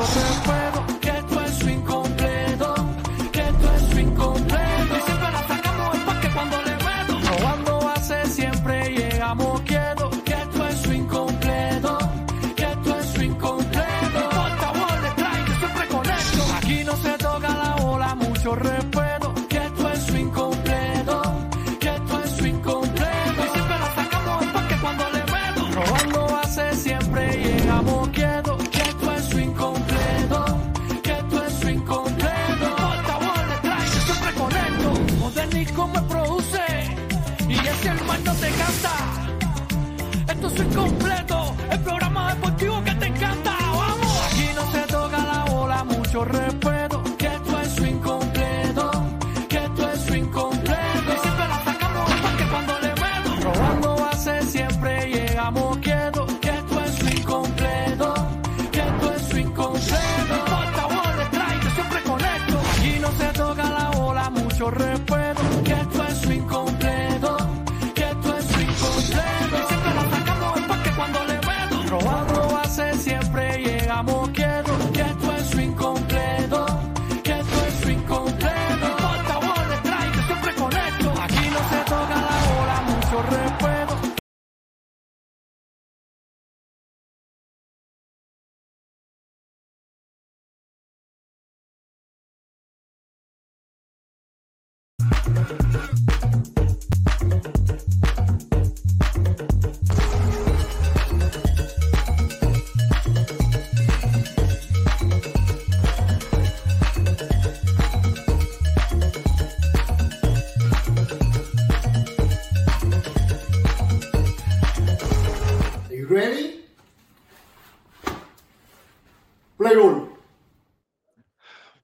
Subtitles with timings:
[0.00, 0.69] mucho respeto, que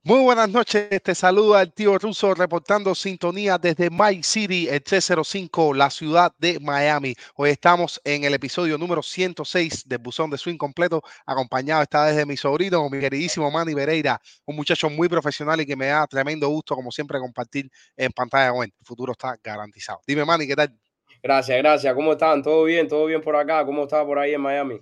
[0.07, 5.75] Muy buenas noches, te saluda el tío Ruso reportando sintonía desde My City, el 305,
[5.75, 7.17] la ciudad de Miami.
[7.35, 12.15] Hoy estamos en el episodio número 106 del Buzón de Swing Completo, acompañado esta vez
[12.15, 16.07] de mi sobrino, mi queridísimo Manny Pereira, un muchacho muy profesional y que me da
[16.07, 18.73] tremendo gusto, como siempre, compartir en pantalla con él.
[18.79, 20.03] El futuro está garantizado.
[20.07, 20.73] Dime, Manny, ¿qué tal?
[21.21, 21.93] Gracias, gracias.
[21.95, 22.45] ¿Cómo están?
[22.45, 22.87] ¿Todo bien?
[22.87, 23.67] ¿Todo bien por acá?
[23.67, 24.81] ¿Cómo está por ahí en Miami?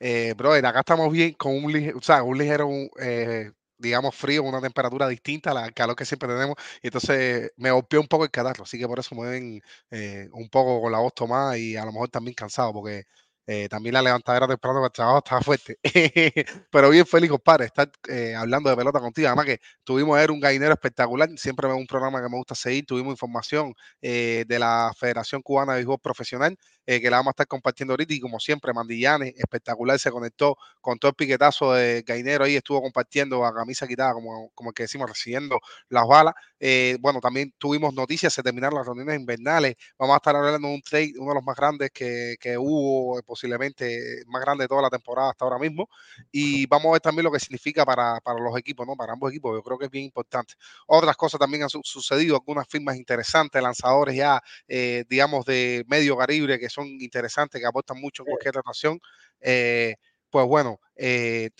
[0.00, 2.68] Eh, brother, acá estamos bien con un, o sea, un ligero,
[3.00, 6.56] eh, digamos, frío, una temperatura distinta al calor que siempre tenemos.
[6.82, 10.28] Y entonces me golpeó un poco el catarro, así que por eso me ven eh,
[10.32, 13.04] un poco con la voz tomada y a lo mejor también cansado, porque
[13.50, 15.78] eh, también la levantadera temprano para el trabajo estaba fuerte.
[16.70, 19.26] Pero bien feliz, compadre, estar eh, hablando de pelota contigo.
[19.26, 22.84] Además que tuvimos ayer un gallinero espectacular, siempre es un programa que me gusta seguir.
[22.84, 23.72] Tuvimos información
[24.02, 28.14] eh, de la Federación Cubana de Béisbol Profesional que la vamos a estar compartiendo ahorita.
[28.14, 32.80] Y como siempre, Mandillanes, espectacular, se conectó con todo el piquetazo de Gainero ahí, estuvo
[32.80, 35.58] compartiendo a camisa quitada, como, como el que decimos, recibiendo
[35.90, 36.32] las balas.
[36.60, 39.76] Eh, bueno, también tuvimos noticias, se terminaron las reuniones invernales.
[39.98, 43.18] Vamos a estar hablando de un trade, uno de los más grandes que, que hubo,
[43.18, 45.88] eh, posiblemente más grande de toda la temporada hasta ahora mismo.
[46.30, 48.96] Y vamos a ver también lo que significa para, para los equipos, ¿no?
[48.96, 50.54] Para ambos equipos, yo creo que es bien importante.
[50.86, 56.16] Otras cosas también han su- sucedido, algunas firmas interesantes, lanzadores ya, eh, digamos, de medio
[56.16, 59.00] calibre que son interesantes, que aportan mucho en cualquier rotación.
[59.40, 59.94] Eh,
[60.30, 61.50] pues bueno, eh,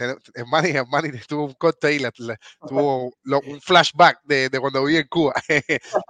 [0.46, 1.98] Manny, Manny tuvo un corte ahí,
[2.68, 5.34] tuvo lo- un flashback de, de cuando viví en Cuba.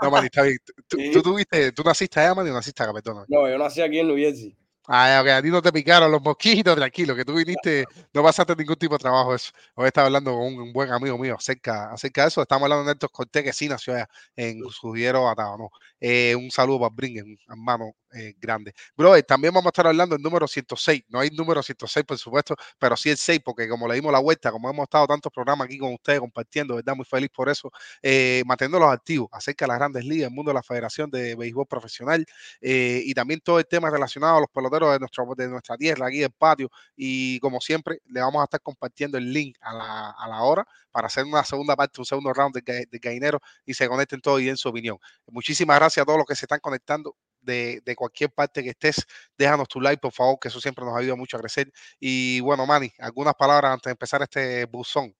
[0.02, 0.58] no, Manny, está bien.
[0.86, 1.10] Tú, Sí.
[1.12, 3.24] tú tuviste, tú naciste allá, Manny, o naciste acá, perdón.
[3.28, 4.56] No, yo nací aquí en New Jersey.
[4.90, 8.56] Ah, ok, a ti no te picaron los mosquitos, tranquilo, que tú viniste, no pasaste
[8.56, 9.52] ningún tipo de trabajo eso.
[9.74, 12.40] Hoy estaba hablando con un, un buen amigo mío acerca, acerca de eso.
[12.40, 15.70] Estamos hablando de Néstor Cortés, que sí nació allá en Sugiero Atado, ¿no?
[16.00, 18.72] Eh, un saludo para Bringen, hermano eh, grande.
[18.96, 21.02] Bro, también vamos a estar hablando del número 106.
[21.08, 24.18] No hay número 106, por supuesto, pero sí el 6, porque como le dimos la
[24.18, 26.94] vuelta, como hemos estado tantos programas aquí con ustedes compartiendo, ¿verdad?
[26.96, 27.70] Muy feliz por eso,
[28.02, 31.66] eh, manteniéndolos activos acerca de las grandes ligas, el mundo de la Federación de Béisbol
[31.66, 32.24] Profesional
[32.60, 36.06] eh, y también todo el tema relacionado a los peloteros de, nuestro, de nuestra tierra,
[36.06, 36.70] aquí del patio.
[36.96, 40.66] Y como siempre, le vamos a estar compartiendo el link a la, a la hora
[40.90, 44.46] para hacer una segunda parte, un segundo round de, de y se conecten todos y
[44.46, 44.98] den su opinión.
[45.26, 47.16] Muchísimas gracias a todos los que se están conectando.
[47.40, 49.06] De, de cualquier parte que estés,
[49.38, 51.72] déjanos tu like, por favor, que eso siempre nos ayuda mucho a crecer.
[51.98, 55.14] Y bueno, Manny, algunas palabras antes de empezar este buzón.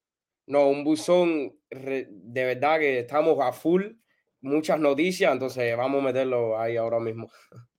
[0.47, 3.93] No, un buzón de verdad que estamos a full,
[4.41, 7.31] muchas noticias, entonces vamos a meterlo ahí ahora mismo.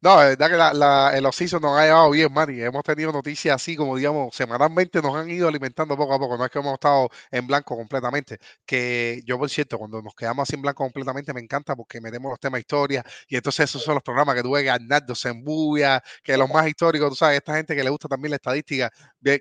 [0.00, 2.60] No, es verdad que la, la, el oficio nos ha llevado bien, Manny.
[2.62, 6.36] Hemos tenido noticias así como, digamos, semanalmente nos han ido alimentando poco a poco.
[6.38, 8.38] No es que hemos estado en blanco completamente.
[8.64, 12.30] Que yo, por cierto, cuando nos quedamos así en blanco completamente, me encanta porque metemos
[12.30, 16.48] los temas historia y entonces esos son los programas que tuve Arnaldo Sembuya, que los
[16.48, 18.90] más históricos, tú sabes, esta gente que le gusta también la estadística,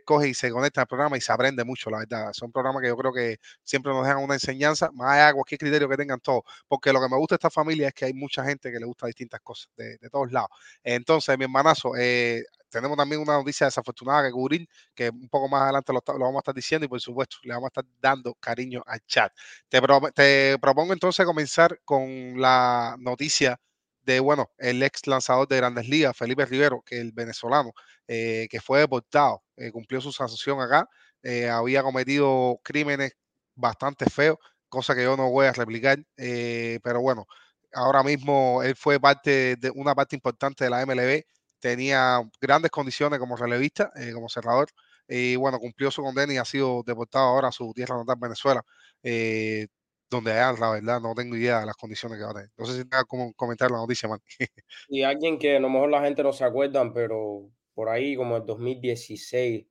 [0.05, 2.33] coge y se conecta al programa y se aprende mucho, la verdad.
[2.33, 5.59] Son programas que yo creo que siempre nos dejan una enseñanza, más allá de cualquier
[5.59, 6.41] criterio que tengan todos.
[6.67, 8.85] Porque lo que me gusta de esta familia es que hay mucha gente que le
[8.85, 10.49] gusta distintas cosas de todos lados.
[10.83, 15.63] Entonces, mi hermanazo, eh, tenemos también una noticia desafortunada que cubrir, que un poco más
[15.63, 18.33] adelante lo, lo, vamos a estar diciendo y por supuesto le vamos a estar dando
[18.35, 19.31] cariño al chat.
[19.69, 20.01] Te, pro,
[20.61, 23.59] propongo entonces comenzar con la noticia
[24.07, 27.73] de, bueno, el ex lanzador de Grandes Ligas, Felipe Rivero, que el venezolano,
[28.07, 30.89] eh, que fue deportado, eh, cumplió su sanción acá,
[31.23, 33.11] eh, había cometido crímenes
[33.55, 34.37] bastante feos,
[34.69, 37.27] cosa que yo no voy a replicar, pero bueno,
[37.73, 41.23] ahora mismo él fue parte de una parte importante de la MLB,
[41.59, 44.69] tenía grandes condiciones como relevista, eh, como cerrador,
[45.07, 48.61] y bueno, cumplió su condena y ha sido deportado ahora a su tierra natal, Venezuela,
[49.03, 49.67] eh,
[50.09, 52.51] donde allá, la verdad, no tengo idea de las condiciones que va a tener.
[52.57, 54.19] No sé si tenga como comentar la noticia, man.
[54.89, 58.37] y alguien que a lo mejor la gente no se acuerdan, pero por ahí como
[58.37, 59.65] el 2016,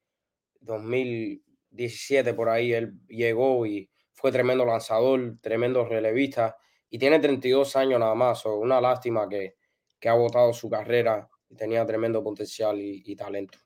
[0.60, 6.56] 2017, por ahí él llegó y fue tremendo lanzador, tremendo relevista
[6.90, 8.40] y tiene 32 años nada más.
[8.40, 9.56] So, una lástima que,
[9.98, 13.58] que ha votado su carrera y tenía tremendo potencial y, talento.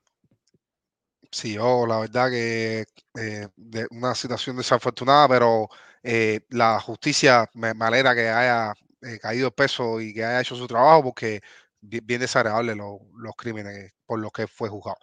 [1.30, 2.84] Sí, yo la verdad que
[3.18, 5.68] eh, de una situación desafortunada, pero
[6.02, 10.56] eh, la justicia me, alegra que haya eh, caído el peso y que haya hecho
[10.56, 11.40] su trabajo porque
[11.80, 14.98] bien, desagradable lo, los crímenes por los que fue juzgado.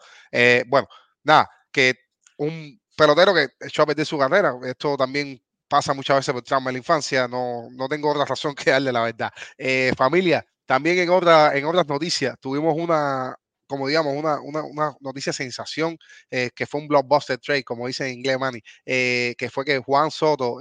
[0.67, 0.87] Bueno,
[1.23, 1.95] nada, que
[2.37, 6.69] un pelotero que echó a perder su carrera, esto también pasa muchas veces por trauma
[6.69, 9.31] en la infancia, no, no tengo otra razón que darle la verdad.
[9.57, 13.35] Eh, familia, también en, otra, en otras noticias tuvimos una,
[13.67, 15.97] como digamos, una, una, una noticia sensación,
[16.31, 19.79] eh, que fue un blockbuster trade, como dice en inglés Manny, eh, que fue que
[19.79, 20.59] Juan Soto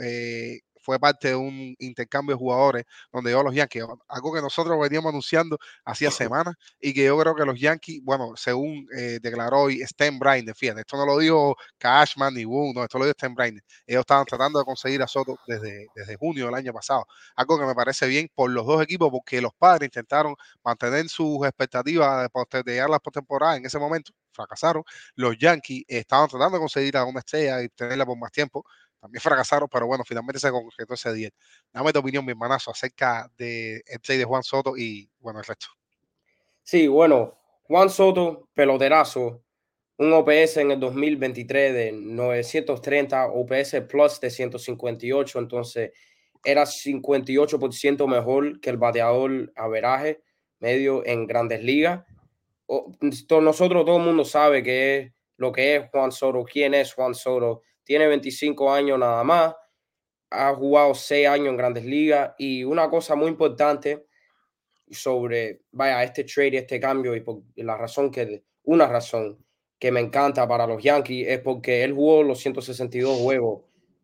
[0.86, 5.08] fue parte de un intercambio de jugadores donde yo los Yankees, algo que nosotros veníamos
[5.10, 9.82] anunciando hacía semanas y que yo creo que los Yankees, bueno, según eh, declaró hoy
[9.82, 13.34] Stan Bryant, fíjate, esto no lo dijo Cashman ni Wu, no, esto lo dijo Stan
[13.34, 13.58] Bryant.
[13.84, 17.04] Ellos estaban tratando de conseguir a Soto desde, desde junio del año pasado,
[17.34, 21.44] algo que me parece bien por los dos equipos porque los padres intentaron mantener sus
[21.44, 24.84] expectativas de postergar las postemporadas en ese momento, fracasaron.
[25.16, 28.64] Los Yankees estaban tratando de conseguir a una estrella y tenerla por más tiempo
[29.06, 31.32] también fracasaron, pero bueno, finalmente se concretó ese 10.
[31.72, 35.44] Dame tu opinión, mi hermanazo, acerca del de play de Juan Soto y bueno, el
[35.44, 35.68] resto.
[36.62, 39.42] Sí, bueno, Juan Soto, peloterazo,
[39.98, 45.92] un OPS en el 2023 de 930, OPS Plus de 158, entonces
[46.44, 50.20] era 58% mejor que el bateador averaje
[50.58, 52.04] medio en grandes ligas.
[53.00, 57.14] Nosotros, todo el mundo sabe que es lo que es Juan Soto, quién es Juan
[57.14, 59.54] Soto, tiene 25 años nada más,
[60.30, 64.06] ha jugado 6 años en grandes ligas y una cosa muy importante
[64.90, 69.38] sobre, vaya, este trade, este cambio y por la razón que, una razón
[69.78, 73.62] que me encanta para los Yankees es porque él jugó los 162 juegos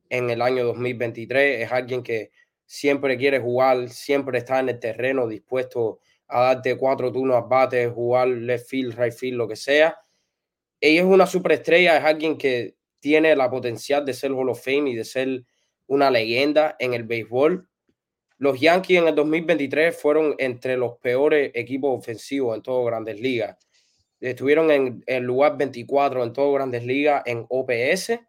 [0.08, 2.30] en el año 2023, es alguien que
[2.64, 7.88] siempre quiere jugar, siempre está en el terreno dispuesto a darte cuatro turnos a bate,
[7.88, 9.98] jugar left field, right field, lo que sea.
[10.80, 14.90] Ella es una superestrella, es alguien que tiene la potencial de ser Hall of Fame
[14.90, 15.44] y de ser
[15.88, 17.68] una leyenda en el béisbol.
[18.38, 23.58] Los Yankees en el 2023 fueron entre los peores equipos ofensivos en todas grandes ligas.
[24.20, 28.20] Estuvieron en el lugar 24 en todas grandes ligas en OPS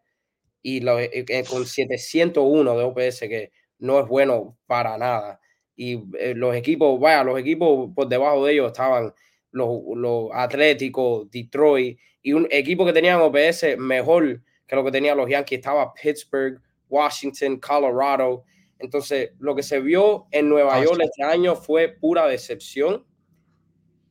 [0.63, 5.39] y lo, eh, eh, con 701 de OPS, que no es bueno para nada.
[5.75, 9.13] Y eh, los equipos, vaya, los equipos por debajo de ellos estaban
[9.51, 14.41] los, los Atléticos, Detroit, y un equipo que tenían OPS mejor
[14.73, 18.43] que lo que tenían los Yankees estaba Pittsburgh, Washington, Colorado.
[18.79, 23.05] Entonces, lo que se vio en Nueva York este año fue pura decepción,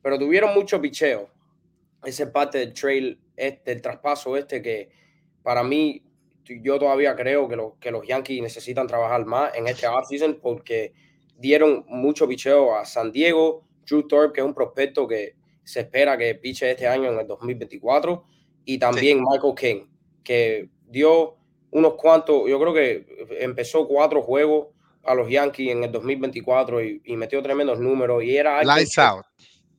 [0.01, 1.29] pero tuvieron mucho picheo.
[2.05, 4.89] Esa parte del trail, este, del traspaso este que
[5.41, 6.01] para mí,
[6.45, 10.93] yo todavía creo que, lo, que los Yankees necesitan trabajar más en este offseason porque
[11.37, 16.17] dieron mucho picheo a San Diego, Drew Thorpe, que es un prospecto que se espera
[16.17, 18.23] que piche este año en el 2024,
[18.63, 19.25] y también sí.
[19.29, 19.92] Michael King
[20.23, 21.35] que dio
[21.71, 24.67] unos cuantos, yo creo que empezó cuatro juegos
[25.03, 28.97] a los Yankees en el 2024 y, y metió tremendos números y era alguien Lights
[28.97, 29.25] out.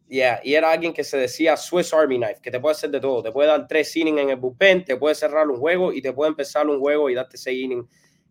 [0.07, 3.01] Yeah, y era alguien que se decía Swiss Army Knife, que te puede hacer de
[3.01, 6.03] todo, te puede dar tres innings en el bullpen, te puede cerrar un juego y
[6.03, 7.89] te puede empezar un juego y darte seis innings.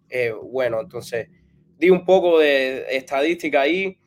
[0.07, 1.29] Eh, bueno, entonces
[1.79, 3.97] di un poco de estadística ahí,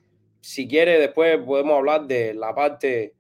[0.40, 3.15] si quiere, después podemos hablar de la parte,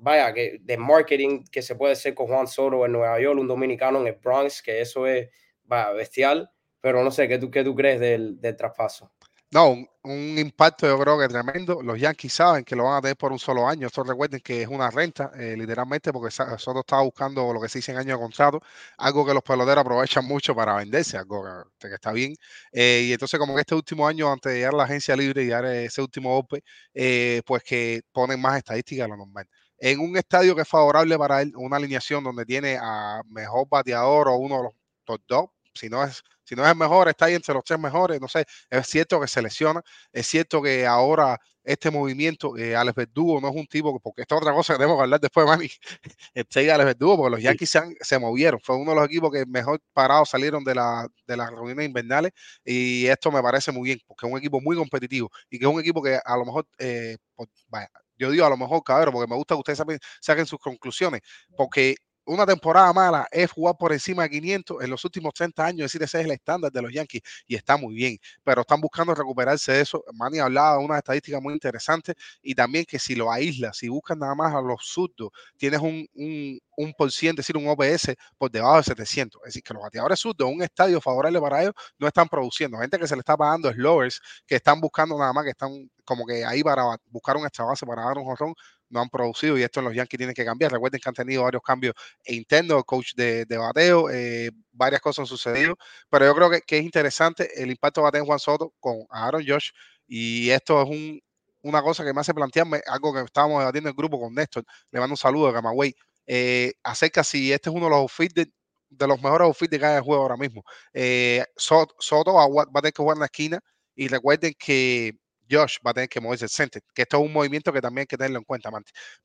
[0.00, 3.48] vaya, que de marketing que se puede hacer con Juan Soto en Nueva York, un
[3.48, 5.28] dominicano en el Bronx, que eso es
[5.64, 6.50] vaya, bestial.
[6.80, 9.12] Pero no sé, ¿qué tú, qué tú crees del, del traspaso?
[9.52, 11.82] No, un, un impacto yo creo que tremendo.
[11.82, 13.88] Los Yankees saben que lo van a tener por un solo año.
[13.88, 17.78] Esto recuerden que es una renta, eh, literalmente, porque Soto estaba buscando lo que se
[17.78, 18.60] dice en año de contrato,
[18.96, 21.44] algo que los peloteros aprovechan mucho para venderse, algo
[21.78, 22.34] que, que está bien.
[22.72, 25.42] Eh, y entonces, como que este último año, antes de llegar a la agencia libre
[25.42, 26.62] y dar ese último golpe,
[26.94, 29.46] eh, pues que ponen más estadísticas de lo normal.
[29.80, 34.28] En un estadio que es favorable para él, una alineación donde tiene a mejor bateador
[34.28, 34.72] o uno de los
[35.04, 37.78] top dos, si no es, si no es el mejor, está ahí entre los tres
[37.78, 39.80] mejores, no sé, es cierto que se lesiona,
[40.12, 44.22] es cierto que ahora este movimiento, eh, Alex Verdugo no es un tipo, que- porque
[44.22, 45.70] esta es otra cosa que tenemos que hablar después, Manny,
[46.34, 49.30] este Alex Verdugo, porque los Yankees se, han- se movieron, fue uno de los equipos
[49.32, 52.32] que mejor parados salieron de, la, de las reuniones invernales
[52.64, 55.70] y esto me parece muy bien, porque es un equipo muy competitivo y que es
[55.72, 57.88] un equipo que a lo mejor, eh, por- vaya,
[58.20, 61.22] yo digo a lo mejor, cabrón, porque me gusta que ustedes saquen, saquen sus conclusiones,
[61.56, 61.96] porque
[62.32, 65.92] una temporada mala es jugar por encima de 500 en los últimos 30 años, es
[65.92, 69.14] decir, ese es el estándar de los Yankees y está muy bien, pero están buscando
[69.14, 70.04] recuperarse de eso.
[70.14, 74.18] Manny hablaba de unas estadísticas muy interesantes y también que si lo aíslas, si buscan
[74.18, 78.14] nada más a los zurdos, tienes un, un, un por ciento, es decir, un OPS
[78.38, 79.40] por debajo de 700.
[79.42, 82.78] Es decir, que los bateadores zurdos, un estadio favorable para ellos, no están produciendo.
[82.78, 86.26] Gente que se le está pagando slowers, que están buscando nada más, que están como
[86.26, 88.54] que ahí para buscar un extra base, para dar un jorrón,
[88.90, 90.72] no han producido y esto en los Yankees tienen que cambiar.
[90.72, 91.94] Recuerden que han tenido varios cambios
[92.26, 95.76] internos, coach de, de bateo, eh, varias cosas han sucedido,
[96.10, 99.44] pero yo creo que, que es interesante el impacto que tener Juan Soto con Aaron
[99.46, 99.70] Josh
[100.06, 101.20] y esto es un,
[101.62, 104.64] una cosa que me hace plantearme, algo que estábamos debatiendo en el grupo con Néstor,
[104.90, 105.94] le mando un saludo de Camagüey,
[106.26, 110.00] eh, acerca si este es uno de los outfits de, los mejores outfits de cada
[110.02, 110.64] juego ahora mismo.
[110.92, 113.60] Eh, Soto, Soto va a tener que jugar en la esquina
[113.94, 115.12] y recuerden que
[115.50, 118.02] Josh va a tener que moverse el center, que esto es un movimiento que también
[118.02, 118.70] hay que tenerlo en cuenta,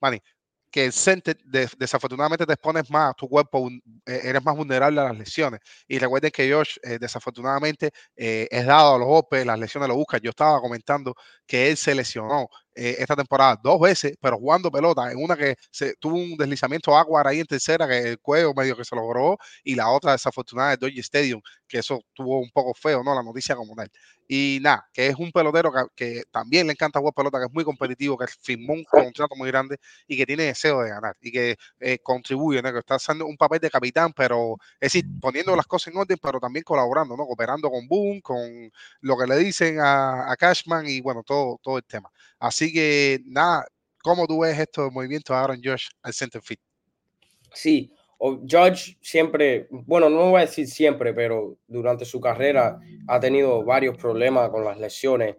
[0.01, 0.19] Manny.
[0.71, 3.69] Que el center de, desafortunadamente te expones más tu cuerpo,
[4.05, 5.61] eh, eres más vulnerable a las lesiones.
[5.87, 9.95] Y recuerden que Josh eh, desafortunadamente eh, es dado a los golpes, las lesiones lo
[9.95, 10.19] buscan.
[10.21, 11.15] Yo estaba comentando
[11.47, 15.55] que él se lesionó eh, esta temporada dos veces, pero jugando pelota, en una que
[15.71, 19.37] se tuvo un deslizamiento agua ahí en tercera, que el cuello medio que se logró,
[19.63, 23.15] y la otra desafortunada de Dodger Stadium, que eso tuvo un poco feo, ¿no?
[23.15, 23.89] La noticia como tal.
[24.27, 27.53] Y nada, que es un pelotero que, que, también le encanta jugar pelota, que es
[27.53, 29.77] muy competitivo, que firmó un contrato muy grande
[30.07, 32.71] y que tiene deseo de ganar y que eh, contribuye, ¿no?
[32.73, 36.17] que está haciendo un papel de capitán, pero es decir, poniendo las cosas en orden,
[36.21, 37.25] pero también colaborando, ¿no?
[37.25, 41.77] Cooperando con Boone, con lo que le dicen a, a Cashman y bueno, todo, todo
[41.77, 42.11] el tema.
[42.39, 43.65] Así que nada,
[44.01, 46.61] ¿cómo tú ves estos movimientos de Aaron Josh al center field?
[47.53, 53.19] Sí, o Judge siempre, bueno, no voy a decir siempre, pero durante su carrera ha
[53.19, 55.35] tenido varios problemas con las lesiones.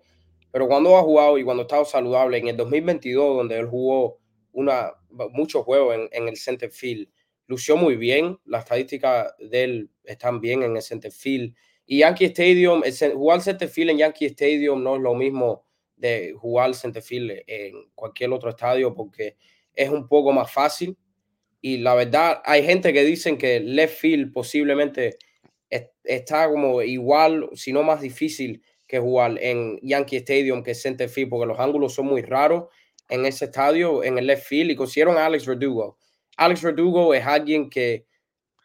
[0.51, 4.19] Pero cuando ha jugado y cuando ha estado saludable, en el 2022, donde él jugó
[4.53, 4.93] una,
[5.33, 7.09] muchos juegos en, en el center field,
[7.47, 8.39] lució muy bien.
[8.45, 11.55] Las estadísticas de él están bien en el center field.
[11.87, 12.83] Y Yankee Stadium,
[13.15, 15.66] jugar center field en Yankee Stadium no es lo mismo
[15.97, 19.37] de jugar center field en cualquier otro estadio porque
[19.75, 20.97] es un poco más fácil
[21.61, 25.17] y la verdad hay gente que dicen que left field posiblemente
[25.71, 31.09] es, está como igual, si no más difícil que jugar en Yankee Stadium que center
[31.09, 32.67] field porque los ángulos son muy raros
[33.09, 35.99] en ese estadio, en el left field y consiguieron a Alex Verdugo.
[36.37, 38.07] Alex Verdugo es alguien que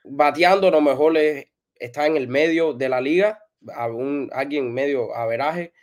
[0.04, 3.40] bateando a lo mejor es, está en el medio de la liga,
[3.74, 5.74] a un, alguien medio averaje,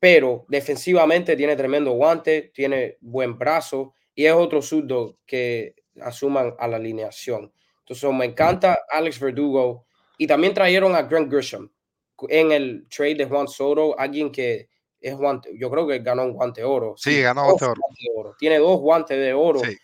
[0.00, 6.68] pero defensivamente tiene tremendo guante, tiene buen brazo y es otro zurdo que asuman a
[6.68, 7.52] la alineación.
[7.80, 9.86] Entonces me encanta Alex Verdugo
[10.16, 11.70] y también trajeron a Grant Grisham
[12.28, 14.68] en el trade de Juan Soto, alguien que
[15.00, 16.94] es guante, yo creo que ganó un guante de oro.
[16.96, 17.80] Sí, sí ganó guante de oro.
[18.16, 18.36] oro.
[18.38, 19.60] Tiene dos guantes de oro.
[19.60, 19.76] Sí.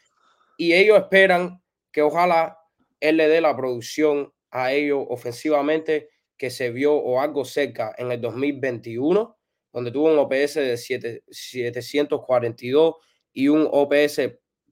[0.57, 2.59] Y ellos esperan que ojalá
[3.01, 8.11] él le dé la producción a ellos ofensivamente que se vio o algo cerca en
[8.11, 9.37] el 2021,
[9.75, 12.95] donde tuvo un OPS de 7, 742
[13.33, 14.21] y un OPS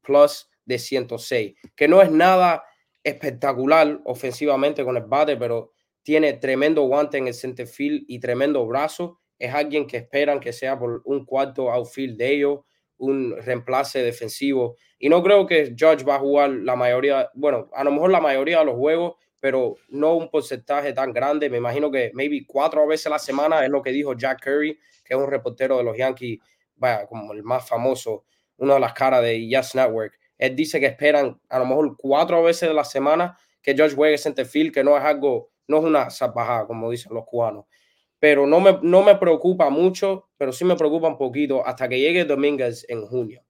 [0.00, 2.62] plus de 106, que no es nada
[3.02, 5.73] espectacular ofensivamente con el bate, pero
[6.04, 9.18] tiene tremendo guante en el center field y tremendo brazo.
[9.40, 12.61] Es alguien que esperan que sea por un cuarto outfield de ellos,
[12.99, 14.76] un reemplace defensivo.
[15.00, 18.21] Y no creo que Judge va a jugar la mayoría, bueno, a lo mejor la
[18.21, 21.50] mayoría de los juegos, pero no un porcentaje tan grande.
[21.50, 24.78] Me imagino que maybe cuatro veces a la semana es lo que dijo Jack Curry,
[25.04, 26.38] que es un reportero de los Yankees,
[26.76, 28.25] vaya, como el más famoso,
[28.58, 30.16] una de las caras de Yes Network.
[30.38, 34.16] Él dice que esperan a lo mejor cuatro veces a la semana que Judge juegue
[34.16, 37.64] center field, que no es algo, no es una salvajada, como dicen los cubanos.
[38.20, 41.99] pero no me, no me preocupa mucho, pero sí me preocupa un poquito hasta que
[41.99, 43.42] llegue Domínguez en junio.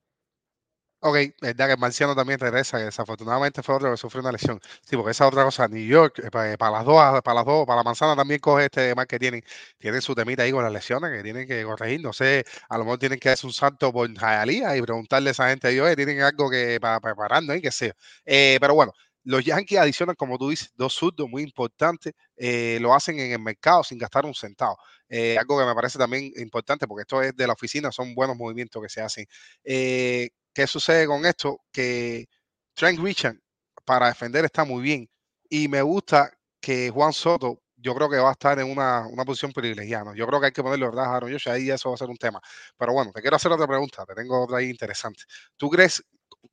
[1.05, 4.61] Ok, verdad que el Marciano también regresa, desafortunadamente fue otro que sufrió una lesión.
[4.89, 5.67] Sí, porque esa es otra cosa.
[5.67, 8.67] New York, eh, para, para las dos, para las dos, para la manzana también coge
[8.67, 9.43] este mal que tienen.
[9.79, 12.01] Tienen su temita ahí con las lesiones que tienen que corregir.
[12.03, 15.33] No sé, a lo mejor tienen que hacer un salto por Jayalía y preguntarle a
[15.33, 17.93] esa gente, ellos tienen algo que para preparando y que sea.
[18.25, 18.93] Eh, pero bueno,
[19.25, 22.13] los Yankees adicionan, como tú dices, dos surdos muy importantes.
[22.37, 24.77] eh, lo hacen en el mercado sin gastar un centavo.
[25.09, 28.37] Eh, algo que me parece también importante porque esto es de la oficina, son buenos
[28.37, 29.27] movimientos que se hacen.
[29.65, 31.61] Eh, ¿Qué sucede con esto?
[31.73, 32.27] Que
[32.75, 33.37] Trent Richard
[33.85, 35.09] para defender está muy bien
[35.49, 39.25] y me gusta que Juan Soto yo creo que va a estar en una, una
[39.25, 40.05] posición privilegiada.
[40.05, 40.15] ¿no?
[40.15, 41.49] Yo creo que hay que ponerlo, ¿verdad, Aaron Josh?
[41.49, 42.41] Ahí eso va a ser un tema.
[42.79, 44.05] Pero bueno, te quiero hacer otra pregunta.
[44.07, 45.25] Te tengo otra ahí interesante.
[45.57, 46.03] ¿Tú crees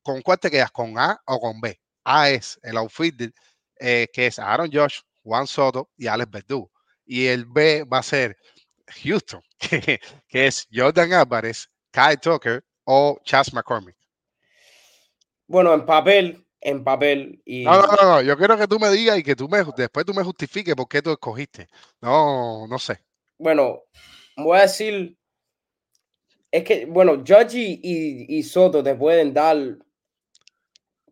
[0.01, 0.71] con cuál te quedas?
[0.71, 1.79] ¿Con A o con B?
[2.03, 3.31] A es el outfielder,
[3.79, 6.71] eh, que es Aaron Josh, Juan Soto y Alex Verdugo.
[7.05, 8.35] Y el B va a ser
[9.03, 13.95] Houston, que, que es Jordan Álvarez, Kyle Tucker o Chas McCormick.
[15.47, 17.41] Bueno, en papel, en papel.
[17.45, 19.63] Y No, no, no, no, yo quiero que tú me digas y que tú me,
[19.75, 21.67] después tú me justifiques por qué tú escogiste.
[22.01, 22.99] No, no sé.
[23.37, 23.83] bueno,
[24.37, 25.17] voy a decir.
[26.51, 29.57] Es que, bueno, Judge y, Soto te pueden dar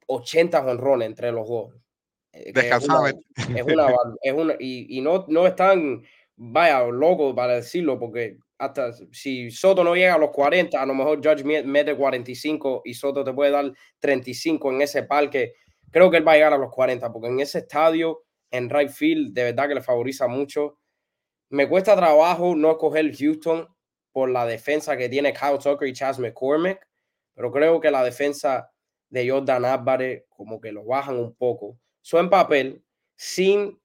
[0.08, 1.74] 80 jonrones entre los dos.
[2.32, 3.26] Eh, que es una- Descansadamente.
[3.56, 6.04] es una, es una y, y no, no están,
[6.38, 10.96] vaya, locos para decirlo, porque hasta si Soto no llega a los 40, a lo
[10.96, 15.54] mejor Judge me- mete 45 y Soto te puede dar 35 en ese parque.
[15.92, 18.90] Creo que él va a llegar a los 40, porque en ese estadio, en right
[18.90, 20.80] field, de verdad que le favoriza mucho.
[21.50, 23.68] Me cuesta trabajo no escoger Houston
[24.12, 26.80] por la defensa que tiene Kyle Tucker y Chas McCormick,
[27.36, 28.72] pero creo que la defensa
[29.10, 31.78] de Jordan Álvarez como que lo bajan un poco.
[32.14, 32.84] En papel,
[33.16, 33.80] sin,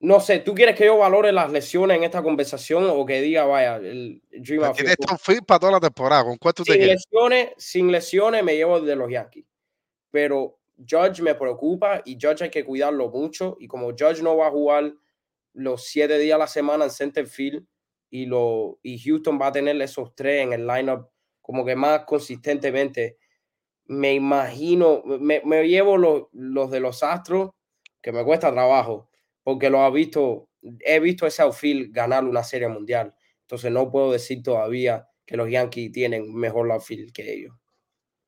[0.00, 3.44] no sé, ¿tú quieres que yo valore las lesiones en esta conversación o que diga,
[3.44, 6.24] vaya, el Dream Tienes fit para toda la temporada.
[6.24, 9.44] ¿Con te sin lesiones, sin lesiones me llevo de los Yankees.
[10.10, 13.56] Pero Judge me preocupa y Judge hay que cuidarlo mucho.
[13.58, 14.94] Y como Judge no va a jugar
[15.52, 17.66] los siete días a la semana en center field
[18.08, 21.08] y, lo, y Houston va a tener esos tres en el lineup
[21.42, 23.16] como que más consistentemente,
[23.86, 27.50] me imagino, me, me llevo los, los de los Astros,
[28.02, 29.07] que me cuesta trabajo,
[29.48, 30.50] porque lo ha visto,
[30.80, 33.14] he visto ese outfield ganar una serie mundial.
[33.40, 37.54] Entonces no puedo decir todavía que los Yankees tienen mejor outfield que ellos.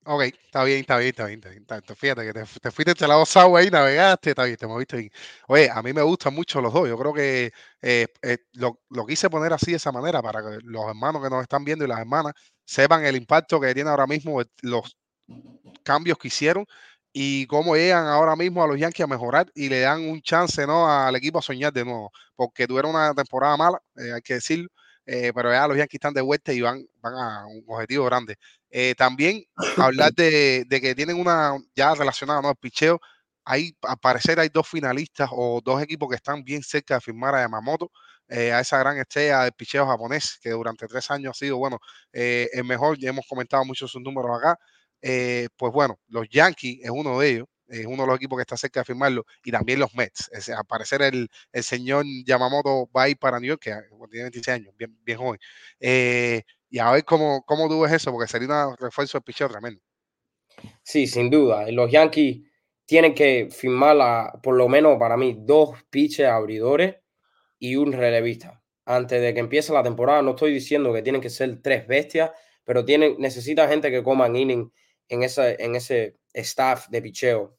[0.07, 1.67] Ok, está bien, está bien, está bien.
[1.95, 5.11] Fíjate que te, te fuiste este lado Sau ahí, navegaste, está bien, te moviste bien.
[5.49, 6.89] Oye, a mí me gustan mucho los dos.
[6.89, 7.53] Yo creo que
[7.83, 11.29] eh, eh, lo, lo quise poner así de esa manera para que los hermanos que
[11.29, 12.33] nos están viendo y las hermanas
[12.65, 14.97] sepan el impacto que tiene ahora mismo los
[15.85, 16.65] cambios que hicieron
[17.13, 20.67] y cómo llegan ahora mismo a los Yankees a mejorar y le dan un chance
[20.67, 20.89] ¿no?
[20.89, 24.69] al equipo a soñar de nuevo, porque tuvieron una temporada mala, eh, hay que decirlo,
[25.07, 28.37] eh, pero ya los Yankees están de vuelta y van, van a un objetivo grande.
[28.71, 29.43] Eh, también
[29.77, 32.51] hablar de, de que tienen una, ya relacionada, ¿no?
[32.51, 33.01] El picheo,
[33.45, 37.35] hay, al parecer hay dos finalistas o dos equipos que están bien cerca de firmar
[37.35, 37.91] a Yamamoto,
[38.29, 41.81] a esa gran estrella del picheo japonés, que durante tres años ha sido, bueno,
[42.13, 44.57] el mejor, ya hemos comentado muchos sus números acá,
[45.03, 48.43] eh, pues bueno, los Yankees es uno de ellos, es uno de los equipos que
[48.43, 50.29] está cerca de firmarlo, y también los Mets.
[50.33, 53.75] Es, al parecer el, el señor Yamamoto va a ir para New York, que
[54.11, 55.39] tiene 26 años, bien, bien joven.
[55.79, 59.81] Eh, y a ver cómo, cómo tú eso, porque sería un refuerzo de picheo tremendo.
[60.83, 61.71] Sí, sin duda.
[61.71, 62.43] Los Yankees
[62.85, 66.97] tienen que firmar por lo menos para mí dos pitches abridores
[67.59, 68.63] y un relevista.
[68.85, 72.33] Antes de que empiece la temporada, no estoy diciendo que tienen que ser tres bestias,
[72.65, 74.73] pero tienen, necesita gente que coman inning
[75.11, 77.59] en ese, en ese staff de picheo.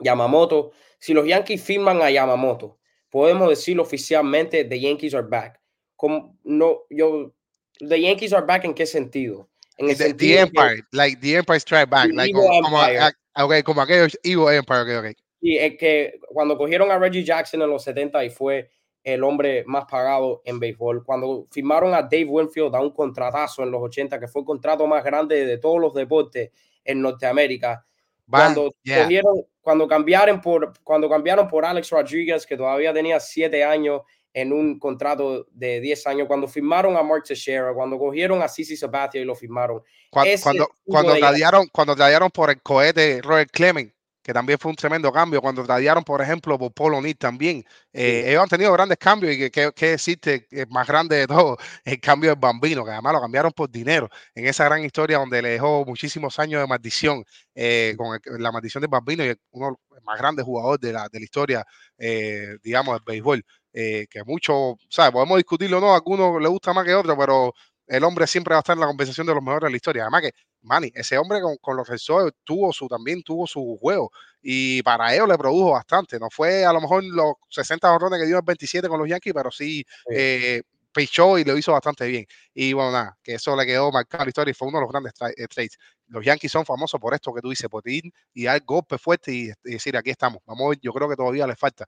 [0.00, 2.78] Yamamoto, si los Yankees firman a Yamamoto,
[3.10, 5.60] podemos decir oficialmente the Yankees are back.
[5.96, 7.34] Como, no, yo,
[7.78, 9.48] the Yankees are back en qué sentido?
[9.78, 12.48] En el The, the sentido que- Empire, like the Empire Strike Back, The like como,
[12.62, 12.98] como, Empire.
[13.34, 15.16] a- ok, como aquellos Empire, ok, ok.
[15.40, 18.70] Y es que cuando cogieron a Reggie Jackson en los 70 y fue
[19.06, 23.70] el hombre más pagado en béisbol, cuando firmaron a Dave Winfield a un contratazo en
[23.70, 26.50] los 80, que fue el contrato más grande de todos los deportes
[26.84, 27.86] en Norteamérica,
[28.26, 29.04] Bang, cuando yeah.
[29.04, 34.02] cogieron, cuando cambiaron por cuando cambiaron por Alex Rodriguez, que todavía tenía siete años
[34.34, 38.76] en un contrato de 10 años, cuando firmaron a Mark Teixeira, cuando cogieron a Cici
[38.76, 39.82] Sabathia y lo firmaron.
[40.10, 41.94] Cuando, ese cuando, cuando de- cuando
[42.30, 43.92] por el cohete Robert Clement,
[44.26, 45.40] que también fue un tremendo cambio.
[45.40, 47.64] Cuando tradearon, por ejemplo, por Polo O'Neill también.
[47.92, 48.30] Eh, Sí.
[48.30, 51.56] ellos han tenido grandes cambios y que, que, que existe el más grande de todo,
[51.84, 55.42] el cambio del bambino, que además lo cambiaron por dinero en esa gran historia donde
[55.42, 59.66] le dejó muchísimos años de maldición eh, con el- la maldición del bambino y uno
[59.66, 61.64] de los más grandes jugadores de la, de la historia,
[61.98, 63.44] eh, digamos, del béisbol.
[63.78, 65.12] eh, que mucho, ¿sabes?
[65.12, 67.52] Podemos discutirlo o no, a algunos le gusta más que a otros, pero
[67.86, 70.02] el hombre siempre va a estar en la conversación de los mejores de la historia.
[70.04, 70.30] Además que,
[70.66, 71.98] Manny, ese hombre con, con los Red
[72.44, 74.10] tuvo su, también tuvo su juego
[74.42, 76.18] y para ellos le produjo bastante.
[76.18, 79.32] No fue a lo mejor los 60 honrones que dio el 27 con los Yankees,
[79.34, 80.14] pero sí, Sí.
[80.14, 82.26] eh, pichó y lo hizo bastante bien.
[82.54, 84.82] Y bueno, nada, que eso le quedó marcado en la historia y fue uno de
[84.84, 85.76] los grandes tra- eh, trades.
[86.08, 89.32] Los Yankees son famosos por esto que tú dices, por ir y dar golpe fuerte
[89.32, 90.40] y, y decir, aquí estamos.
[90.46, 91.86] Vamos, yo creo que todavía le falta.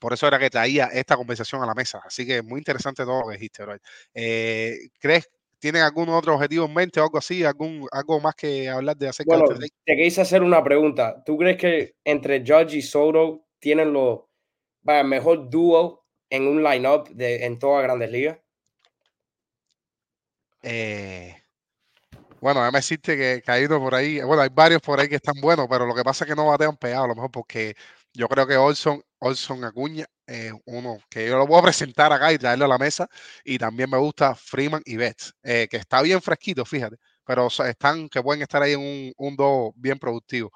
[0.00, 2.00] Por eso era que traía esta conversación a la mesa.
[2.04, 3.76] Así que muy interesante todo lo que dijiste, bro.
[4.12, 7.44] Eh, ¿Crees tienen algún otro objetivo en mente o algo así?
[7.44, 11.22] ¿Algún, ¿Algo más que hablar de acerca Bueno, de este te quise hacer una pregunta.
[11.24, 14.20] ¿Tú crees que entre Judge y Soto tienen los
[14.82, 18.38] vaya, mejor dúo en un lineup de en todas grandes ligas?
[20.62, 21.36] Eh,
[22.40, 25.16] bueno, déjame decirte que, que hay uno por ahí, bueno, hay varios por ahí que
[25.16, 27.74] están buenos, pero lo que pasa es que no batean pegado, a lo mejor porque
[28.12, 32.32] yo creo que Olson, Olson Acuña, eh, uno que yo lo voy a presentar acá
[32.32, 33.08] y traerlo a la mesa,
[33.44, 38.08] y también me gusta Freeman y Betts, eh, que está bien fresquito, fíjate, pero están,
[38.08, 40.50] que pueden estar ahí en un, un dos bien productivo.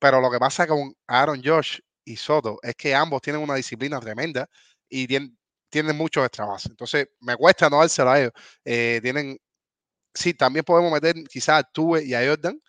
[0.00, 4.00] Pero lo que pasa con Aaron Josh y Soto es que ambos tienen una disciplina
[4.00, 4.48] tremenda
[4.88, 5.36] y tien-
[5.70, 6.70] tienen muchos extra bases.
[6.70, 8.32] Entonces, me cuesta no dárselo a ellos.
[8.64, 9.38] Eh, tienen,
[10.14, 12.60] sí, también podemos meter quizás a Tuve y a Jordan.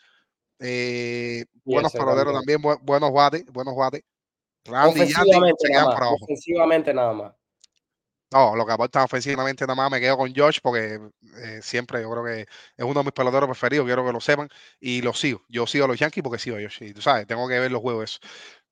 [0.59, 2.61] Eh, buenos peloteros también.
[2.61, 4.03] también, bu- buenos bates, buenos bates.
[4.65, 6.11] Randy y Yandy Ofensivamente nada más.
[6.21, 7.33] Ofensivamente nada más.
[8.33, 10.99] No, lo que aportan ofensivamente nada más me quedo con Josh porque
[11.43, 14.47] eh, siempre yo creo que es uno de mis peloteros preferidos, quiero que lo sepan,
[14.79, 15.41] y lo sigo.
[15.49, 16.81] Yo sigo a los Yankees porque sigo a Josh.
[16.81, 18.19] Y tú sabes, tengo que ver los juegos eso.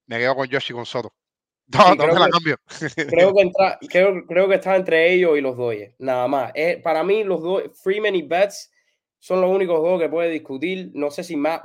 [0.07, 1.13] Me quedo con Josh y con Soto.
[1.71, 2.57] No, Sí, no me la que- cambio.
[3.09, 6.51] Creo que, entra, creo, creo que está entre ellos y los Dodgers, nada más.
[6.55, 8.71] Eh, para mí, los dos, Freeman y Betts,
[9.19, 10.89] son los únicos dos que puede discutir.
[10.95, 11.59] No sé si me-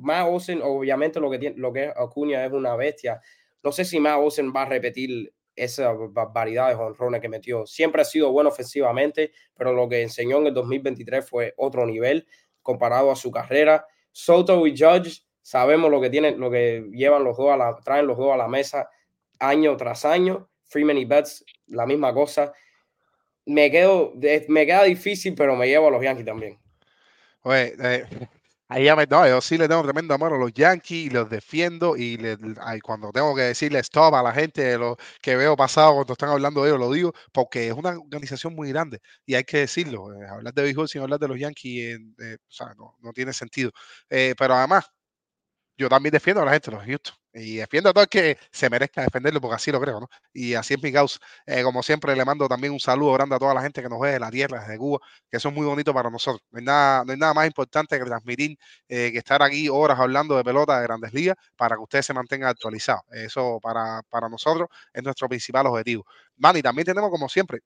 [0.00, 3.20] Matt Olsen, obviamente lo que, tiene, lo que es Acuña es una bestia.
[3.62, 7.66] No sé si Matt Olsen va a repetir esa barbaridad de jonrones que metió.
[7.66, 12.26] Siempre ha sido bueno ofensivamente, pero lo que enseñó en el 2023 fue otro nivel
[12.62, 13.86] comparado a su carrera.
[14.12, 18.06] Soto y Judge, sabemos lo que tienen, lo que llevan los dos a la, traen
[18.06, 18.88] los dos a la mesa
[19.38, 20.48] año tras año.
[20.64, 22.52] Freeman y Betts, la misma cosa.
[23.44, 24.12] Me quedo,
[24.48, 26.58] me queda difícil, pero me llevo a los Yankees también.
[27.42, 28.04] Oye, eh,
[28.70, 31.28] ahí ya me, no, yo sí le tengo tremendo amor a los Yankees y los
[31.28, 35.36] defiendo y le- ay, cuando tengo que decirle stop a la gente de lo que
[35.36, 39.00] veo pasado cuando están hablando de ellos, lo digo porque es una organización muy grande
[39.26, 40.12] y hay que decirlo.
[40.14, 43.12] eh, hablar de béisbol sin hablar de los Yankees, eh, eh, o sea, no, no
[43.12, 43.70] tiene sentido.
[44.08, 44.86] Eh, pero además,
[45.78, 48.38] yo también defiendo a la gente de los Houston y defiendo a todo el que
[48.50, 50.08] se merezca defenderlo porque así lo creo, ¿no?
[50.32, 51.18] Y así es mi causa.
[51.46, 54.00] Eh, como siempre, le mando también un saludo grande a toda la gente que nos
[54.00, 54.98] ve de la tierra, desde Cuba,
[55.30, 56.42] que eso es muy bonito para nosotros.
[56.50, 59.98] No hay nada, no hay nada más importante que transmitir, eh, que estar aquí horas
[59.98, 63.02] hablando de pelota de grandes ligas para que ustedes se mantengan actualizados.
[63.12, 66.04] Eso para, para nosotros es nuestro principal objetivo.
[66.36, 67.60] Manny, también tenemos, como siempre,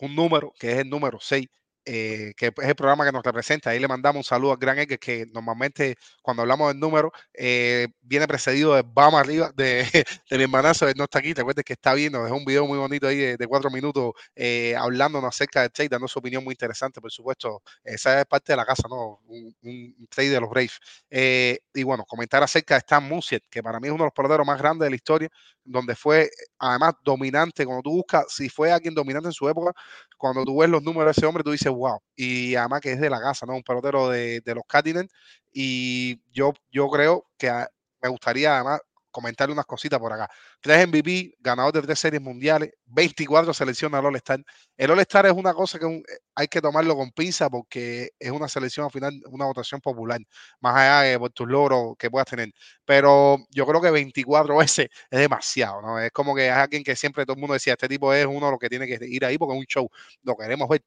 [0.00, 1.46] un número que es el número 6.
[1.84, 3.70] Eh, que es el programa que nos representa.
[3.70, 7.88] Ahí le mandamos un saludo al gran Edgar, que normalmente cuando hablamos del número eh,
[8.00, 9.84] viene precedido de vamos arriba de,
[10.30, 12.66] de mi hermanazo, él no está aquí, te acuerdas que está viendo, dejó un video
[12.66, 16.44] muy bonito ahí de, de cuatro minutos eh, hablándonos acerca del trade, dando su opinión
[16.44, 19.20] muy interesante, por supuesto, esa es parte de la casa, ¿no?
[19.26, 20.78] Un, un trade de los Braves.
[21.10, 24.14] Eh, y bueno, comentar acerca de Stan Musiet, que para mí es uno de los
[24.14, 25.28] peloteros más grandes de la historia,
[25.64, 29.72] donde fue además dominante, cuando tú buscas si fue alguien dominante en su época,
[30.18, 33.00] cuando tú ves los números de ese hombre, tú dices, wow, y además que es
[33.00, 33.54] de la casa, ¿no?
[33.54, 35.10] Un pelotero de, los Cardinals,
[35.52, 37.68] y yo, yo creo que a,
[38.02, 38.80] me gustaría además
[39.12, 40.28] comentarle unas cositas por acá.
[40.60, 44.42] Tres MVP, ganador de tres series mundiales, 24 selecciones al All-Star.
[44.76, 46.02] El All-Star es una cosa que un,
[46.34, 50.20] hay que tomarlo con pinza porque es una selección al final, una votación popular,
[50.60, 52.50] más allá de por tus logros que puedas tener.
[52.84, 56.00] Pero yo creo que 24 veces es demasiado, ¿no?
[56.00, 58.46] Es como que es alguien que siempre todo el mundo decía, este tipo es uno
[58.46, 59.88] de los que tiene que ir ahí porque es un show,
[60.22, 60.82] lo queremos ver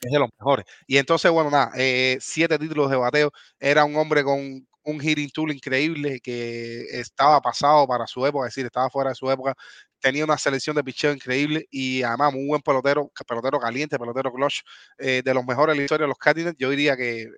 [0.00, 0.64] es de los mejores.
[0.86, 3.32] Y entonces, bueno, nada, eh, siete títulos de bateo.
[3.58, 8.54] Era un hombre con un hitting tool increíble que estaba pasado para su época, es
[8.54, 9.54] decir, estaba fuera de su época.
[10.00, 14.60] Tenía una selección de picheo increíble y además muy buen pelotero, pelotero caliente, pelotero clutch,
[14.98, 16.56] eh, de los mejores de la historia de los Cardinals.
[16.58, 17.28] Yo diría que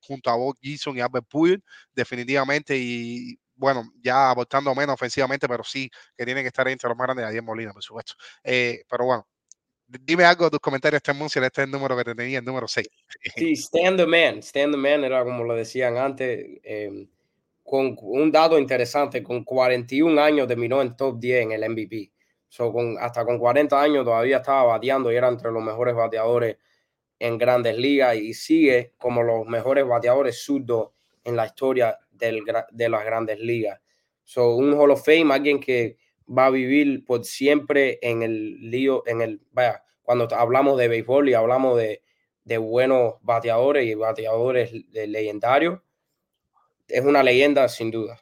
[0.00, 1.62] junto a Bob Gibson y Albert Pujols,
[1.94, 6.96] definitivamente, y bueno, ya aportando menos ofensivamente, pero sí que tiene que estar entre los
[6.98, 8.14] más grandes, Adiel Molina, por supuesto.
[8.42, 9.26] Eh, pero bueno,
[10.00, 12.44] dime algo de tus comentarios, este Muncie, este es el número que te tenía, el
[12.44, 12.88] número 6.
[13.36, 14.42] Sí, Stand the Man.
[14.42, 16.46] Stand the Man era como lo decían antes.
[16.62, 17.06] eh,
[17.64, 22.10] con un dato interesante, con 41 años terminó en top 10 en el MVP.
[22.48, 26.58] So, con, hasta con 40 años todavía estaba bateando y era entre los mejores bateadores
[27.18, 30.90] en grandes ligas y sigue como los mejores bateadores zurdos
[31.24, 33.80] en la historia del, de las grandes ligas.
[34.24, 35.96] So, un Hall of Fame, alguien que
[36.26, 41.28] va a vivir por siempre en el lío, en el, vaya, cuando hablamos de béisbol
[41.28, 42.02] y hablamos de,
[42.44, 45.80] de buenos bateadores y bateadores legendarios,
[46.88, 48.20] es una leyenda sin duda.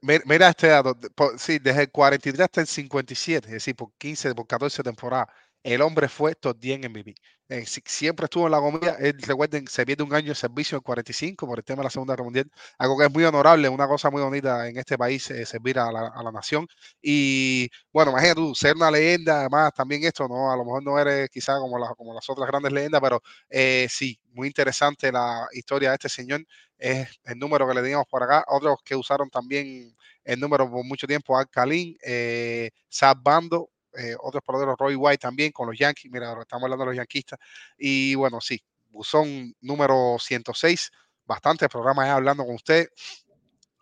[0.00, 0.96] Mira este dato,
[1.38, 5.28] sí, desde el 43 hasta el 57, es decir, por 15, por 14 temporadas,
[5.66, 7.14] el hombre fue top 10 en MVP.
[7.48, 8.96] Eh, siempre estuvo en la comida.
[9.00, 11.90] Él, recuerden, se pierde un año de servicio en 45 por el tema de la
[11.90, 12.50] Segunda Guerra Mundial.
[12.78, 15.90] Algo que es muy honorable, una cosa muy bonita en este país, eh, servir a
[15.90, 16.68] la, a la, nación.
[17.02, 20.52] Y bueno, imagínate tú, ser una leyenda, además también esto, ¿no?
[20.52, 23.88] A lo mejor no eres quizá como, la, como las otras grandes leyendas, pero eh,
[23.90, 26.44] sí, muy interesante la historia de este señor.
[26.78, 28.44] Es el número que le dimos por acá.
[28.48, 34.42] Otros que usaron también el número por mucho tiempo, Alcalín, eh, Sad Bando, eh, otros
[34.44, 37.38] peloteros, Roy White también con los Yankees, mira, estamos hablando de los yanquistas.
[37.78, 40.90] Y bueno, sí, buzón número 106,
[41.24, 42.88] bastante programas hablando con usted.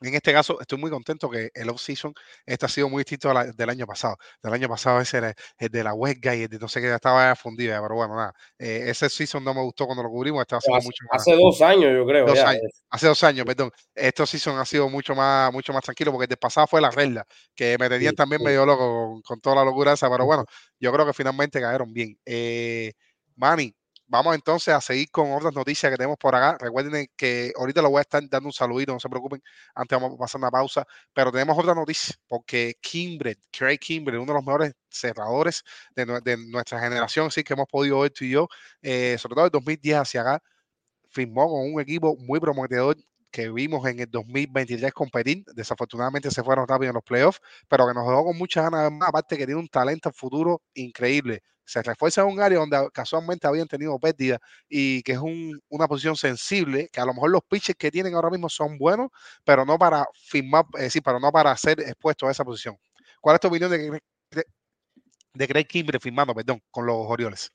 [0.07, 2.13] En este caso, estoy muy contento que el off-season
[2.45, 4.17] este ha sido muy distinto del año pasado.
[4.43, 6.93] Del año pasado ese era el de la huelga y el de no sé qué
[6.95, 8.35] estaba fundida, pero bueno, nada.
[8.59, 10.43] Eh, ese season no me gustó cuando lo cubrimos.
[10.43, 12.27] Este ha sido hace, mucho más, hace dos años, yo creo.
[12.27, 13.71] Dos años, hace dos años, perdón.
[13.95, 16.91] Este season ha sido mucho más, mucho más tranquilo porque el de pasado fue la
[16.91, 18.45] regla, que me tenían sí, también sí.
[18.45, 20.45] medio loco con, con, toda la locura esa, pero bueno,
[20.79, 22.19] yo creo que finalmente cayeron bien.
[22.27, 22.93] Eh,
[23.37, 23.75] Manny,
[24.07, 26.57] Vamos entonces a seguir con otras noticias que tenemos por acá.
[26.61, 29.43] Recuerden que ahorita lo voy a estar dando un saludito, no se preocupen,
[29.75, 34.33] antes vamos a pasar una pausa, pero tenemos otra noticia, porque Kimbrel, Craig Kimbrel, uno
[34.33, 35.65] de los mejores cerradores
[35.97, 38.49] de, de, nuestra generación, sí, que hemos podido ver tú y yo,
[38.83, 40.43] eh, sobre todo el 2010 hacia acá,
[41.11, 42.97] firmó con un equipo muy prometedor
[43.31, 45.45] que vimos en el 2023 competir.
[45.55, 49.09] Desafortunadamente se fueron rápido en los playoffs, pero que nos dejó con muchas ganas más.
[49.09, 51.43] Aparte que tiene un talento futuro increíble.
[51.65, 55.87] Se refuerza en un área donde casualmente habían tenido pérdidas y que es un, una
[55.89, 59.11] posición sensible, que a lo mejor los pitches que tienen ahora mismo son buenos,
[59.45, 62.77] pero no para firmar, es decir, pero no para ser expuestos a esa posición.
[63.21, 64.01] ¿Cuál es tu opinión de,
[64.31, 64.45] de,
[65.35, 67.51] de Craig Kimbrell firmando, perdón, con los Orioles?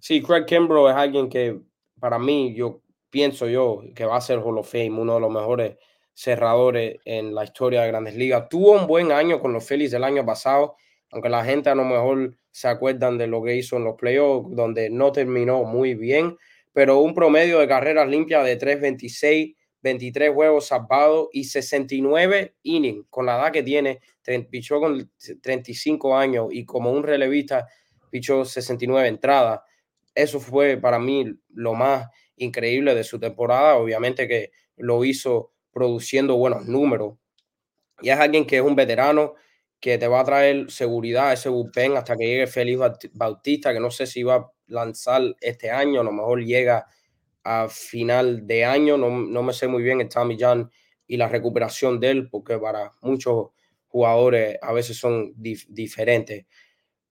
[0.00, 1.60] Sí, Craig Kimbrell es alguien que
[2.00, 5.30] para mí, yo pienso yo que va a ser Hall of Fame, uno de los
[5.30, 5.76] mejores
[6.14, 8.48] cerradores en la historia de Grandes Ligas.
[8.48, 10.76] Tuvo un buen año con los Phillies del año pasado,
[11.12, 14.48] aunque la gente a lo mejor se acuerdan de lo que hizo en los playoffs,
[14.54, 16.36] donde no terminó muy bien,
[16.72, 23.26] pero un promedio de carreras limpias de 3.26, 23 juegos salvados y 69 innings, con
[23.26, 24.00] la edad que tiene,
[24.50, 25.10] pichó con
[25.42, 27.66] 35 años y como un relevista
[28.10, 29.60] pichó 69 entradas.
[30.14, 33.76] Eso fue para mí lo más increíble de su temporada.
[33.76, 37.16] Obviamente que lo hizo produciendo buenos números.
[38.02, 39.34] Y es alguien que es un veterano
[39.80, 43.80] que te va a traer seguridad a ese bullpen hasta que llegue Félix Bautista, que
[43.80, 46.86] no sé si va a lanzar este año, a lo mejor llega
[47.44, 50.70] a final de año, no, no me sé muy bien el Tommy John
[51.06, 53.48] y la recuperación de él, porque para muchos
[53.88, 56.46] jugadores a veces son dif diferentes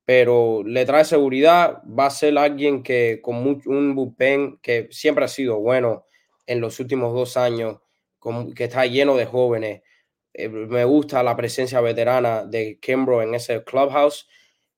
[0.09, 5.23] pero le trae seguridad, va a ser alguien que con mucho, un bullpen que siempre
[5.23, 6.03] ha sido bueno
[6.47, 7.77] en los últimos dos años,
[8.17, 9.83] con, que está lleno de jóvenes.
[10.33, 14.27] Eh, me gusta la presencia veterana de Kimbrough en ese clubhouse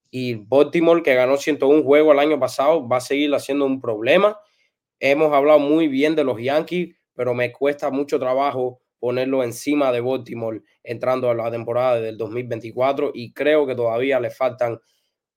[0.10, 4.40] y Baltimore, que ganó 101 juegos el año pasado, va a seguir haciendo un problema.
[5.00, 10.02] Hemos hablado muy bien de los Yankees, pero me cuesta mucho trabajo ponerlo encima de
[10.02, 14.80] Baltimore entrando a la temporada del 2024 y creo que todavía le faltan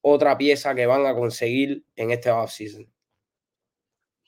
[0.02, 2.93] otra pieza que van a conseguir en este offseason.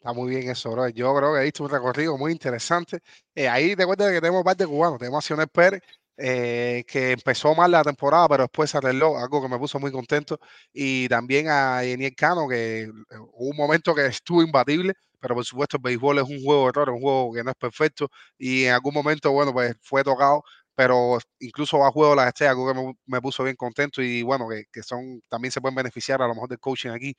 [0.07, 0.88] Está muy bien eso, bro.
[0.90, 3.01] Yo creo que visto un recorrido muy interesante.
[3.35, 5.01] Eh, ahí te cuenta que tenemos parte cubanos.
[5.01, 5.83] Tenemos a Sionel Pérez,
[6.16, 9.90] eh, que empezó mal la temporada, pero después se arregló, algo que me puso muy
[9.90, 10.38] contento.
[10.73, 12.90] Y también a Eniel Cano, que eh,
[13.33, 16.69] hubo un momento que estuvo imbatible, pero por supuesto el béisbol es un juego de
[16.69, 18.09] errores, un juego que no es perfecto.
[18.38, 20.45] Y en algún momento, bueno, pues fue tocado
[20.77, 24.47] pero incluso va a juego las estrellas, algo que me, puso bien contento y bueno,
[24.71, 27.16] que, son, también se pueden beneficiar a lo mejor del coaching aquí,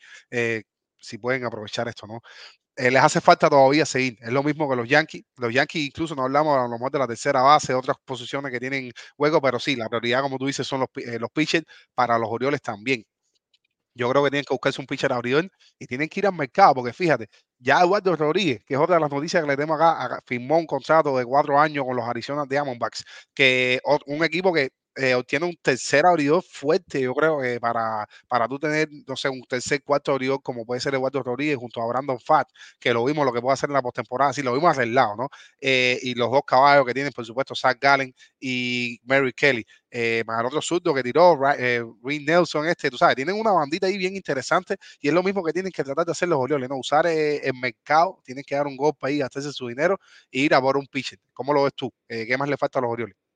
[0.99, 2.21] si pueden aprovechar esto, ¿no?
[2.79, 6.13] Eh, les hace falta todavía seguir, es lo mismo que los Yankees, los Yankees incluso
[6.13, 9.57] no hablamos a lo mejor de la tercera base, otras posiciones que tienen juego, pero
[9.59, 13.03] sí, la prioridad, como tú dices, son los, eh, los pitchers para los Orioles también.
[13.95, 16.75] Yo creo que tienen que buscarse un pitcher abridor y tienen que ir al mercado,
[16.75, 20.21] porque fíjate, ya Eduardo Rodríguez, que es otra de las noticias que le tenemos acá,
[20.25, 23.03] firmó un contrato de cuatro años con los Arizona Diamondbacks,
[23.35, 28.47] que un equipo que eh, obtiene un tercer abridor fuerte, yo creo, eh, para, para
[28.47, 31.87] tú tener, no sé, un tercer, cuarto abridor como puede ser Eduardo Rodríguez junto a
[31.87, 32.47] Brandon Fat,
[32.79, 35.29] que lo vimos lo que puede hacer en la postemporada, sí, lo vimos arreglado, ¿no?
[35.61, 39.65] Eh, y los dos caballos que tienen, por supuesto, Zach Gallen y Mary Kelly.
[39.89, 43.51] Eh, más el otro surdo que tiró, eh, Reed Nelson, este, tú sabes, tienen una
[43.51, 46.39] bandita ahí bien interesante y es lo mismo que tienen que tratar de hacer los
[46.39, 46.77] Orioles, ¿no?
[46.77, 49.97] Usar el mercado, tienen que dar un golpe ahí, gastarse su dinero
[50.31, 51.19] e ir a por un pitcher.
[51.33, 51.91] ¿Cómo lo ves tú?
[52.07, 53.26] ¿Qué más le falta a los Orioles?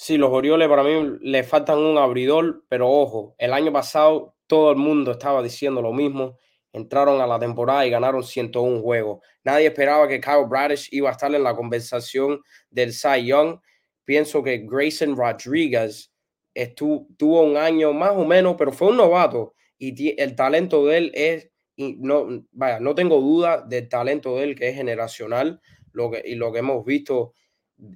[0.00, 4.70] Sí, los Orioles para mí le faltan un abridor, pero ojo, el año pasado todo
[4.70, 6.38] el mundo estaba diciendo lo mismo.
[6.72, 9.26] Entraron a la temporada y ganaron 101 juegos.
[9.42, 13.58] Nadie esperaba que Kyle Bradish iba a estar en la conversación del Cy Young.
[14.04, 16.12] Pienso que Grayson Rodriguez
[16.54, 20.96] estuvo, tuvo un año más o menos, pero fue un novato y el talento de
[20.98, 25.60] él es, y no, vaya, no tengo duda del talento de él que es generacional
[25.90, 27.32] lo que, y lo que hemos visto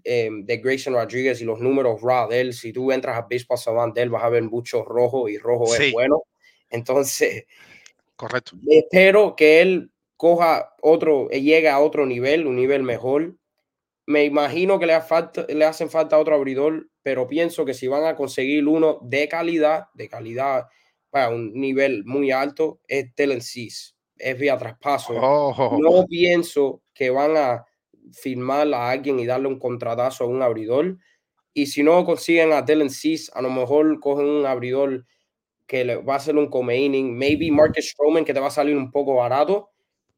[0.04, 2.52] eh, de Grayson Rodriguez y los números raw de él.
[2.54, 5.66] Si tú entras a Baseball Savant de él, vas a ver mucho rojo y rojo
[5.66, 5.84] Sí.
[5.84, 6.22] es bueno.
[6.70, 7.44] Entonces,
[8.16, 8.56] Correcto.
[8.68, 13.36] espero que él coja otro, eh, llegue a otro nivel, un nivel mejor.
[14.06, 18.04] Me imagino que le, falta, le hacen falta otro abridor, pero pienso que si van
[18.04, 20.66] a conseguir uno de calidad, de calidad,
[21.10, 23.94] para un nivel muy alto, es Cease.
[24.16, 25.14] Es vía traspaso.
[25.16, 27.64] Oh, No pienso que van a
[28.12, 30.98] firmar a alguien y darle un contratazo a un abridor.
[31.54, 35.04] Y si no consiguen a Dylan Cease, a lo mejor cogen un abridor
[35.66, 37.16] que le va a hacer un come inning.
[37.16, 39.70] Maybe Marcus Stroman, que te va a salir un poco barato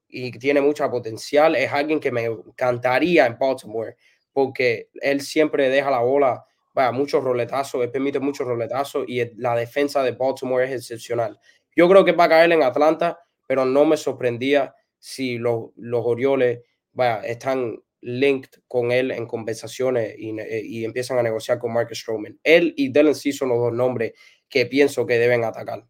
[0.08, 1.56] y tiene mucha potencial.
[1.56, 3.96] Es alguien que me encantaría en Baltimore
[4.32, 9.54] porque él siempre deja la bola, vaya, muchos roletazos, él permite muchos roletazos y la
[9.54, 11.38] defensa de Baltimore es excepcional.
[11.74, 16.02] Yo creo que va a caer en Atlanta, pero no me sorprendía si los, los
[16.04, 16.60] Orioles
[16.92, 21.98] vaya, están linked con él en conversaciones y, ne- y empiezan a negociar con Marcus
[21.98, 22.38] Stroman.
[22.42, 24.12] Él y Dylan Cease son los dos nombres
[24.48, 25.84] que pienso que deben atacar.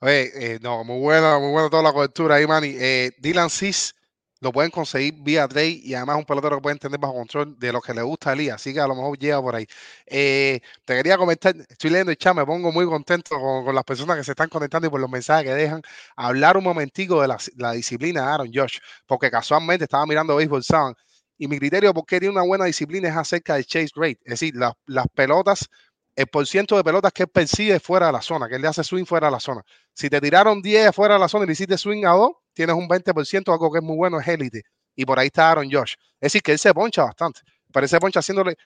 [0.00, 2.74] Oye, eh, no, muy buena, muy buena toda la cobertura ahí, Manny.
[2.78, 3.94] Eh, Dylan Cis
[4.40, 7.72] lo pueden conseguir vía trade y además un pelotero que pueden tener bajo control de
[7.72, 9.66] lo que le gusta a Elías, así que a lo mejor llega por ahí.
[10.04, 13.84] Eh, te quería comentar, estoy leyendo el chat, me pongo muy contento con, con las
[13.84, 15.80] personas que se están conectando y por los mensajes que dejan.
[16.16, 20.62] Hablar un momentico de la, la disciplina de Aaron Josh, porque casualmente estaba mirando Baseball
[20.62, 20.94] Sound
[21.38, 24.54] y mi criterio porque tiene una buena disciplina es acerca del chase rate, es decir,
[24.56, 25.68] las, las pelotas,
[26.14, 28.82] el porciento de pelotas que él persigue fuera de la zona, que él le hace
[28.82, 29.62] swing fuera de la zona.
[29.92, 32.74] Si te tiraron 10 fuera de la zona y le hiciste swing a 2, tienes
[32.74, 34.62] un 20%, algo que es muy bueno, es élite.
[34.94, 35.92] Y por ahí está Aaron Josh.
[36.14, 37.40] Es decir, que él se poncha bastante.
[37.70, 38.56] Pero él poncha haciéndole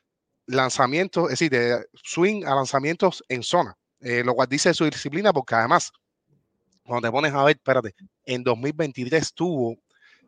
[0.46, 3.76] lanzamientos, es decir, de swing a lanzamientos en zona.
[4.00, 5.90] Eh, lo cual dice su disciplina, porque además,
[6.84, 9.76] cuando te pones a ver, espérate, en 2023 tuvo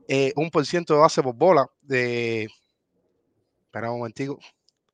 [0.09, 2.49] eh, un por ciento de base por bola de.
[3.67, 4.39] Espera un momentico.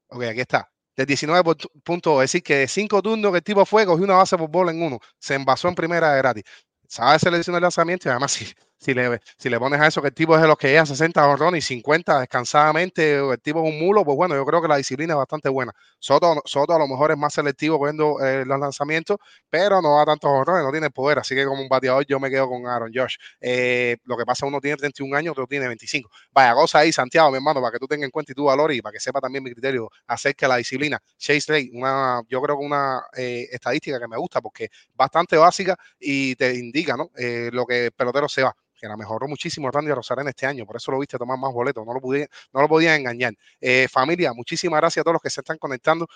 [0.08, 0.70] Ok, aquí está.
[0.96, 2.14] De 19 por tu- puntos.
[2.24, 4.72] Es decir, que de 5 turnos que el tipo fue, cogió una base por bola
[4.72, 4.98] en uno.
[5.18, 6.44] Se envasó en primera de gratis.
[6.88, 8.46] Sabe seleccionar el lanzamiento y además, si,
[8.78, 10.86] si, le, si le pones a eso que el tipo es de los que llegan
[10.86, 14.62] 60 honrones y 50 descansadamente, o el tipo es un mulo, pues bueno, yo creo
[14.62, 15.72] que la disciplina es bastante buena.
[15.98, 19.18] Soto, Soto a lo mejor es más selectivo cogiendo eh, los lanzamientos,
[19.50, 21.18] pero no da tantos honrones, no tiene poder.
[21.18, 23.16] Así que como un bateador, yo me quedo con Aaron Josh.
[23.40, 26.10] Eh, lo que pasa, uno tiene 31 años, otro tiene 25.
[26.32, 28.76] Vaya cosa ahí, Santiago, mi hermano, para que tú tengas en cuenta y tú valores
[28.76, 30.98] y para que sepa también mi criterio acerca de la disciplina.
[31.18, 35.36] Chase Ray, una, yo creo que una eh, estadística que me gusta porque es bastante
[35.36, 37.10] básica y te indica ¿no?
[37.16, 38.54] Eh, lo que el pelotero se va.
[38.78, 41.84] Que la mejoró muchísimo Randy Rosarena este año, por eso lo viste tomar más boletos,
[41.84, 43.34] no lo podía, no lo podían engañar.
[43.60, 46.06] Eh, familia, muchísimas gracias a todos los que se están conectando.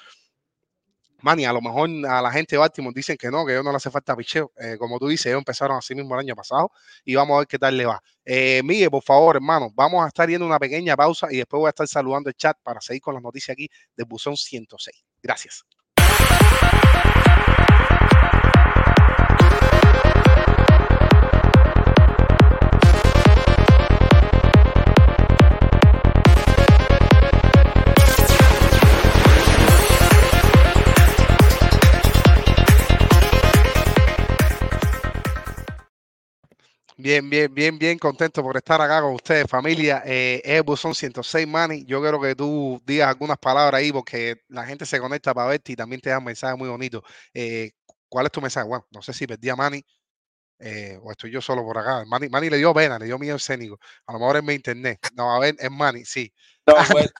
[1.23, 3.71] Manny, a lo mejor a la gente de Baltimore dicen que no, que ellos no
[3.71, 4.53] le hace falta picheo.
[4.59, 6.73] Eh, como tú dices, ellos empezaron así mismo el año pasado
[7.05, 8.03] y vamos a ver qué tal le va.
[8.25, 11.69] Eh, Miguel, por favor, hermano, vamos a estar yendo una pequeña pausa y después voy
[11.69, 15.05] a estar saludando el chat para seguir con las noticias aquí del Buzón 106.
[15.23, 15.65] Gracias.
[36.97, 40.03] Bien, bien, bien, bien contento por estar acá con ustedes, familia.
[40.05, 41.85] Eh, es Buzón 106, Manny.
[41.87, 45.73] Yo quiero que tú digas algunas palabras ahí porque la gente se conecta para verte
[45.73, 47.03] y también te da un mensaje muy bonito.
[47.33, 47.73] Eh,
[48.09, 48.69] ¿Cuál es tu mensaje?
[48.69, 49.83] Bueno, no sé si perdí a Manny
[50.59, 52.05] eh, o estoy yo solo por acá.
[52.07, 53.79] Manny, Manny le dio pena, le dio miedo escénico.
[54.07, 54.99] A lo mejor es mi internet.
[55.15, 56.33] No, a ver, es Manny, sí.
[56.67, 57.11] No, pues,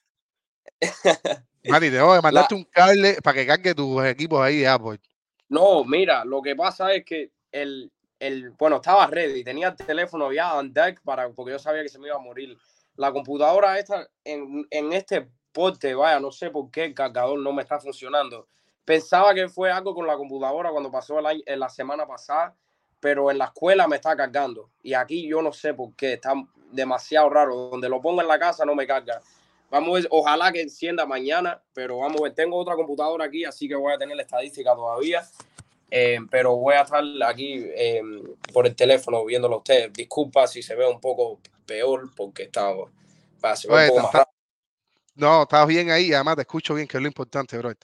[1.65, 5.01] Manny, tengo que mandarte un cable para que cargue tus equipos ahí de Apple.
[5.49, 7.91] no, mira, lo que pasa es que el,
[8.23, 11.89] el, bueno, estaba ready, tenía el teléfono ya on deck para, porque yo sabía que
[11.89, 12.57] se me iba a morir.
[12.95, 17.53] La computadora esta, en, en este porte, vaya, no sé por qué el cargador no
[17.53, 18.47] me está funcionando.
[18.85, 22.55] pensaba que fue algo con la computadora cuando pasó el la semana pasada,
[23.01, 24.71] pero en la escuela me está cargando.
[24.85, 26.35] Y aquí yo no sé por qué, está
[26.71, 27.71] demasiado raro.
[27.71, 29.21] Donde lo pongo en la casa no me carga.
[29.69, 33.45] Vamos a ver, ojalá que encienda mañana, pero vamos a ver, tengo otra computadora aquí,
[33.45, 35.27] así que voy a tener la estadística todavía.
[35.95, 38.01] Eh, pero voy a estar aquí eh,
[38.51, 39.93] por el teléfono viéndolo a ustedes.
[39.93, 42.73] Disculpa si se ve un poco peor porque está,
[43.45, 44.33] va, se ve Oye, un poco está- más está-.
[45.17, 47.75] No, estás bien ahí y además te escucho bien, que es lo importante, bro.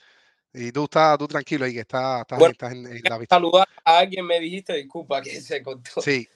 [0.55, 3.37] Y tú estás tú tranquilo ahí, que estás, estás, Bueno, estás en, en la vista.
[3.37, 6.01] Saludar a alguien me dijiste, disculpa que se cortó.
[6.01, 6.27] Sí,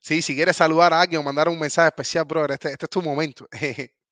[0.00, 2.90] sí, si quieres saludar a alguien o mandar un mensaje especial, brother, este, este es
[2.90, 3.48] tu momento.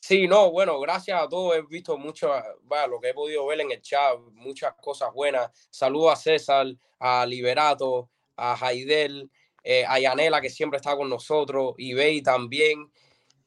[0.00, 1.56] Sí, no, bueno, gracias a todos.
[1.56, 2.28] He visto mucho,
[2.70, 5.50] va, lo que he podido ver en el chat, muchas cosas buenas.
[5.70, 6.66] Saludo a César,
[6.98, 9.30] a Liberato, a Jaidel,
[9.62, 12.90] eh, a Yanela, que siempre está con nosotros, Ibey también.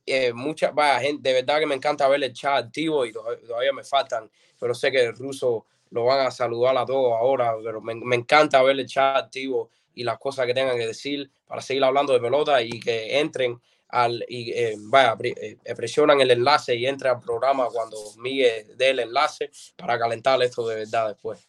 [0.06, 3.24] Eh, mucha, vaya, gente, de verdad que me encanta ver el chat activo y to-
[3.48, 4.30] todavía me faltan,
[4.60, 8.16] pero sé que el ruso lo van a saludar a todos ahora, pero me, me
[8.18, 12.14] encanta ver el chat activo y las cosas que tengan que decir para seguir hablando
[12.14, 13.62] de pelota y que entren
[13.94, 18.90] al y eh, vaya, eh, presionan el enlace y entren al programa cuando Miguel dé
[18.90, 21.48] el enlace para calentar esto de verdad después.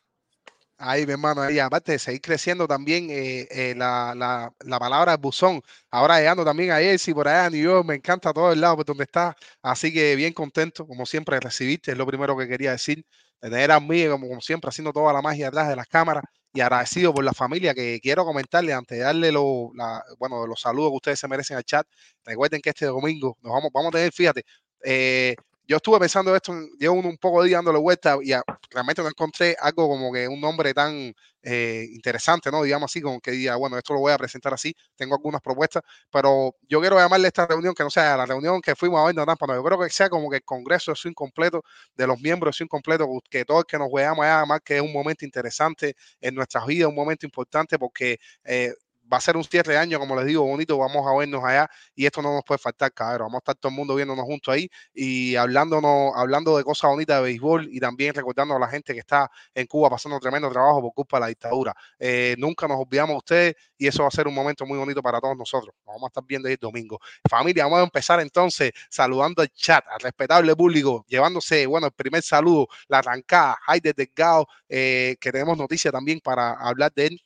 [0.77, 5.17] Ahí, mi hermano, ahí, aparte de seguir creciendo también eh, eh, la, la, la palabra
[5.17, 8.61] buzón, ahora llegando también a Jersey, por allá a New York, me encanta todo el
[8.61, 12.37] lado por donde está, así que bien contento, como siempre, de recibirte, es lo primero
[12.37, 13.07] que quería decir,
[13.41, 16.25] de tener a como, como siempre, haciendo toda la magia atrás de las cámaras,
[16.55, 19.73] y agradecido por la familia, que quiero comentarle, antes de darle lo,
[20.19, 21.87] bueno, los saludos que ustedes se merecen al chat,
[22.25, 24.45] recuerden que este domingo nos vamos, vamos a tener, fíjate,
[24.85, 25.35] eh,
[25.67, 29.03] yo estuve pensando esto, llevo un, un poco de día dándole vuelta y a- realmente
[29.03, 32.63] no encontré algo como que un nombre tan eh, interesante, ¿no?
[32.63, 35.83] Digamos así, como que diga, bueno, esto lo voy a presentar así, tengo algunas propuestas,
[36.11, 39.07] pero yo quiero llamarle a esta reunión que no sea la reunión que fuimos a
[39.07, 41.63] ver en Tampa, no, yo creo que sea como que el congreso de swing completo
[41.95, 44.77] de los miembros de swing completo, que todo el que nos veamos allá, además que
[44.77, 48.75] es un momento interesante en nuestras vidas, un momento importante porque eh,
[49.13, 51.69] va a ser un cierre de año, como les digo, bonito, vamos a vernos allá
[51.95, 54.55] y esto no nos puede faltar, cabrón, vamos a estar todo el mundo viéndonos juntos
[54.55, 58.93] ahí y hablándonos, hablando de cosas bonitas de béisbol y también recordando a la gente
[58.93, 61.75] que está en Cuba pasando tremendo trabajo por culpa de la dictadura.
[61.99, 65.03] Eh, nunca nos olvidamos de ustedes y eso va a ser un momento muy bonito
[65.03, 65.75] para todos nosotros.
[65.87, 66.99] Nos vamos a estar viendo ahí el domingo.
[67.29, 72.23] Familia, vamos a empezar entonces saludando al chat, al respetable público, llevándose, bueno, el primer
[72.23, 77.21] saludo, la arrancada, Jaide Delgado, eh, que tenemos noticia también para hablar de él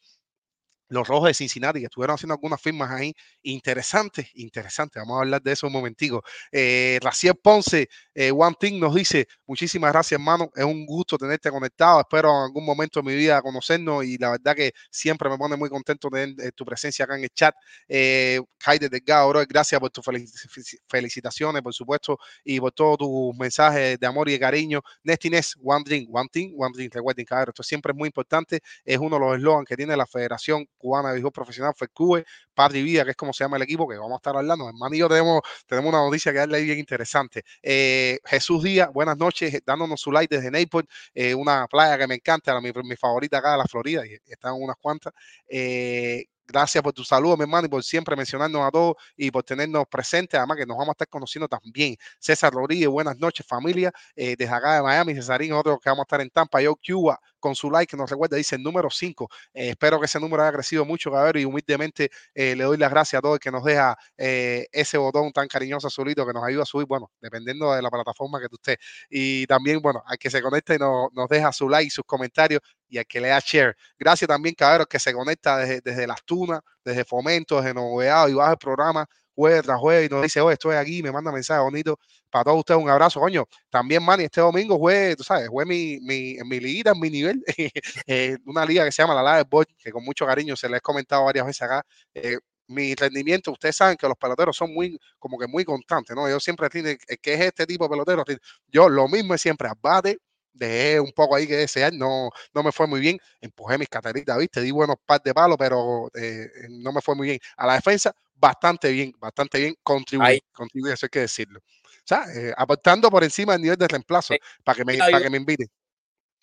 [0.88, 3.12] los rojos de Cincinnati, que estuvieron haciendo algunas firmas ahí
[3.42, 5.00] interesantes, interesantes.
[5.02, 6.22] Vamos a hablar de eso un momentico.
[6.52, 10.50] Eh, Raciel Ponce, eh, One Thing nos dice, muchísimas gracias, hermano.
[10.54, 12.00] Es un gusto tenerte conectado.
[12.00, 15.56] Espero en algún momento de mi vida conocernos y la verdad que siempre me pone
[15.56, 17.54] muy contento tener eh, tu presencia acá en el chat.
[17.88, 23.98] Eh, Jaide Delgado, gracias por tus felici- felicitaciones, por supuesto, y por todos tus mensajes
[23.98, 24.80] de amor y de cariño.
[25.02, 28.60] Nestines, One Drink, One Thing, One Drink, recuerden, cabrón, esto siempre es muy importante.
[28.84, 32.24] Es uno de los eslogans que tiene la Federación Cubana de Béisbol Profesional, FECUBE,
[32.54, 34.68] Patri Vida, que es como se llama el equipo, que vamos a estar hablando.
[34.68, 37.42] Hermano y yo tenemos, tenemos una noticia que darle bien interesante.
[37.62, 42.14] Eh, Jesús Díaz, buenas noches, dándonos su like desde Naples, eh, una playa que me
[42.16, 45.12] encanta, mi, mi favorita acá de la Florida, y están unas cuantas.
[45.48, 49.42] Eh, Gracias por tu saludo, mi hermano, y por siempre mencionarnos a todos y por
[49.42, 50.38] tenernos presentes.
[50.38, 51.94] Además, que nos vamos a estar conociendo también.
[52.18, 53.92] César Rodríguez, buenas noches, familia.
[54.16, 56.62] Eh, desde acá de Miami, Cesarín, otro que vamos a estar en Tampa.
[56.62, 59.28] Yo, Cuba, con su like, que nos recuerda, dice el número 5.
[59.52, 62.90] Eh, espero que ese número haya crecido mucho, cabrón, y humildemente eh, le doy las
[62.90, 66.66] gracias a todos que nos deja ese botón tan cariñoso solito que nos ayuda a
[66.66, 68.78] subir, bueno, dependiendo de la plataforma que tú estés.
[69.10, 72.60] Y también, bueno, al que se conecte y nos, nos deja su like, sus comentarios
[72.88, 73.76] y al que le da share.
[73.98, 78.34] Gracias también, cabrón, que se conecta desde, desde las tunas, desde Fomento, desde Novedad y
[78.34, 79.06] baja el programa
[79.38, 81.94] jueves tras jueves y nos dice, oh, estoy aquí, me manda mensajes bonitos.
[82.28, 83.46] Para todos ustedes, un abrazo, coño.
[83.70, 87.40] También, Manny, este domingo juegue, tú sabes, juegue mi, mi, mi liguita, mi nivel,
[88.06, 90.78] eh, una liga que se llama la Live Boy, que con mucho cariño se les
[90.78, 91.86] he comentado varias veces acá.
[92.14, 96.28] Eh, mi rendimiento, ustedes saben que los peloteros son muy, como que muy constantes, ¿no?
[96.28, 98.24] Yo siempre tiene, que es este tipo de pelotero,
[98.66, 100.18] yo lo mismo es siempre abate,
[100.58, 104.36] dejé un poco ahí que desear, no, no me fue muy bien, empujé mis cateritas,
[104.38, 104.60] ¿viste?
[104.60, 107.38] Di buenos par de palos, pero eh, no me fue muy bien.
[107.56, 111.60] A la defensa, bastante bien, bastante bien, contribuí, contribuí, eso hay que decirlo.
[111.60, 114.40] O sea, eh, aportando por encima del nivel de reemplazo, Sí.
[114.64, 115.68] para que me, para que me inviten.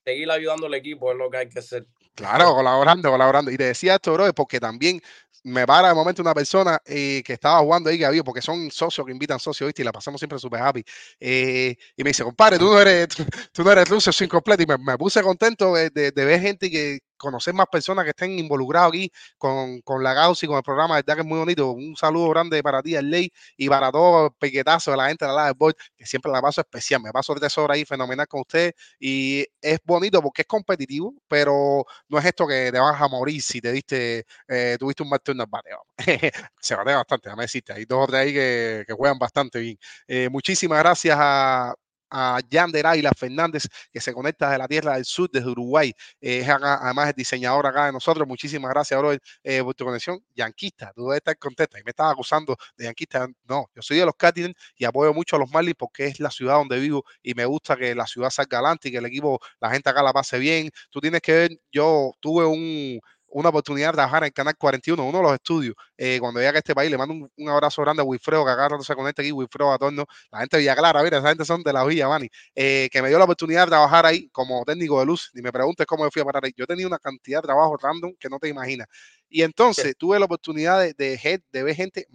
[0.05, 1.85] Seguir ayudando al equipo es lo que hay que hacer.
[2.15, 3.51] Claro, colaborando, colaborando.
[3.51, 5.01] Y te decía esto, bro, porque también
[5.43, 8.71] me para de momento una persona eh, que estaba jugando ahí, que había, porque son
[8.71, 9.71] socios que invitan socios.
[9.75, 10.83] Y la pasamos siempre súper happy.
[11.19, 13.07] Eh, y me dice, compadre, tú no eres,
[13.51, 14.63] tú, no eres ruso, soy incompleto.
[14.63, 18.11] Y me, me puse contento de, de- de ver gente que, conocer más personas que
[18.11, 21.39] estén involucradas aquí con, con la causa y con el programa, verdad que es muy
[21.39, 21.71] bonito.
[21.71, 25.31] Un saludo grande para ti, Ley, y para todo el piquetazo de la gente de
[25.33, 27.01] la Live Boy, que siempre la paso especial.
[27.01, 31.85] Me paso el tesoro ahí fenomenal con usted y es bonito porque es competitivo, pero
[32.09, 35.19] no es esto que te vas a morir si te diste, eh, tuviste un mal
[35.21, 35.69] turno al bate.
[36.59, 37.73] Se batea bastante, ya me deciste.
[37.73, 39.77] Hay dos o tres ahí que, que juegan bastante bien.
[40.07, 41.73] Eh, muchísimas gracias a
[42.09, 45.93] a Yander Águila Fernández, que se conecta de la tierra del sur, desde Uruguay.
[46.21, 48.27] Eh, es además es diseñador acá de nosotros.
[48.27, 50.19] Muchísimas gracias, bro, eh, por tu conexión.
[50.35, 51.79] Yanquista, tú debes estar contenta.
[51.79, 53.27] Y me estaba acusando de yanquista.
[53.47, 56.31] No, yo soy de los Cardinals y apoyo mucho a los Marlins porque es la
[56.31, 59.39] ciudad donde vivo y me gusta que la ciudad salga adelante y que el equipo,
[59.59, 60.69] la gente acá la pase bien.
[60.89, 62.99] Tú tienes que ver, yo tuve un,
[63.35, 66.59] una oportunidad de trabajar en Canal 41, uno de los estudios, eh, cuando llegue a
[66.59, 69.33] este país, le mando un, abrazo grande a Wilfredo, que acá rato se conecta aquí,
[69.33, 72.29] Wilfredo Atorno, la gente de Villa Clara, mira, esa gente son de la Villa, Mani,
[72.55, 75.51] eh, que me dio la oportunidad de trabajar ahí como técnico de luz, y me
[75.51, 76.53] preguntes cómo me fui a parar ahí.
[76.55, 78.87] Yo tenía una cantidad de trabajo random que no te imaginas.
[79.27, 82.07] Y entonces tuve la oportunidad de, de, de ver gente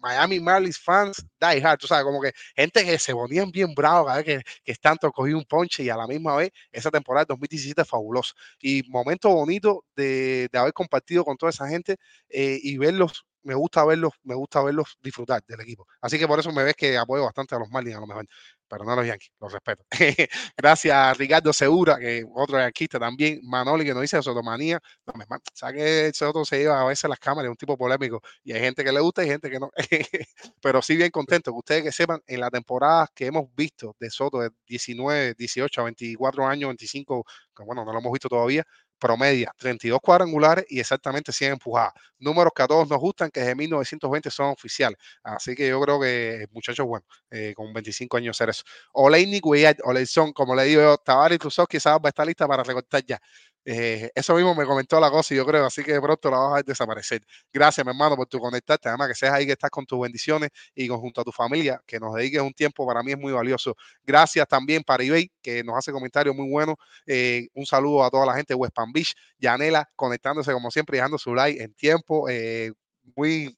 [0.00, 4.06] Miami Marlins fans die hard, tú sabes, como que gente que se ponían bien bravos
[4.06, 7.24] cada vez que, que tanto cogí un ponche y a la misma vez esa temporada
[7.24, 11.96] de 2017 fabuloso y momento bonito de, de haber compartido con toda esa gente
[12.28, 15.86] eh, y verlos me gusta verlos, me gusta verlos disfrutar del equipo.
[16.02, 18.26] Así que por eso me ves que apoyo bastante a los Marlins a lo mejor
[18.70, 19.84] pero no los Yankees, los respeto.
[20.56, 24.80] Gracias a Ricardo Segura, que otro yanquista también, Manoli, que nos dice Sotomanía.
[25.06, 28.22] No, me sabes que Soto se lleva a veces las cámaras, es un tipo polémico,
[28.44, 29.70] y hay gente que le gusta y gente que no.
[30.62, 34.08] pero sí bien contento, que ustedes que sepan, en la temporada que hemos visto de
[34.08, 37.24] Soto de 19, 18 a 24 años, 25,
[37.56, 38.64] que bueno, no lo hemos visto todavía,
[39.00, 41.94] promedia 32 cuadrangulares y exactamente 100 empujadas.
[42.18, 44.98] Números que a todos nos gustan, que desde 1920 son oficiales.
[45.22, 48.62] Así que yo creo que muchachos, bueno, eh, con 25 años ser eso.
[48.92, 52.62] Oleinik Weyat, Oleison, como le digo yo, Tavares Cruzov quizás va a estar lista para
[52.62, 53.20] recortar ya.
[53.64, 56.38] Eh, eso mismo me comentó la cosa y yo creo, así que de pronto la
[56.38, 57.22] vas a desaparecer.
[57.52, 58.88] Gracias, mi hermano, por tu conectarte.
[58.88, 62.00] Además, que seas ahí que estás con tus bendiciones y junto a tu familia, que
[62.00, 63.74] nos dediques un tiempo, para mí es muy valioso.
[64.04, 66.76] Gracias también para eBay, que nos hace comentarios muy buenos.
[67.06, 69.14] Eh, un saludo a toda la gente de West Palm Beach.
[69.38, 72.28] Yanela, conectándose como siempre, dejando su like en tiempo.
[72.28, 72.72] Eh,
[73.16, 73.56] muy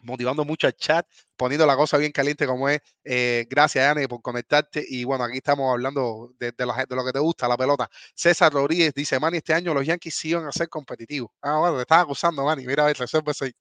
[0.00, 2.80] motivando mucho al chat, poniendo la cosa bien caliente como es.
[3.04, 4.84] Eh, gracias, Anne, por conectarte.
[4.86, 7.88] Y bueno, aquí estamos hablando de, de, lo, de, lo, que te gusta, la pelota.
[8.14, 11.30] César Rodríguez dice, Manny, este año los Yankees sí van a ser competitivos.
[11.42, 12.66] Ah, bueno, te estaba acusando, Manny.
[12.66, 13.52] Mira, a ver, resuelve eso sí,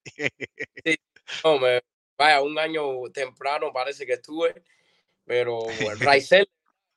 [1.44, 1.82] no, me,
[2.18, 2.84] vaya, un año
[3.14, 4.64] temprano parece que estuve,
[5.26, 6.50] pero bueno, Raizel,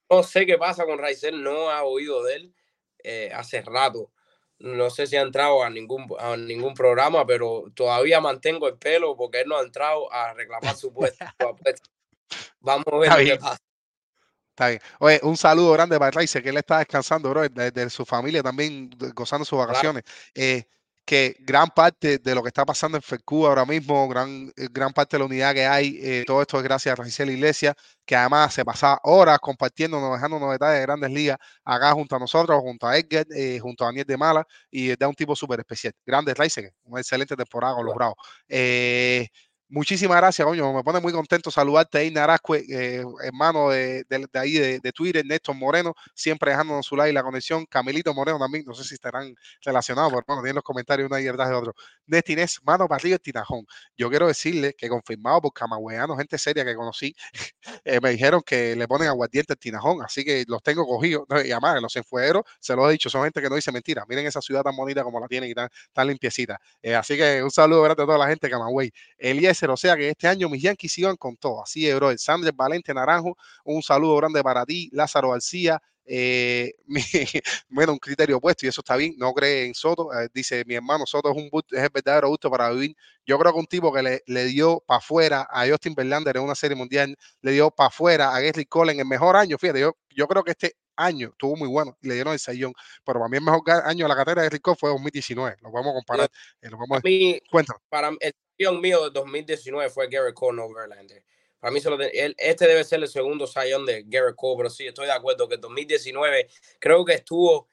[0.09, 2.55] no sé qué pasa con Raizel, no ha oído de él
[3.03, 4.13] eh, hace rato
[4.61, 9.17] no sé si ha entrado a ningún, a ningún programa, pero todavía mantengo el pelo
[9.17, 11.25] porque él no ha entrado a reclamar su puesto.
[12.61, 13.59] Vamos a ver qué pasa.
[14.51, 14.81] Está bien.
[14.99, 18.91] Oye, un saludo grande para Raice, que él está descansando, bro, desde su familia también,
[19.15, 20.03] gozando sus vacaciones.
[20.03, 20.19] Claro.
[20.35, 20.65] Eh,
[21.11, 24.93] que gran parte de lo que está pasando en FECU ahora mismo, gran, eh, gran
[24.93, 27.75] parte de la unidad que hay, eh, todo esto es gracias a Rangel Iglesias,
[28.07, 32.61] que además se pasa horas compartiendo, dejándonos detalles de grandes ligas acá junto a nosotros,
[32.61, 35.93] junto a Edgar, eh, junto a Daniel de Mala, y da un tipo súper especial.
[36.07, 38.15] Grandes Raizen, una excelente temporada con los Bravos.
[38.49, 39.27] Eh,
[39.73, 40.73] Muchísimas gracias, coño.
[40.73, 44.05] Me pone muy contento saludarte ahí, Narascue, eh, hermano de,
[44.35, 47.67] ahí de, Twitter, Néstor Moreno, siempre dejándonos su like y la conexión.
[47.67, 49.33] Camilito Moreno también, no sé si estarán
[49.65, 51.73] relacionados, pero bueno, tienen los comentarios una y de otro.
[52.07, 53.65] Nestinés, mano para arriba el tinajón.
[53.97, 57.15] Yo quiero decirle que confirmado por camagüeanos, gente seria que conocí,
[57.85, 61.27] eh, me dijeron que le ponen aguardiente al tinajón, así que los tengo cogidos.
[61.45, 64.05] Y además, los enfueros, se los he dicho, son gente que no dice mentira.
[64.09, 66.59] Miren esa ciudad tan bonita como la tienen y tan, tan limpiecita.
[66.83, 68.91] Eh, así que un saludo grande a toda la gente de Camagüey.
[69.17, 71.63] Elías o sea que este año mis Yankees iban con todo.
[71.63, 72.17] Así es, bro.
[72.17, 75.81] Sanders Valente Naranjo, un saludo grande para ti, Lázaro García.
[76.13, 77.01] Eh, mi,
[77.69, 80.75] bueno, un criterio opuesto y eso está bien, no cree en Soto, eh, dice mi
[80.75, 82.97] hermano Soto es un es el verdadero gusto para vivir.
[83.25, 86.43] Yo creo que un tipo que le, le dio para afuera a Justin Verlander en
[86.43, 89.79] una serie mundial, le dio para afuera a Gary Cole en el mejor año, fíjate,
[89.79, 92.73] yo, yo creo que este año estuvo muy bueno y le dieron el sayón,
[93.05, 95.95] pero para mí el mejor año de la carrera de Rico fue 2019, lo podemos
[95.95, 96.29] comparar.
[96.61, 97.05] Eh, lo podemos...
[97.05, 97.41] Mí,
[97.89, 101.23] para el sayón mío de 2019 fue Gary Cole no Verlander.
[101.61, 101.81] Para mí,
[102.15, 105.47] él, este debe ser el segundo sayón de Gary Cole, pero sí, estoy de acuerdo
[105.49, 106.49] que 2019
[106.79, 107.69] creo que estuvo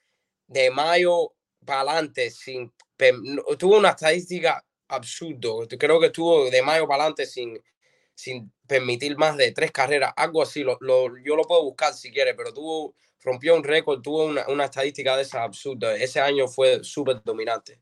[0.48, 1.34] de mayo
[1.66, 2.74] para adelante sin
[3.58, 5.68] tuvo una estadística absurdo.
[5.80, 7.62] Creo que estuvo de mayo para adelante sin,
[8.16, 10.64] sin permitir más de tres carreras, algo así.
[10.64, 14.48] Lo, lo, yo lo puedo buscar si quiere, pero tuvo, rompió un récord, tuvo una,
[14.48, 15.96] una estadística de esa absurda.
[15.96, 17.80] Ese año fue súper dominante.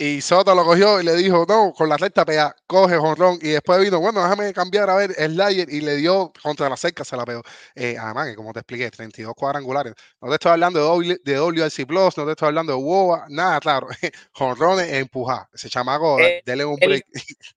[0.00, 3.36] Y Soto lo cogió y le dijo, no, con la recta pega, coge jonrón.
[3.42, 6.76] Y después vino, bueno, déjame cambiar a ver el Slayer y le dio contra la
[6.76, 7.42] cerca, se la pegó.
[7.74, 9.94] Eh, además, que como te expliqué, 32 cuadrangulares.
[10.20, 13.26] No te estoy hablando de, w, de WRC Plus, no te estoy hablando de WOA,
[13.30, 13.88] nada, claro.
[14.34, 15.48] jonrones empujar.
[15.52, 17.04] Ese chamaco, Eh, dele un el- break.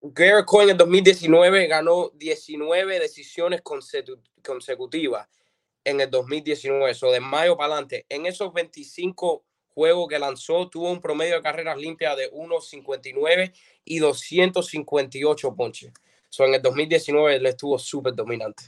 [0.00, 5.26] Garrett Cole en el 2019 ganó 19 decisiones consecu- consecutivas
[5.82, 8.04] en el 2019, eso de mayo para adelante.
[8.10, 9.44] En esos 25
[9.78, 13.52] juegos que lanzó, tuvo un promedio de carreras limpias de 1.59
[13.84, 15.92] y 258 ponches.
[16.28, 18.64] So, en el 2019 él estuvo súper dominante.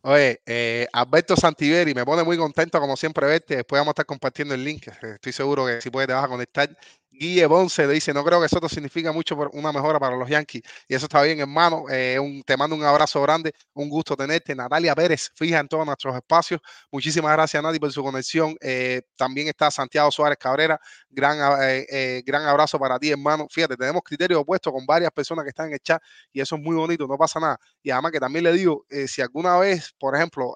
[0.00, 3.56] Oye, eh, Alberto Santiveri, me pone muy contento como siempre verte.
[3.56, 4.88] Después vamos a estar compartiendo el link.
[4.88, 6.74] Estoy seguro que si puedes te vas a conectar.
[7.18, 10.28] Guille Ponce le dice, no creo que eso significa mucho por una mejora para los
[10.28, 10.62] Yankees.
[10.88, 11.84] Y eso está bien, hermano.
[11.90, 14.54] Eh, te mando un abrazo grande, un gusto tenerte.
[14.54, 16.60] Natalia Pérez, fija en todos nuestros espacios.
[16.90, 18.56] Muchísimas gracias, Nati, por su conexión.
[18.60, 20.80] Eh, también está Santiago Suárez Cabrera.
[21.08, 23.46] Gran, eh, gran abrazo para ti, hermano.
[23.50, 26.02] Fíjate, tenemos criterios opuestos con varias personas que están en el chat
[26.32, 27.58] y eso es muy bonito, no pasa nada.
[27.82, 30.54] Y además que también le digo, si alguna vez, por ejemplo,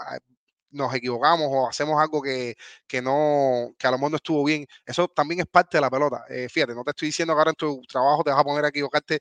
[0.71, 2.57] nos equivocamos o hacemos algo que,
[2.87, 5.91] que no, que a lo mejor no estuvo bien, eso también es parte de la
[5.91, 6.25] pelota.
[6.29, 8.65] Eh, fíjate, no te estoy diciendo que ahora en tu trabajo te vas a poner
[8.65, 9.19] a equivocarte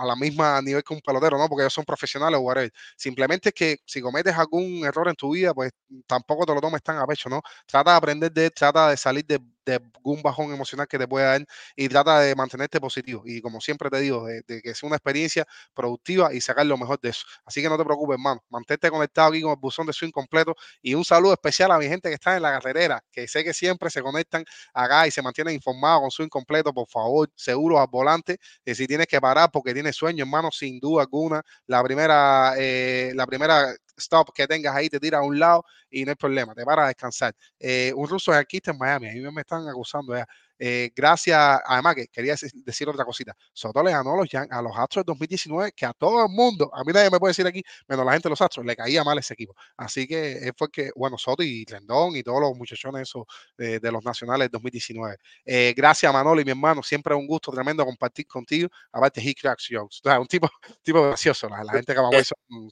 [0.00, 1.48] a la misma nivel que un pelotero, ¿no?
[1.48, 2.72] Porque ellos son profesionales o whatever.
[2.96, 5.70] Simplemente es que si cometes algún error en tu vida, pues
[6.06, 7.42] tampoco te lo tomes tan a pecho, ¿no?
[7.66, 11.08] Trata de aprender de él, trata de salir de, de algún bajón emocional que te
[11.08, 11.46] pueda dar
[11.76, 13.22] y trata de mantenerte positivo.
[13.24, 17.00] Y como siempre te digo, de, que sea una experiencia productiva y sacar lo mejor
[17.00, 17.24] de eso.
[17.44, 18.42] Así que no te preocupes, hermano.
[18.50, 21.86] Mantente conectado aquí con el buzón de swing completo y un saludo especial a mi
[21.88, 25.22] gente que está en la carretera, que sé que siempre se conectan acá y se
[25.22, 26.72] mantienen informados con swing completo.
[26.72, 28.38] Por favor, seguros al volante.
[28.64, 33.12] Eh, si tienes que parar porque tienes sueño, hermano, sin duda alguna, la primera, eh,
[33.14, 36.54] la primera stop que tengas ahí te tira a un lado y no hay problema,
[36.54, 37.34] te para a descansar.
[37.58, 40.26] Eh, un ruso es aquí en Miami, a mí me están acusando ya.
[40.58, 42.34] Eh, gracias, además que quería
[42.64, 43.36] decir, otra cosita.
[43.52, 46.84] Soto le ganó a los, a los Astros 2019, que a todo el mundo, a
[46.84, 49.18] mí nadie me puede decir aquí, menos la gente de los Astros, le caía mal
[49.18, 49.54] ese equipo.
[49.76, 53.24] Así que él fue que, bueno, Soto y Rendón y todos los muchachones esos
[53.58, 55.16] de, de los nacionales 2019.
[55.44, 58.68] Eh, gracias, Manolo y mi hermano, siempre es un gusto tremendo compartir contigo.
[58.92, 60.00] Aparte, he cracks jokes.
[60.04, 60.48] O sea, un tipo,
[60.82, 62.70] tipo gracioso, la, la gente que Camagüey son,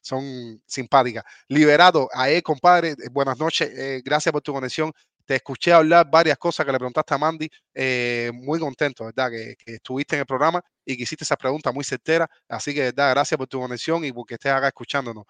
[0.00, 1.24] son simpáticas.
[1.48, 4.92] Liberado, a él, compadre, eh, buenas noches, eh, gracias por tu conexión.
[5.24, 9.30] Te escuché hablar varias cosas que le preguntaste a Mandy, eh, muy contento, ¿verdad?
[9.30, 12.28] Que, que, estuviste en el programa y que hiciste esa pregunta muy certera.
[12.48, 13.10] Así que, ¿verdad?
[13.10, 15.24] Gracias por tu conexión y porque estés acá escuchándonos.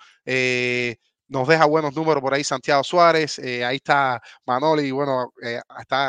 [1.29, 5.33] Nos deja buenos números por ahí Santiago Suárez, ahí está Manoli, y bueno,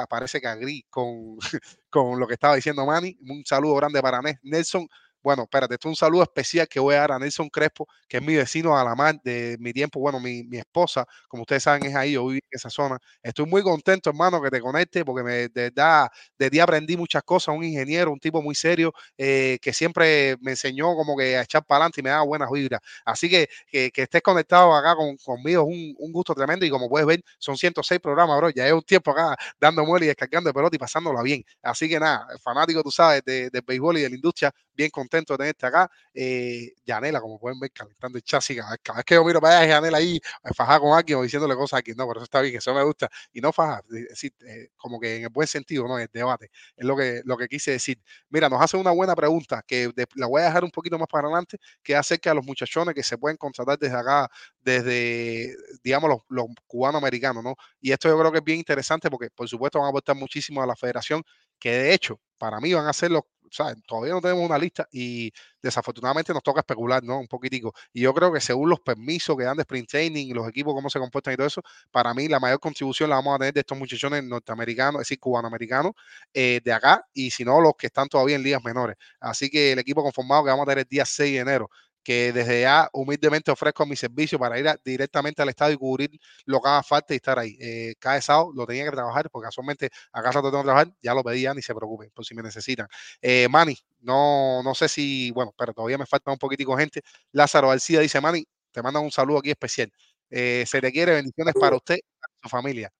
[0.09, 1.37] parece que agrí con,
[1.91, 3.17] con lo que estaba diciendo Manny.
[3.29, 4.87] Un saludo grande para Nelson.
[5.23, 8.17] Bueno, espérate, esto es un saludo especial que voy a dar a Nelson Crespo, que
[8.17, 9.99] es mi vecino a la mar de mi tiempo.
[9.99, 12.97] Bueno, mi, mi esposa, como ustedes saben, es ahí, yo vivo en esa zona.
[13.21, 16.07] Estoy muy contento, hermano, que te conecte, porque me, de verdad,
[16.39, 17.55] de aprendí muchas cosas.
[17.55, 21.63] Un ingeniero, un tipo muy serio, eh, que siempre me enseñó como que a echar
[21.65, 22.81] para adelante y me da buenas vibras.
[23.05, 26.65] Así que que, que estés conectado acá con, conmigo es un, un, gusto tremendo.
[26.65, 28.49] Y como puedes ver, son 106 programas, bro.
[28.49, 31.43] Ya es un tiempo acá dando muelle y descargando de pelota y pasándola bien.
[31.61, 35.10] Así que nada, fanático, tú sabes, de, del béisbol y de la industria, bien contento
[35.17, 35.89] de tenerte acá.
[36.13, 38.59] Eh, Yanela, como pueden ver, calentando el chasis.
[38.81, 40.19] Cada, vez que yo miro para allá, Yanela ahí
[40.55, 41.97] fajada con alguien o diciéndole cosas a alguien.
[41.97, 43.09] No, pero eso está bien, eso me gusta.
[43.33, 45.97] Y no fajar, es decir, eh, como que en el buen sentido, ¿no?
[45.99, 46.51] El debate.
[46.75, 47.99] Es lo que, lo que quise decir.
[48.29, 51.27] Mira, nos hace una buena pregunta que la voy a dejar un poquito más para
[51.27, 54.29] adelante, que acerca de los muchachones que se pueden contratar desde acá,
[54.61, 57.55] desde, digamos, los, los cubano-americanos, ¿no?
[57.79, 60.61] Y esto yo creo que es bien interesante porque, por supuesto, van a aportar muchísimo
[60.61, 61.23] a la federación,
[61.59, 64.87] que de hecho, para mí van a ser los sea, todavía no tenemos una lista
[64.91, 65.31] y
[65.61, 67.19] desafortunadamente nos toca especular, ¿no?
[67.19, 67.73] Un poquitico.
[67.93, 70.73] Y yo creo que según los permisos que dan de sprint training y los equipos,
[70.73, 71.61] cómo se comportan y todo eso,
[71.91, 75.19] para mí la mayor contribución la vamos a tener de estos muchachones norteamericanos, es decir,
[75.19, 75.93] cubanoamericanos,
[76.33, 78.95] eh, de acá, y si no, los que están todavía en ligas menores.
[79.19, 81.69] Así que el equipo conformado que vamos a tener el día 6 de enero,
[82.03, 86.19] que desde ya humildemente ofrezco mi servicio para ir a, directamente al estadio y cubrir
[86.45, 87.57] lo que haga falta y estar ahí.
[87.59, 91.13] Eh, cada sábado lo tenía que trabajar porque casualmente acá rato tengo que trabajar, ya
[91.13, 92.87] lo pedí, ya ni se preocupen por si me necesitan.
[93.21, 97.01] Eh, Manny, no, no sé si, bueno, pero todavía me falta un poquitico gente.
[97.31, 99.91] Lázaro García dice, Manny, te manda un saludo aquí especial.
[100.29, 102.91] Eh, se le quiere bendiciones para usted y para su familia.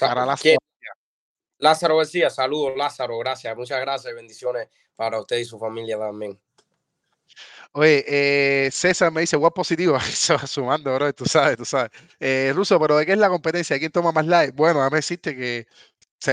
[0.00, 0.56] Para Lázaro.
[1.60, 6.38] Lázaro García, saludos Lázaro, gracias, muchas gracias, bendiciones para usted y su familia también.
[7.72, 8.04] Oye,
[8.66, 11.90] eh, César me dice, guau positivo, se va sumando, bro, tú sabes, tú sabes.
[12.20, 13.78] Eh, Ruso, pero ¿de qué es la competencia?
[13.78, 14.52] ¿Quién toma más like?
[14.52, 15.66] Bueno, mí existe que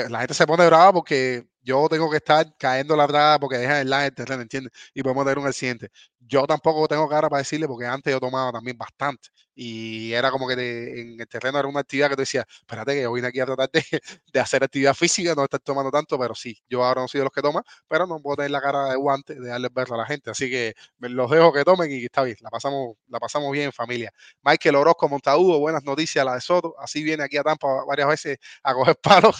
[0.10, 3.78] la gente se pone brava porque yo tengo que estar cayendo la brava porque dejan
[3.80, 4.72] el line el terreno, ¿entiendes?
[4.93, 5.91] Y podemos tener un accidente.
[6.28, 10.48] Yo tampoco tengo cara para decirle porque antes yo tomaba también bastante y era como
[10.48, 13.40] que en el terreno era una actividad que tú decías, espérate que yo vine aquí
[13.40, 13.82] a tratar de,
[14.42, 17.34] hacer actividad física, no estar tomando tanto, pero sí, yo ahora no soy de los
[17.34, 20.06] que toman, pero no puedo tener la cara de guante de darles verlo a la
[20.06, 23.66] gente, así que los dejo que tomen y está bien, la pasamos, la pasamos bien
[23.68, 24.12] en familia.
[24.44, 28.38] Michael Orozco Montaúdo, buenas noticias, la de Soto, así viene aquí a Tampa varias veces
[28.64, 29.40] a coger palos.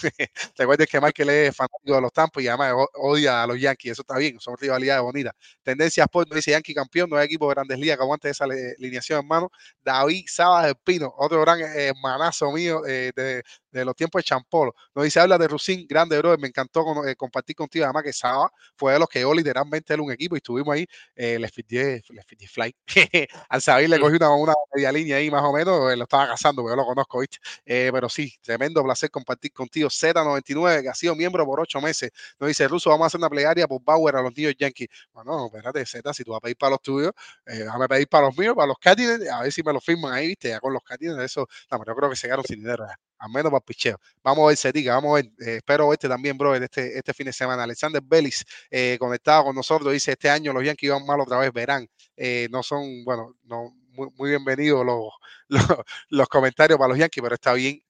[0.56, 4.02] Recuerden que Michael es fanático de los Tampos y además odia a los Yankees, eso
[4.02, 5.34] está bien, son rivalidades bonitas.
[5.62, 8.44] Tendencia Sport me dice Yankee campeón, no hay equipo de grandes ligas que aguante esa
[8.44, 9.50] alineación, hermano.
[9.84, 13.42] David Sabas del Pino, otro gran eh, hermanazo mío eh, de,
[13.80, 14.74] de los tiempos de Champolo.
[14.94, 18.12] Nos dice, habla de Rusín, grande, bro, me encantó con- eh, compartir contigo, además que
[18.12, 21.52] Sabas fue de los que yo literalmente era un equipo y estuvimos ahí, eh, les
[21.52, 22.02] fitié
[22.48, 22.74] fly.
[23.48, 26.28] Al Sabir le cogí una, una media línea ahí más o menos, eh, lo estaba
[26.28, 27.38] cazando, porque yo lo conozco, ¿viste?
[27.64, 29.88] Eh, pero sí, tremendo placer compartir contigo.
[29.90, 33.30] Z99, que ha sido miembro por ocho meses, nos dice, Ruso, vamos a hacer una
[33.30, 34.88] plegaria por Bauer a los niños Yankees.
[35.12, 37.12] Bueno, no, espérate, Z, si tú vas a pedir para los tuyos,
[37.46, 40.12] eh, déjame pedir para los míos, para los Cardinals, a ver si me lo firman
[40.12, 40.48] ahí, ¿viste?
[40.50, 42.96] Ya con los Cardinals, eso, no, pero yo creo que se quedaron sin dinero, ya.
[43.18, 43.98] Al menos para picheo.
[44.22, 45.32] Vamos a ver, Zetica, vamos a ver.
[45.40, 47.62] eh, espero verte también, brother, este, este fin de semana.
[47.64, 51.52] Alexander Bellis, eh, conectado con nosotros, dice, este año los Yankees van mal otra vez,
[51.52, 51.88] verán.
[52.16, 55.12] Eh, no son, bueno, no, muy, muy bienvenidos los,
[55.48, 55.64] los,
[56.10, 57.82] los comentarios para los Yankees, pero está bien.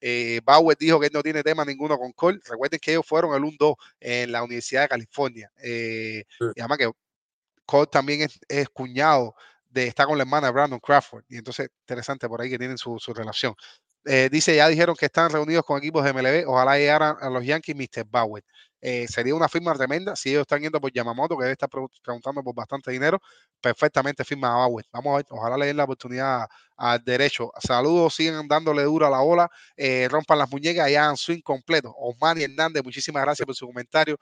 [0.45, 2.39] Bauer dijo que él no tiene tema ninguno con Cole.
[2.45, 5.51] Recuerden que ellos fueron el 1-2 en la Universidad de California.
[5.63, 6.91] Y además que
[7.67, 9.35] Cole también es, es cuñado
[9.71, 11.25] de está con la hermana de Brandon Crawford.
[11.29, 13.55] Y entonces, interesante por ahí que tienen su, su relación.
[14.07, 16.45] Eh, dice, ya dijeron que están reunidos con equipos de MLB.
[16.47, 18.05] Ojalá llegaran a los Yankees Mr.
[18.09, 18.45] Bauer.
[18.81, 21.87] Eh, sería una firma tremenda si ellos están yendo por Yamamoto, que debe estar pre-
[22.03, 23.21] preguntando por bastante dinero.
[23.61, 24.85] Perfectamente firma a Bauer.
[24.93, 26.47] Vamos a ver, ojalá le den la oportunidad
[26.77, 27.51] al derecho.
[27.61, 31.93] Saludos, sigan dándole duro a la bola, eh, rompan las muñecas y hagan swing completo.
[31.97, 34.17] Osmani Hernández, muchísimas gracias por su comentario.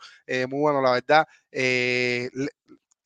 [0.48, 1.26] Muy bueno, la verdad.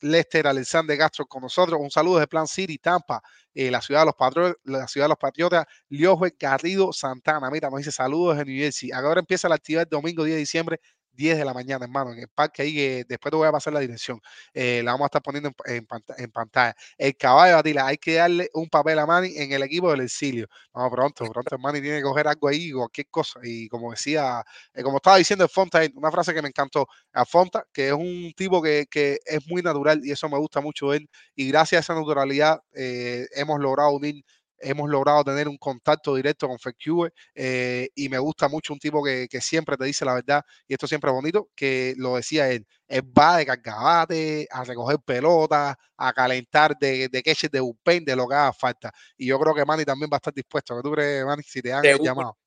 [0.01, 1.79] Le- Lester Alexander Castro con nosotros.
[1.81, 3.21] Un saludo de Plan City, Tampa,
[3.53, 7.49] eh, la ciudad de los patriotas, la ciudad de los patriotas, Liojue Garrido Santana.
[7.51, 8.91] Mira, nos dice saludos de New Jersey.
[8.91, 10.79] Ahora empieza la actividad domingo 10 de diciembre,
[11.19, 13.73] 10 de la mañana, hermano, en el parque ahí, que después te voy a pasar
[13.73, 14.19] la dirección.
[14.53, 16.75] Eh, la vamos a estar poniendo en, en en pantalla.
[16.97, 20.47] El caballo, Atila, hay que darle un papel a Manny en el equipo del exilio.
[20.73, 23.39] No, pronto, pronto Manny tiene que coger algo ahí, cualquier cosa.
[23.43, 24.43] Y como decía,
[24.73, 27.93] eh, como estaba diciendo el Fonta, una frase que me encantó, a Fonta, que es
[27.93, 31.09] un tipo que, que es muy natural y eso me gusta mucho él.
[31.35, 34.23] Y gracias a esa naturalidad eh, hemos logrado unir,
[34.61, 39.03] hemos logrado tener un contacto directo con FedCube eh, y me gusta mucho un tipo
[39.03, 42.49] que, que siempre te dice la verdad y esto siempre es bonito, que lo decía
[42.49, 48.03] él, él va de cargabate, a recoger pelotas, a calentar de, de queches de bullpen,
[48.03, 48.91] de lo que haga falta.
[49.17, 50.75] Y yo creo que Manny también va a estar dispuesto.
[50.75, 52.03] ¿Qué tú crees, Manny, si te el Seguro.
[52.03, 52.37] llamado?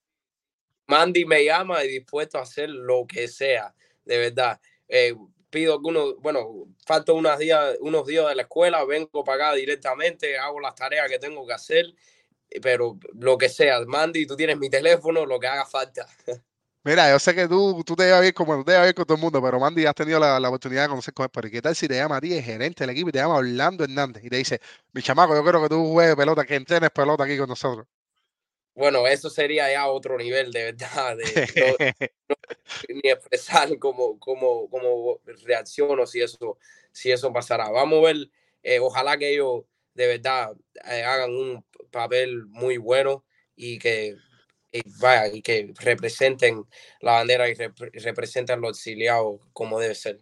[0.87, 4.61] Mandy me llama y dispuesto a hacer lo que sea, de verdad.
[4.89, 5.15] Eh,
[5.53, 10.39] pido algunos, bueno, falto unos días, unos días de la escuela, vengo para acá directamente,
[10.39, 11.85] hago las tareas que tengo que hacer,
[12.63, 16.07] pero lo que sea, Mandy, tú tienes mi teléfono, lo que haga falta.
[16.85, 19.15] Mira, yo sé que tú, tú te llevas bien como te llevas bien con todo
[19.15, 21.31] el mundo, pero Mandy has tenido la, la oportunidad de conocer con él.
[21.33, 23.37] Pero ¿qué tal si te llama a ti, el gerente del equipo, y te llama
[23.37, 24.61] Orlando Hernández y te dice,
[24.93, 27.87] mi chamaco, yo quiero que tú juegues pelota, que entrenes pelota aquí con nosotros?
[28.75, 31.25] Bueno, eso sería ya otro nivel, de verdad, de,
[31.57, 31.77] no-
[32.89, 36.59] ni expresar cómo, cómo, cómo reacciono si eso,
[36.93, 37.71] si eso pasará.
[37.71, 38.31] Vamos a ver,
[38.63, 39.65] eh, ojalá que ellos
[39.95, 40.53] de verdad
[40.91, 43.25] eh, hagan un papel muy bueno
[43.57, 44.17] y que
[44.75, 46.65] y vaya, y que representen
[47.01, 50.19] la bandera y repre- representen los exiliados como debe ser.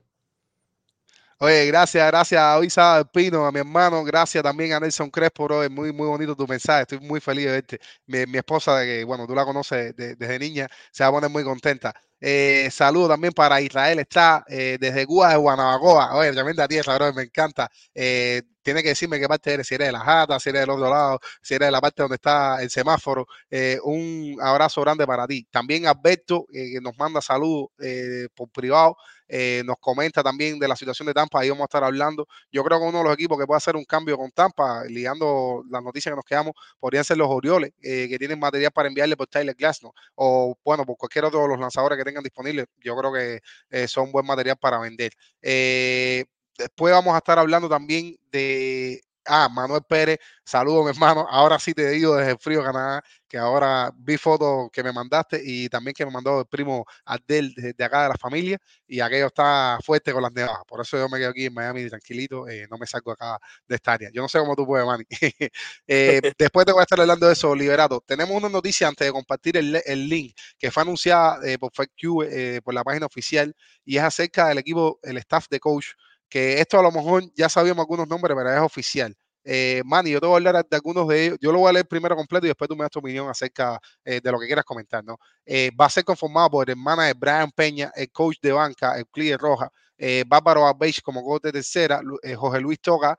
[1.42, 5.62] Oye, gracias, gracias a Isa Pino, a mi hermano, gracias también a Nelson Crespo, bro,
[5.64, 7.78] es muy, muy bonito tu mensaje, estoy muy feliz de verte.
[8.06, 11.30] Mi, mi esposa, que, bueno, tú la conoces de- desde niña, se va a poner
[11.30, 11.94] muy contenta.
[12.20, 17.14] Eh, saludo también para Israel, está eh, desde Cuba, de Guanabacoa, oye, tremenda tierra, bro,
[17.14, 17.70] me encanta.
[17.94, 20.70] Eh, tiene que decirme qué parte eres, si eres de la Jata, si eres del
[20.70, 23.26] otro lado, si eres de la parte donde está el semáforo.
[23.50, 25.46] Eh, un abrazo grande para ti.
[25.50, 28.96] También Alberto, eh, que nos manda saludos eh, por privado,
[29.32, 32.26] eh, nos comenta también de la situación de Tampa, ahí vamos a estar hablando.
[32.50, 35.62] Yo creo que uno de los equipos que puede hacer un cambio con Tampa, ligando
[35.70, 39.16] las noticias que nos quedamos, podrían ser los Orioles, eh, que tienen material para enviarle
[39.16, 42.66] por Tyler Glasnow, o bueno, por cualquier otro de los lanzadores que tengan disponibles.
[42.78, 43.40] Yo creo que
[43.70, 45.12] eh, son buen material para vender.
[45.40, 46.24] Eh,
[46.60, 51.26] después vamos a estar hablando también de Ah, Manuel Pérez, saludos, mi hermano.
[51.30, 55.40] Ahora sí te digo desde el frío Canadá, que ahora vi fotos que me mandaste
[55.44, 58.58] y también que me mandó el primo Adel de, acá de la familia
[58.88, 60.62] y aquello está fuerte con las nevadas.
[60.66, 63.38] Por eso yo me quedo aquí en Miami tranquilito, eh, no me salgo acá
[63.68, 64.10] de esta área.
[64.12, 65.04] Yo no sé cómo tú puedes, Manny.
[65.86, 68.02] Eh, después te voy a estar hablando de eso, Liberato.
[68.06, 72.22] Tenemos una noticia antes de compartir el, el link que fue anunciada eh, por FedQ,
[72.24, 73.54] eh, por la página oficial
[73.84, 75.86] y es acerca del equipo, el staff de coach
[76.30, 79.14] que esto a lo mejor ya sabíamos algunos nombres, pero es oficial.
[79.44, 81.38] Eh, Manny, yo te voy a hablar de algunos de ellos.
[81.40, 83.80] Yo lo voy a leer primero completo y después tú me das tu opinión acerca
[84.04, 85.04] eh, de lo que quieras comentar.
[85.04, 85.18] ¿no?
[85.44, 89.06] Eh, va a ser conformado por hermana de Brian Peña, el coach de banca, el
[89.06, 92.00] Clear Roja, eh, Bárbaro Abeich como coach de tercera,
[92.36, 93.18] José Luis Toga,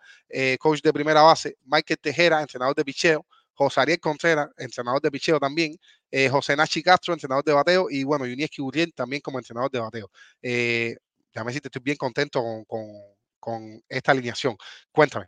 [0.60, 5.40] coach de primera base, Michael Tejera, entrenador de picheo, José Ariel Contreras, entrenador de picheo
[5.40, 5.78] también,
[6.32, 10.10] José Nachi Castro, entrenador de bateo, y bueno, Yunieski Uriel también como entrenador de bateo.
[11.34, 12.88] Déjame decirte, estoy bien contento con, con,
[13.40, 14.58] con esta alineación.
[14.92, 15.28] Cuéntame.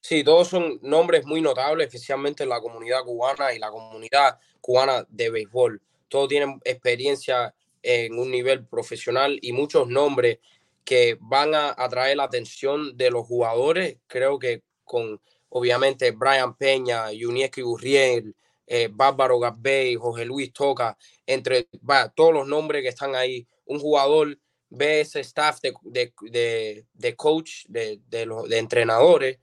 [0.00, 5.04] Sí, todos son nombres muy notables, especialmente en la comunidad cubana y la comunidad cubana
[5.08, 5.82] de béisbol.
[6.08, 10.38] Todos tienen experiencia en un nivel profesional y muchos nombres
[10.84, 13.98] que van a atraer la atención de los jugadores.
[14.06, 15.20] Creo que con,
[15.50, 18.34] obviamente, Brian Peña, Yunieski Gurriel,
[18.66, 21.68] eh, Bárbaro Gabbay, José Luis Toca, entre
[22.14, 24.38] todos los nombres que están ahí, un jugador
[24.70, 29.38] ve ese staff de, de, de, de coach, de, los, de entrenadores,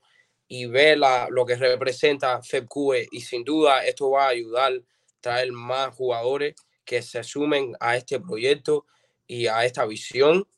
[0.48, 5.20] y ve la, lo que representa FEBCUE y sin duda esto va a ayudar a
[5.20, 6.54] traer más jugadores
[6.84, 8.86] que se sumen a este proyecto
[9.26, 10.48] y a esta visión.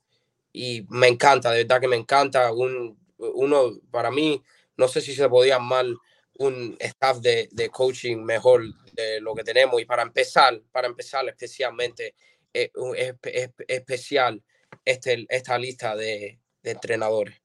[0.52, 4.42] Y me encanta, de verdad que me encanta un, uno para mí,
[4.76, 5.96] no sé si se podía mal
[6.38, 8.62] un staff de, de coaching mejor
[8.92, 9.80] de lo que tenemos.
[9.80, 12.14] Y para empezar, para empezar especialmente
[12.54, 14.42] eh, es, es, especial
[14.84, 17.40] este, esta lista de, entrenadores.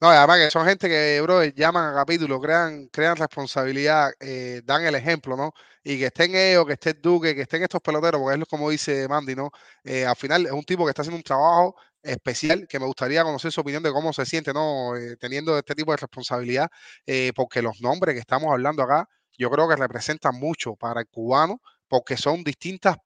[0.00, 4.84] No, además que son gente que, bro, llaman a capítulo, crean, crean responsabilidad, eh, dan
[4.84, 5.52] el ejemplo, ¿no?
[5.82, 9.06] Y que estén ellos, que esté Duque, que estén estos peloteros, porque es como dice
[9.08, 9.50] Mandy, ¿no?
[9.84, 13.22] Eh, al final es un tipo que está haciendo un trabajo especial, que me gustaría
[13.22, 14.96] conocer su opinión de cómo se siente, ¿no?
[14.96, 16.68] Eh, teniendo este tipo de responsabilidad,
[17.34, 19.08] porque los nombres que estamos hablando acá,
[19.38, 22.96] yo creo que representan mucho para el cubano, porque son distintas,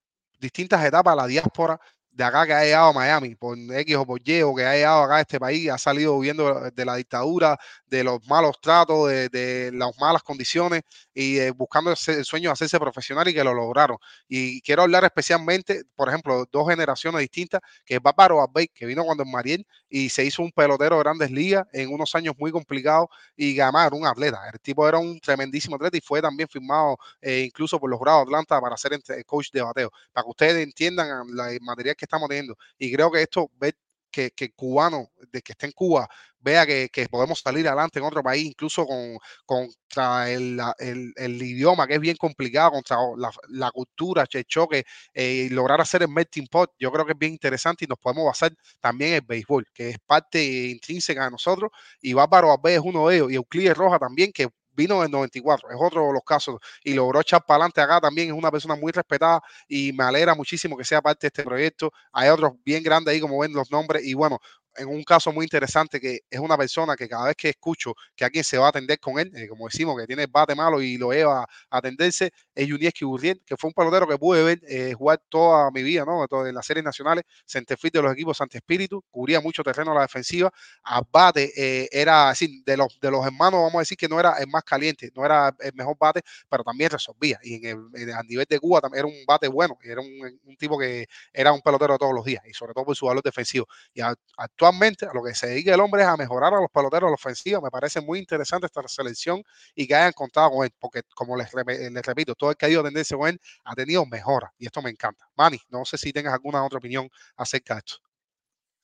[0.40, 1.80] distintas etapas de la diáspora
[2.18, 4.74] de acá que ha llegado a Miami, por X o por Y, o que ha
[4.74, 7.56] llegado acá a este país, ha salido huyendo de la dictadura,
[7.86, 10.82] de los malos tratos, de, de las malas condiciones
[11.14, 13.98] y eh, buscando el sueño de hacerse profesional y que lo lograron.
[14.28, 19.04] Y quiero hablar especialmente, por ejemplo, dos generaciones distintas, que es Bárbaro Abbey, que vino
[19.04, 22.50] cuando en Mariel y se hizo un pelotero de grandes ligas en unos años muy
[22.50, 24.40] complicados y además era un atleta.
[24.52, 28.10] El tipo era un tremendísimo atleta y fue también firmado eh, incluso por los de
[28.10, 29.90] Atlanta para ser coach de bateo.
[30.12, 32.56] Para que ustedes entiendan la, material que estamos teniendo.
[32.78, 33.74] Y creo que esto, ver
[34.10, 36.08] que, que cubano de que esté en Cuba
[36.40, 41.86] vea que, que, podemos salir adelante en otro país, incluso con, contra el, el, idioma,
[41.86, 44.84] que es bien complicado, contra la, la cultura, el choque,
[45.14, 47.98] eh, y lograr hacer el melting pot, yo creo que es bien interesante y nos
[47.98, 52.76] podemos basar también en el béisbol, que es parte intrínseca de nosotros, y Bárbaro Abbe
[52.76, 54.48] es uno de ellos, y Euclides Roja también, que
[54.78, 58.28] vino en 94, es otro de los casos, y logró echar para adelante acá también,
[58.28, 61.92] es una persona muy respetada y me alegra muchísimo que sea parte de este proyecto.
[62.12, 64.38] Hay otros bien grandes ahí, como ven los nombres, y bueno,
[64.78, 68.24] en un caso muy interesante que es una persona que cada vez que escucho que
[68.24, 70.80] alguien se va a atender con él, eh, como decimos, que tiene el bate malo
[70.80, 74.60] y lo lleva a atenderse, es Yunieski Burriel, que fue un pelotero que pude ver
[74.68, 76.26] eh, jugar toda mi vida, ¿no?
[76.46, 80.02] En las series nacionales, centerfield de los equipos Santi Espíritu, cubría mucho terreno a la
[80.02, 80.50] defensiva,
[80.84, 84.20] a bate eh, era, así, de los, de los hermanos, vamos a decir que no
[84.20, 87.38] era el más caliente, no era el mejor bate, pero también resolvía.
[87.42, 90.40] Y en el, en, a nivel de Cuba también era un bate bueno, era un,
[90.44, 93.22] un, tipo que era un pelotero todos los días, y sobre todo por su valor
[93.22, 93.66] defensivo.
[93.92, 97.08] Y actualmente a lo que se dedica el hombre es a mejorar a los peloteros
[97.08, 97.60] a la ofensiva.
[97.60, 99.42] Me parece muy interesante esta selección
[99.74, 102.68] y que hayan contado con él, porque como les, les repito, todo el que ha
[102.68, 105.28] ido a tendencia con él ha tenido mejora y esto me encanta.
[105.36, 107.96] Manny, no sé si tengas alguna otra opinión acerca de esto.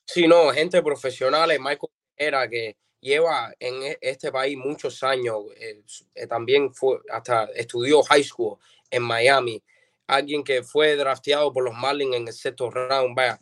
[0.05, 6.73] Sí, no, gente profesional, Michael era que lleva en este país muchos años, eh, también
[6.73, 8.57] fue, hasta estudió high school
[8.89, 9.61] en Miami,
[10.07, 13.39] alguien que fue drafteado por los Marlins en el sexto round, vaya,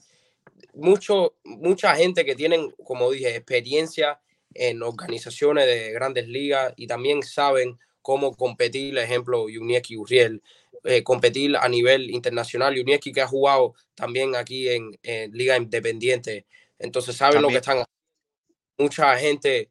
[0.74, 4.20] mucho, mucha gente que tienen, como dije, experiencia
[4.54, 10.42] en organizaciones de grandes ligas y también saben cómo competir, ejemplo, Yunieski Uriel,
[10.84, 12.76] eh, competir a nivel internacional.
[12.76, 16.46] Yunieski que ha jugado también aquí en, en Liga Independiente,
[16.80, 17.44] entonces saben también.
[17.44, 17.86] lo que están
[18.78, 19.70] Mucha gente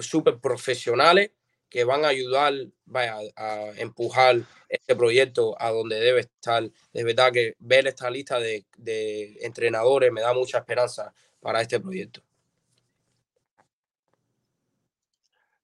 [0.00, 1.30] súper profesionales
[1.72, 2.52] que van a ayudar
[2.84, 6.70] vaya, a empujar este proyecto a donde debe estar.
[6.92, 11.80] De verdad que ver esta lista de, de entrenadores me da mucha esperanza para este
[11.80, 12.22] proyecto.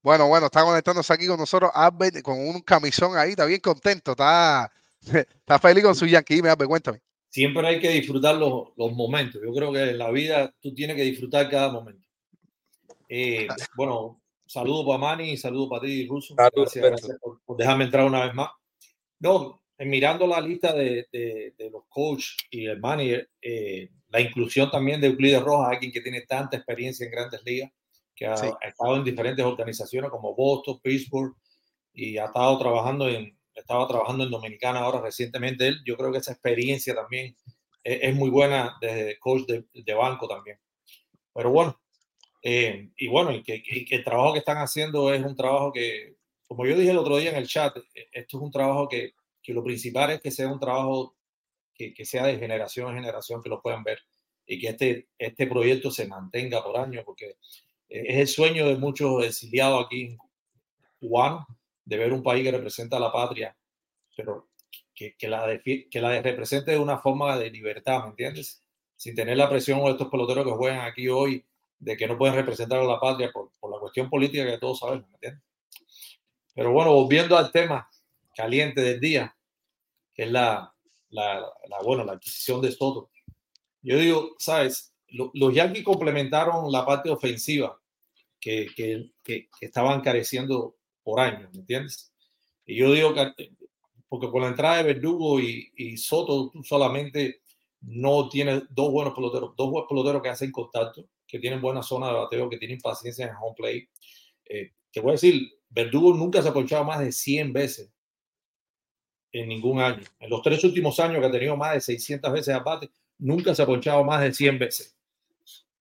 [0.01, 4.13] Bueno, bueno, está conectándose aquí con nosotros Albert con un camisón ahí, está bien contento,
[4.13, 6.37] está, está feliz con su Yankee.
[6.37, 7.03] Dime, Albert, cuéntame.
[7.29, 9.43] Siempre hay que disfrutar los, los, momentos.
[9.45, 12.09] Yo creo que en la vida tú tienes que disfrutar cada momento.
[13.11, 13.47] Eh,
[13.77, 14.19] bueno,
[14.49, 16.35] saludo para Manny y saludo para ti, Russo.
[16.35, 18.51] Gracias, gracias por, por, dejarme entrar una vez más.
[19.21, 24.71] No, mirando la lista de, de, de los coaches y el manager, eh, la inclusión
[24.71, 27.71] también de Euclides Rojas, alguien que tiene tanta experiencia en grandes ligas,
[28.15, 31.37] que ha, estado en diferentes organizaciones como Boston, Pittsburgh,
[31.93, 35.81] y ha estado trabajando en, estaba trabajando en Dominicana ahora recientemente él.
[35.85, 37.37] Yo creo que esa experiencia también
[37.85, 40.59] es, muy buena desde coach de, banco también.
[41.33, 41.81] Pero bueno,
[42.43, 46.17] eh, y bueno, que, el trabajo que están haciendo es un trabajo que,
[46.47, 49.15] como yo dije el otro día en el chat, e, esto es un trabajo que,
[49.43, 51.17] que lo principal es que sea un trabajo
[51.75, 54.01] que, que, sea de generación en generación, que lo puedan ver
[54.47, 57.37] y que este, este proyecto se mantenga por años, porque
[57.89, 60.17] es el sueño de muchos exiliados aquí
[60.99, 61.45] cubanos
[61.85, 63.57] de ver un país que representa a la patria,
[64.17, 64.49] pero
[64.95, 68.65] que, que la, que la represente de una forma de libertad, ¿me entiendes?
[68.97, 71.45] Sin tener la presión de estos peloteros que juegan aquí hoy
[71.79, 74.81] de que no pueden representar a la patria por, por la cuestión política que todos
[74.81, 75.43] sabemos, ¿me entiendes?
[76.55, 77.89] Pero bueno, volviendo al tema
[78.35, 79.37] caliente del día,
[80.15, 80.75] que es la,
[81.11, 83.11] la, la bueno, la adquisición de Soto.
[83.83, 84.93] Yo digo, ¿sabes?
[85.09, 87.81] Los Yankees complementaron la parte ofensiva
[88.41, 92.13] que, que, que, estaban careciendo por años, ¿me entiendes?
[92.67, 93.33] Y yo digo que,
[94.09, 97.41] porque con la entrada de Verdugo y, y Soto, tú solamente
[97.81, 102.09] no tienes dos buenos peloteros, dos buenos peloteros que hacen contacto, que tienen buena zona
[102.09, 103.89] de bateo, que tienen paciencia en home play.
[104.47, 107.93] Eh, te voy a decir, Verdugo nunca se ha ponchado más de 100 veces
[109.33, 110.03] en ningún año.
[110.19, 113.63] En los tres últimos años que ha tenido más de 600 veces aparte, nunca se
[113.63, 114.97] ha ponchado más de 100 veces.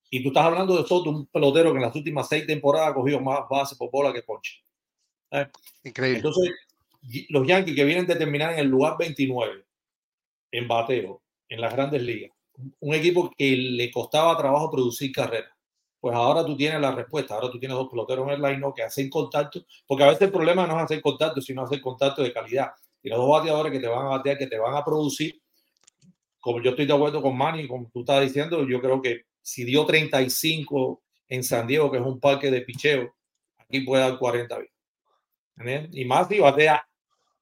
[0.09, 2.93] Y tú estás hablando de Soto, un pelotero que en las últimas seis temporadas ha
[2.93, 4.63] cogido más bases por bola que ponche.
[5.31, 5.47] ¿Eh?
[5.83, 6.19] Increíble.
[6.19, 6.53] Entonces,
[7.29, 9.65] los Yankees que vienen de terminar en el lugar 29
[10.51, 12.31] en bateo en las grandes ligas,
[12.79, 15.51] un equipo que le costaba trabajo producir carreras,
[15.99, 17.35] pues ahora tú tienes la respuesta.
[17.35, 20.31] Ahora tú tienes dos peloteros en el line que hacen contacto, porque a veces el
[20.31, 22.71] problema no es hacer contacto, sino hacer contacto de calidad.
[23.01, 25.41] Tienes dos bateadores que te van a batear, que te van a producir.
[26.39, 29.63] Como yo estoy de acuerdo con Manny, como tú estás diciendo, yo creo que si
[29.63, 33.13] dio 35 en San Diego, que es un parque de picheo,
[33.57, 34.59] aquí puede dar 40
[35.57, 35.89] bien.
[35.91, 36.87] Y más si batea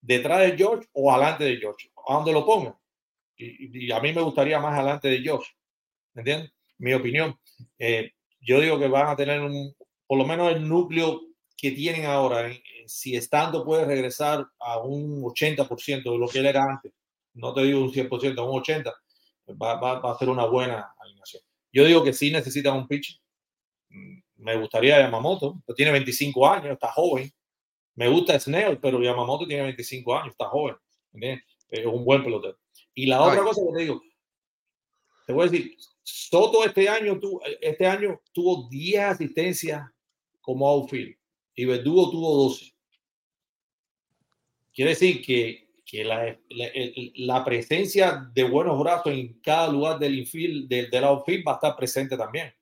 [0.01, 2.77] detrás de George o adelante de George, a donde lo ponga.
[3.37, 5.51] Y, a mí me gustaría más adelante de George.
[6.13, 6.51] ¿Entiendes?
[6.77, 7.37] Mi opinión.
[7.79, 8.11] Eh,
[8.41, 9.75] yo digo que van a tener un,
[10.07, 11.21] por lo menos el núcleo
[11.57, 12.51] que tienen ahora,
[12.85, 16.91] si estando puede regresar a un 80% de lo que él era antes,
[17.33, 18.93] no te digo un 100%, un 80%,
[19.61, 21.41] va, va, va a ser una buena alineación.
[21.71, 23.19] Yo digo que sí necesita un pitch.
[23.89, 27.31] Mm, me gustaría Yamamoto, pero tiene 25 años, está joven.
[27.95, 30.75] Me gusta Snell, pero Yamamoto tiene 25 años, está joven.
[31.69, 32.57] Es un buen pelotero.
[32.95, 34.01] Y la otra cosa que te digo,
[35.27, 39.83] te voy a decir, Soto este año, tu, este año tuvo 10 asistencias
[40.39, 41.15] como outfield
[41.55, 42.73] y Verdugo tuvo 12.
[44.73, 46.69] Quiere decir que, que la, la,
[47.15, 51.55] la, presencia de buenos brazos en cada lugar del infield, del, del outfield va a
[51.55, 52.53] estar presente también.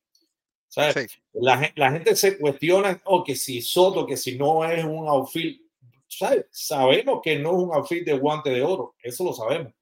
[0.69, 1.11] ¿Sabes?
[1.11, 1.19] Sí.
[1.33, 5.07] La, la, gente se cuestiona, o oh, que si Soto, que si no es un
[5.07, 5.59] outfield,
[6.07, 6.45] ¿sabes?
[6.51, 9.73] Sabemos que no es un outfield de guante de oro, eso lo sabemos,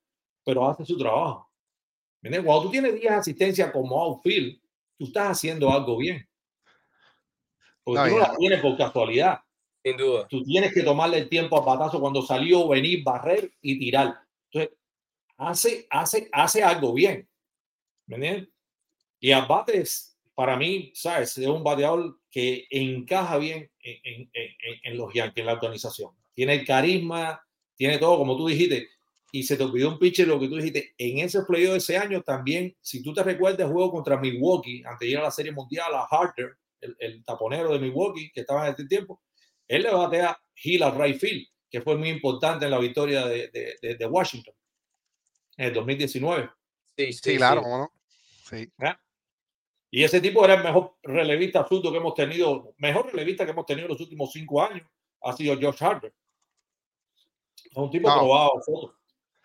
[0.44, 1.50] pero hace su trabajo.
[2.22, 4.60] Cuando tú tienes 10 asistencias como outfield,
[4.98, 6.28] tú estás haciendo algo bien.
[7.84, 9.40] Porque no, tú no las tienes por casualidad.
[9.84, 10.28] Sin duda.
[10.28, 14.20] Tú tienes que tomarle el tiempo a patazo cuando salió, venir, barrer y tirar.
[14.52, 14.78] Entonces,
[15.38, 17.28] hace, hace, hace algo bien.
[18.06, 18.50] ¿Me entiendes?
[19.20, 21.38] Y a bates, para mí, ¿sabes?
[21.38, 26.12] Es un bateador que encaja bien en, en, en, en los Yankees, en la organización.
[26.34, 27.44] Tiene el carisma,
[27.76, 28.88] tiene todo, como tú dijiste,
[29.32, 30.94] y se te olvidó un pitcher lo que tú dijiste.
[30.98, 34.84] En ese playoff de ese año también, si tú te recuerdas el juego contra Milwaukee,
[34.86, 38.42] antes de ir a la Serie Mundial, a Harter, el, el taponero de Milwaukee, que
[38.42, 39.22] estaba en este tiempo,
[39.68, 43.50] él le batea Hill al right field, que fue muy importante en la victoria de,
[43.82, 44.54] de, de Washington
[45.58, 46.50] en el 2019.
[46.98, 47.70] Sí, sí, sí claro, sí.
[47.70, 47.92] ¿no?
[48.50, 48.74] Sí.
[48.80, 48.96] ¿Eh?
[49.92, 53.66] Y ese tipo era el mejor relevista absoluto que hemos tenido, mejor relevista que hemos
[53.66, 54.88] tenido en los últimos cinco años,
[55.22, 56.14] ha sido George Harter.
[57.56, 58.20] Es un tipo no.
[58.20, 59.01] probado, foto.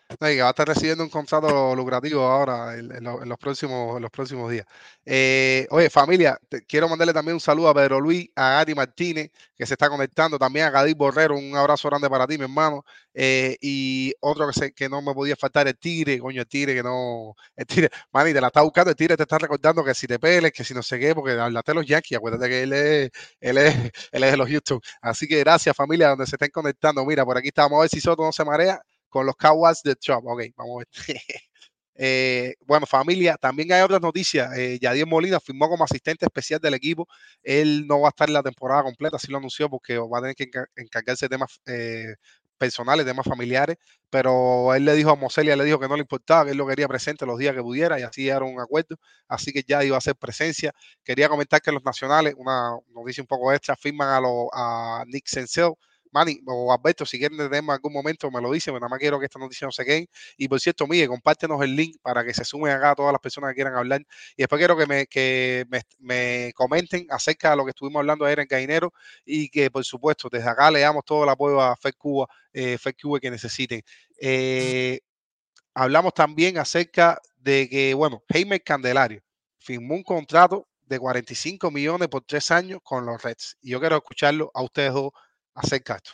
[0.09, 4.49] Y va a estar recibiendo un contrato lucrativo ahora en, en, lo, en los, próximos,
[4.49, 4.65] días.
[5.05, 9.65] Eh, oye, familia, quiero mandarle también un saludo a Pedro Luis, a Gatti Martínez, que
[9.65, 12.85] se está conectando, también a Gadir Borrero, un abrazo grande para ti, mi hermano.
[13.13, 16.83] Eh, y otro que, que no me podía faltar, el Tigre, coño, el Tigre, que
[16.83, 17.35] no.
[17.57, 20.19] El Tigre, mani, te la está buscando, el Tigre te está recordando que si te
[20.19, 23.11] peles, que si no sé qué, porque hablaste de los Yankees, acuérdate que él es,
[23.41, 23.75] él es,
[24.13, 24.79] él es de los Houston.
[25.01, 27.05] Así que gracias, familia, donde se estén conectando.
[27.05, 28.81] Mira, por aquí estamos a ver si Soto no se marea
[29.17, 30.25] con los Cowboys de Trump.
[30.27, 30.87] Ok, vamos a ver.
[31.99, 34.55] Eh, bueno, familia, también hay otras noticias.
[34.55, 37.07] Eh, Yadier Molina firmó como asistente especial del equipo.
[37.41, 40.21] Él no va a estar en la temporada completa, así lo anunció, porque va a
[40.21, 42.13] tener que encargarse de temas eh,
[42.57, 43.77] personales, temas familiares,
[44.11, 46.67] pero él le dijo a Moselia, le dijo que no le importaba, que él lo
[46.67, 48.97] quería presente los días que pudiera y así era un acuerdo,
[49.27, 50.73] así que ya iba a ser presencia.
[51.03, 55.73] Quería comentar que los nacionales, una noticia un poco extra, firman a, a Nick Sensel,
[56.11, 59.19] Manny o Alberto, si quieren de tema algún momento, me lo dicen, nada más quiero
[59.19, 60.09] que esta noticia no se quede.
[60.37, 63.51] Y por cierto, Miguel, compártenos el link para que se sumen acá todas las personas
[63.51, 64.01] que quieran hablar.
[64.35, 65.65] Y después quiero que me, que
[65.99, 68.93] me, comenten acerca de lo que estuvimos hablando ayer en Gainero
[69.25, 72.77] y que, por supuesto, desde acá le damos todo el apoyo a FED Cuba, eh,
[73.01, 73.81] Cuba que necesiten.
[74.19, 74.99] Eh,
[75.73, 79.21] hablamos también acerca de que, bueno, Jaime Candelario
[79.59, 83.57] firmó un contrato de 45 millones por tres años con los Reds.
[83.61, 85.11] Y yo quiero escucharlo a ustedes dos
[85.57, 86.11] acerca esto.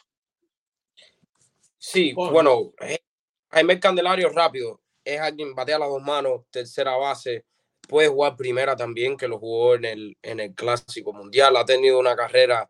[1.78, 3.00] Sí, bueno, eh,
[3.50, 7.46] Jaime Candelario rápido, es alguien batea las dos manos, tercera base,
[7.88, 12.00] puede jugar primera también, que lo jugó en el, en el Clásico Mundial, ha tenido
[12.00, 12.70] una carrera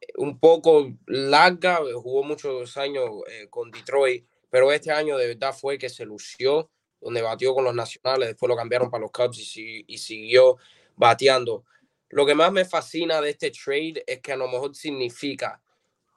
[0.00, 5.54] eh, un poco larga, jugó muchos años eh, con Detroit, pero este año de verdad
[5.54, 6.68] fue que se lució,
[7.00, 10.58] donde batió con los nacionales, después lo cambiaron para los Cubs y, y siguió
[10.96, 11.64] bateando.
[12.08, 15.62] Lo que más me fascina de este trade es que a lo mejor significa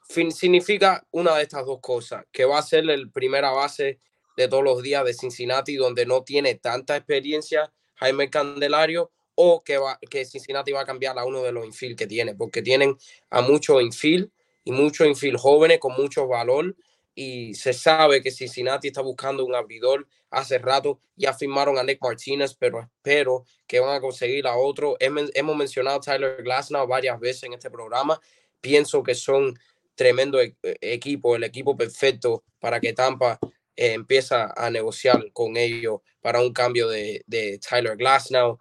[0.08, 3.99] significa una de estas dos cosas, que va a ser el primera base
[4.38, 9.78] de todos los días de Cincinnati, donde no tiene tanta experiencia Jaime Candelario, o que,
[9.78, 12.97] va, que Cincinnati va a cambiar a uno de los infield que tiene, porque tienen
[13.30, 14.30] a muchos infield
[14.64, 16.76] y muchos infield jóvenes con mucho valor,
[17.16, 22.01] y se sabe que Cincinnati está buscando un abridor hace rato, ya firmaron a Nick
[22.01, 24.97] Martínez, pero espero que van a conseguir a otro.
[24.99, 28.20] Hemos mencionado a Tyler Glasnow varias veces en este programa,
[28.60, 29.58] pienso que son
[29.96, 33.39] tremendo e, equipo, el equipo perfecto para que Tampa
[33.76, 38.58] eh, empiece a negociar con ellos para un cambio de, de Tyler Glasnow.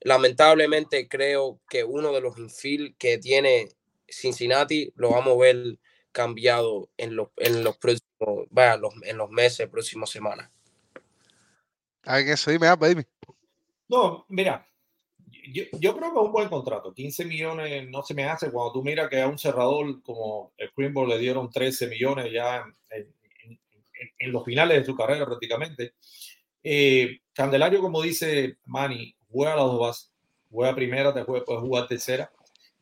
[0.00, 3.68] Lamentablemente creo que uno de los infield que tiene
[4.08, 5.78] Cincinnati lo vamos a ver
[6.12, 10.50] cambiado en los, en los próximos, vaya, los, en los meses, próximas semanas.
[12.04, 13.06] Hay que me baby.
[13.88, 14.66] No, mira,
[15.52, 16.92] yo, yo, creo que es un buen contrato.
[16.92, 20.70] 15 millones no se me hace cuando tú miras que a un cerrador como el
[20.76, 23.14] Greenberg le dieron 13 millones ya en,
[24.18, 25.94] en, los finales de su carrera prácticamente.
[26.62, 30.10] Eh, Candelario, como dice Manny, juega las dos bases.
[30.50, 32.30] Juega primera, te puede jugar tercera.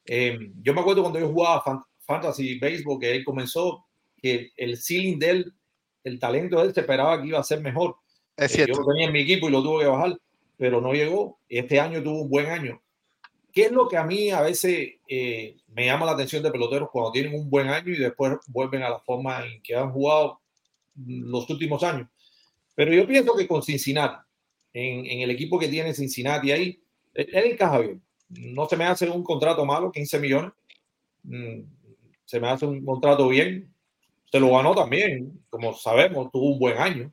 [0.04, 3.86] Eh, yo me acuerdo cuando yo jugaba Fantasy Baseball, que él comenzó,
[4.16, 5.54] que el ceiling de él,
[6.04, 7.96] el talento de él, se esperaba que iba a ser mejor.
[8.36, 8.72] Es cierto.
[8.72, 10.18] Eh, yo lo tenía en mi equipo y lo tuve que bajar
[10.56, 11.38] pero no llegó.
[11.48, 12.80] Este año tuvo un buen año.
[13.52, 16.88] ¿Qué es lo que a mí a veces eh, me llama la atención de peloteros
[16.90, 20.40] cuando tienen un buen año y después vuelven a la forma en que han jugado
[20.94, 22.08] los últimos años?
[22.74, 24.24] Pero yo pienso que con Cincinnati,
[24.72, 26.82] en, en el equipo que tiene Cincinnati ahí,
[27.12, 28.02] él, encaja bien.
[28.30, 30.52] No se me hace un contrato malo, 15 millones.
[31.24, 31.60] Mm,
[32.24, 33.70] se me hace un contrato bien.
[34.30, 37.12] Se lo ganó también, como sabemos, tuvo un buen año.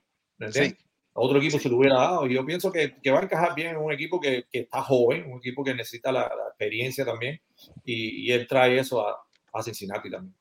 [0.51, 0.73] Sí
[1.19, 2.27] otro equipo se lo hubiera dado.
[2.27, 4.81] Y yo pienso que, que, va a encajar bien en un equipo que, que está
[4.81, 7.39] joven, un equipo que necesita la, experiencia también.
[7.85, 9.17] Y, y, él trae eso a,
[9.53, 10.33] a, Cincinnati también.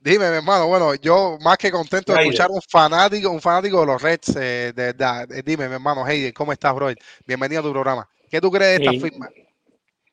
[0.00, 3.86] Dime, mi hermano, bueno, yo más que contento de escuchar un fanático, un fanático de
[3.86, 5.30] los Reds, eh, de verdad.
[5.32, 6.88] Eh, dime, mi hermano Heidi, ¿cómo estás, bro?
[7.26, 8.08] Bienvenido a tu programa.
[8.30, 9.28] ¿Qué tú crees de esta firma?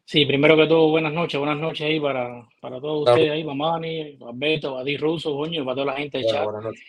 [0.05, 4.17] Sí, primero que todo, buenas noches, buenas noches ahí para, para todos ustedes ahí, Mamani,
[4.27, 6.43] Alberto, Badir Russo, coño, para toda la gente de chat.
[6.43, 6.83] Buenas noches.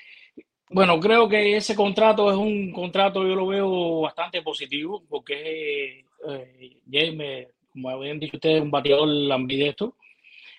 [0.75, 6.77] Bueno, creo que ese contrato es un contrato, yo lo veo bastante positivo, porque eh,
[6.91, 9.95] James, como habían dicho ustedes, un bateador ambidextro,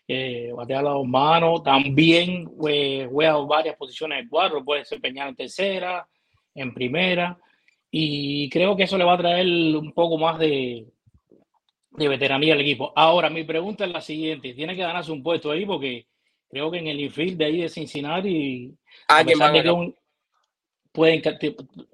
[0.07, 5.27] eh, batea a las dos manos, también eh, juega varias posiciones de cuadro, puede desempeñar
[5.27, 6.07] en tercera,
[6.53, 7.37] en primera,
[7.91, 9.45] y creo que eso le va a traer
[9.75, 10.85] un poco más de,
[11.91, 12.93] de veteranía al equipo.
[12.95, 16.05] Ahora, mi pregunta es la siguiente, tiene que ganarse un puesto ahí porque
[16.49, 18.73] creo que en el infield de ahí de Cincinnati,
[20.95, 21.21] pueden,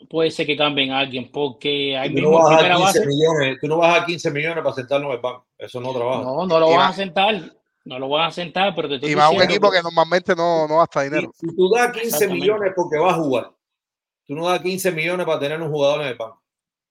[0.10, 3.68] puede ser que cambien a alguien porque hay tú, no vas a 15 millones, tú
[3.68, 5.48] no vas a 15 millones para sentarlo en el banco.
[5.58, 6.24] Eso no trabaja.
[6.24, 7.54] No, no lo van a sentar.
[7.84, 10.68] No lo van a sentar, pero te Y va a un equipo que normalmente no,
[10.68, 11.32] no gasta dinero.
[11.34, 13.52] Si, tú das 15 millones porque vas a jugar,
[14.28, 16.44] tú no das 15 millones para tener un jugador en el banco.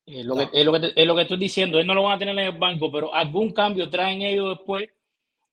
[0.04, 1.78] Es lo, que, es, lo que, es lo que estoy diciendo.
[1.78, 4.88] Él no lo van a tener en el banco, pero algún cambio traen ellos después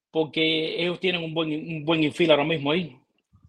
[0.10, 3.00] porque ellos tienen un buen, un buen infil ahora mismo ahí.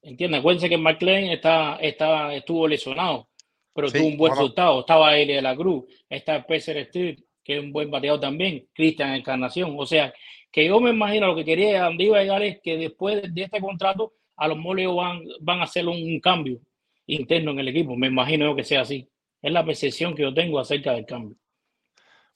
[0.03, 0.41] ¿Entiendes?
[0.41, 3.29] Acuérdense que McLean está, está, estuvo lesionado,
[3.75, 4.81] pero tuvo un buen resultado.
[4.81, 9.15] Estaba Eli de la Cruz, está Pecer Street, que es un buen bateador también, Cristian
[9.15, 9.75] Encarnación.
[9.79, 10.13] O sea,
[10.51, 13.43] que yo me imagino lo que quería donde iba a llegar es que después de
[13.43, 16.61] este contrato, a los moleos van, van a hacer un, cambio
[17.07, 17.97] interno en el equipo.
[17.97, 19.09] Me imagino que sea así.
[19.43, 21.37] Es la percepción que yo tengo acerca del cambio.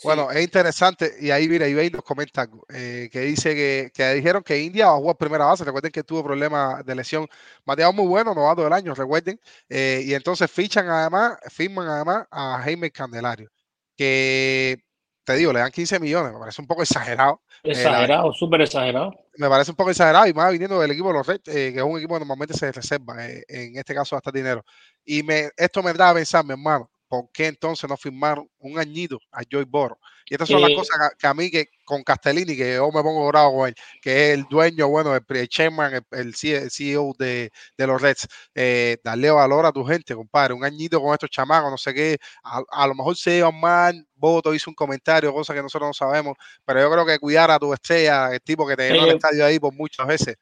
[0.05, 4.43] Bueno, es interesante, y ahí mira, Ibey nos comenta eh, que dice que, que, dijeron
[4.43, 5.65] que India va a jugar primera base.
[5.65, 7.27] Recuerden que tuvo problemas de lesión.
[7.65, 9.41] Mateado muy bueno, novato del año, recuerden.
[9.69, 13.51] Eh, y entonces fichan además, firman además a Jaime Candelario,
[13.97, 14.83] que
[15.25, 17.41] te digo, le dan 15 millones, me parece un poco exagerado.
[17.63, 19.15] Exagerado, súper exagerado.
[19.37, 21.79] Me parece un poco exagerado y más viniendo del equipo de los Reds, eh, que
[21.79, 24.65] es un equipo que normalmente se reserva, en este caso hasta dinero.
[25.05, 28.79] Y me, esto me da a pensar, mi hermano, ¿por qué entonces no firmaron un
[28.79, 29.99] añito a Joy Boro?
[30.25, 33.29] Y estas son las cosas que, a mí, que con Castellini, que yo me pongo
[33.29, 38.01] bravo con él, que es el dueño, bueno, el, chairman, el, CEO de, de, los
[38.01, 40.55] Reds, eh, darle valor a tu gente, compadre.
[40.55, 42.17] Un añito con estos chamacos, no sé qué.
[42.45, 46.35] A, lo mejor se iban mal, Voto hizo un comentario, cosa que nosotros no sabemos,
[46.65, 49.45] pero yo creo que cuidar a tu estrella, el tipo que te llenó el estadio
[49.45, 50.37] ahí por muchas veces,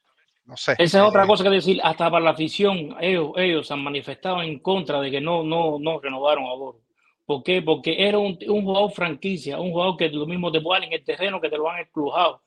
[0.51, 0.73] no sé.
[0.79, 4.43] Esa es otra eh, cosa que decir, hasta para la afición, ellos, ellos han manifestado
[4.43, 6.81] en contra de que no, no, no renovaron a Boro.
[7.25, 7.63] ¿Por qué?
[7.63, 11.05] Porque era un, un, jugador franquicia, un jugador que lo mismo te puede en el
[11.05, 12.43] terreno que te lo han exclujado.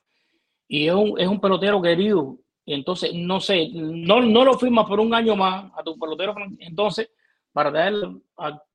[0.67, 2.37] Y es un, es un pelotero querido.
[2.65, 6.35] Entonces, no sé, no, no lo firmas por un año más a tu pelotero.
[6.59, 7.09] Entonces,
[7.53, 8.17] para darle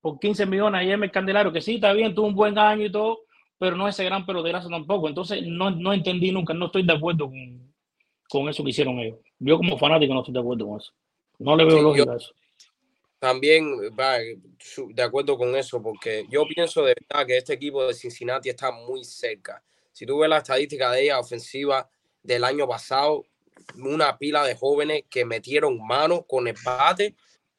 [0.00, 2.90] por 15 millones a el Candelario, que sí, está bien, tuvo un buen año y
[2.92, 3.20] todo,
[3.59, 5.09] pero no es ese gran peloterazo tampoco.
[5.09, 7.68] Entonces, no, no entendí nunca, no estoy de acuerdo con,
[8.28, 9.18] con eso que hicieron ellos.
[9.38, 10.92] Yo como fanático no estoy de acuerdo con eso.
[11.38, 12.32] No le veo lógica a eso.
[13.18, 13.64] También
[13.98, 18.48] va de acuerdo con eso, porque yo pienso de verdad que este equipo de Cincinnati
[18.48, 19.62] está muy cerca.
[19.92, 21.88] Si tú ves la estadística de ella ofensiva
[22.22, 23.24] del año pasado,
[23.76, 27.16] una pila de jóvenes que metieron mano con el bate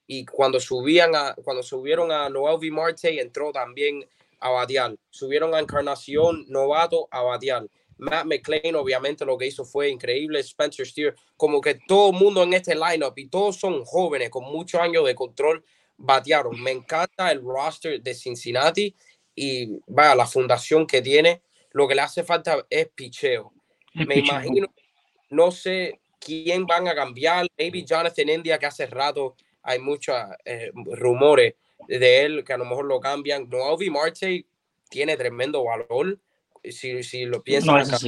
[0.08, 2.72] y cuando subían a cuando subieron a Noel V.
[2.72, 4.06] Marte entró también
[4.40, 4.96] a batear.
[5.10, 7.68] Subieron a Encarnación, novato, a batear.
[8.00, 10.40] Matt McClain, obviamente, lo que hizo fue increíble.
[10.40, 14.46] Spencer Steer, como que todo el mundo en este lineup y todos son jóvenes con
[14.46, 15.64] muchos años de control,
[15.98, 16.62] batearon.
[16.62, 18.96] Me encanta el roster de Cincinnati
[19.36, 21.42] y vaya, la fundación que tiene.
[21.72, 23.52] Lo que le hace falta es picheo.
[23.94, 24.68] Me imagino,
[25.30, 27.48] no sé quién van a cambiar.
[27.58, 30.16] Maybe Jonathan India, que hace rato hay muchos
[30.46, 31.56] eh, rumores
[31.88, 33.50] de él que a lo mejor lo cambian.
[33.50, 34.46] Novi Marte
[34.90, 36.18] tiene tremendo valor
[36.72, 38.04] si, si lo piensas.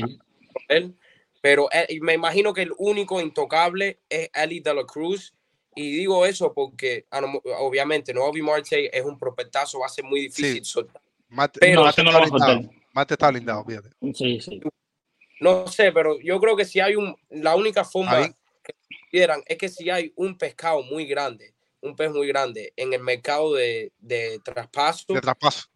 [0.67, 0.95] él.
[1.41, 5.33] Pero eh, me imagino que el único intocable es Ali de la Cruz.
[5.73, 7.05] Y digo eso porque
[7.59, 11.01] obviamente no Marte es un prospectazo, va a ser muy difícil soltar.
[11.59, 13.89] pero, no, Mate está blindado, fíjate.
[14.13, 14.61] Sí, sí.
[15.39, 18.27] No sé, pero yo creo que si hay un, la única forma
[18.63, 18.75] que
[19.09, 23.01] quieran es que si hay un pescado muy grande, un pez muy grande en el
[23.01, 25.69] mercado de, de traspaso, de traspaso.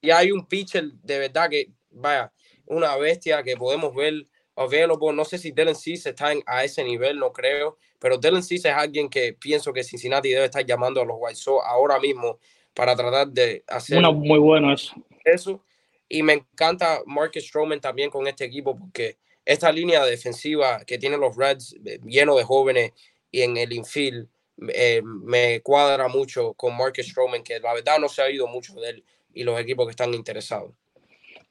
[0.00, 2.32] Y hay un pitcher de verdad que vaya,
[2.66, 5.12] una bestia que podemos ver available.
[5.12, 8.74] No sé si Dylan Cease está a ese nivel, no creo, pero Dylan Cease es
[8.74, 12.38] alguien que pienso que Cincinnati debe estar llamando a los White Sox ahora mismo
[12.74, 13.96] para tratar de hacer.
[13.96, 14.94] Bueno, muy bueno eso.
[15.24, 15.62] Eso.
[16.08, 21.20] Y me encanta Marcus Stroman también con este equipo porque esta línea defensiva que tienen
[21.20, 22.92] los Reds eh, lleno de jóvenes
[23.30, 24.28] y en el infield
[24.68, 28.74] eh, me cuadra mucho con Marcus Stroman, que la verdad no se ha oído mucho
[28.74, 30.72] de él y los equipos que están interesados.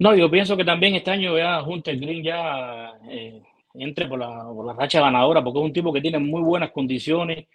[0.01, 3.39] No, yo pienso que también este año ya Hunter Green ya eh,
[3.75, 6.71] entre por la, por la racha ganadora, porque es un tipo que tiene muy buenas
[6.71, 7.45] condiciones,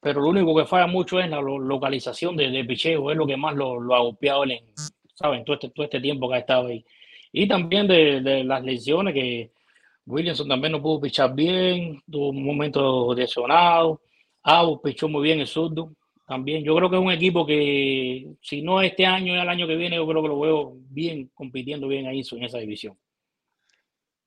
[0.00, 3.36] pero lo único que falla mucho es la localización de, de picheo, es lo que
[3.36, 4.60] más lo, lo ha golpeado en,
[5.14, 5.44] ¿saben?
[5.44, 6.82] Todo este, todo este tiempo que ha estado ahí.
[7.32, 9.50] Y también de, de las lesiones que
[10.06, 14.00] Williamson también no pudo pichar bien, tuvo un momento lesionado,
[14.42, 15.92] Abu pichó muy bien el surdo,
[16.30, 16.62] también.
[16.62, 19.74] Yo creo que es un equipo que, si no este año, y el año que
[19.74, 22.96] viene, yo creo que lo veo bien, compitiendo bien ahí en esa división.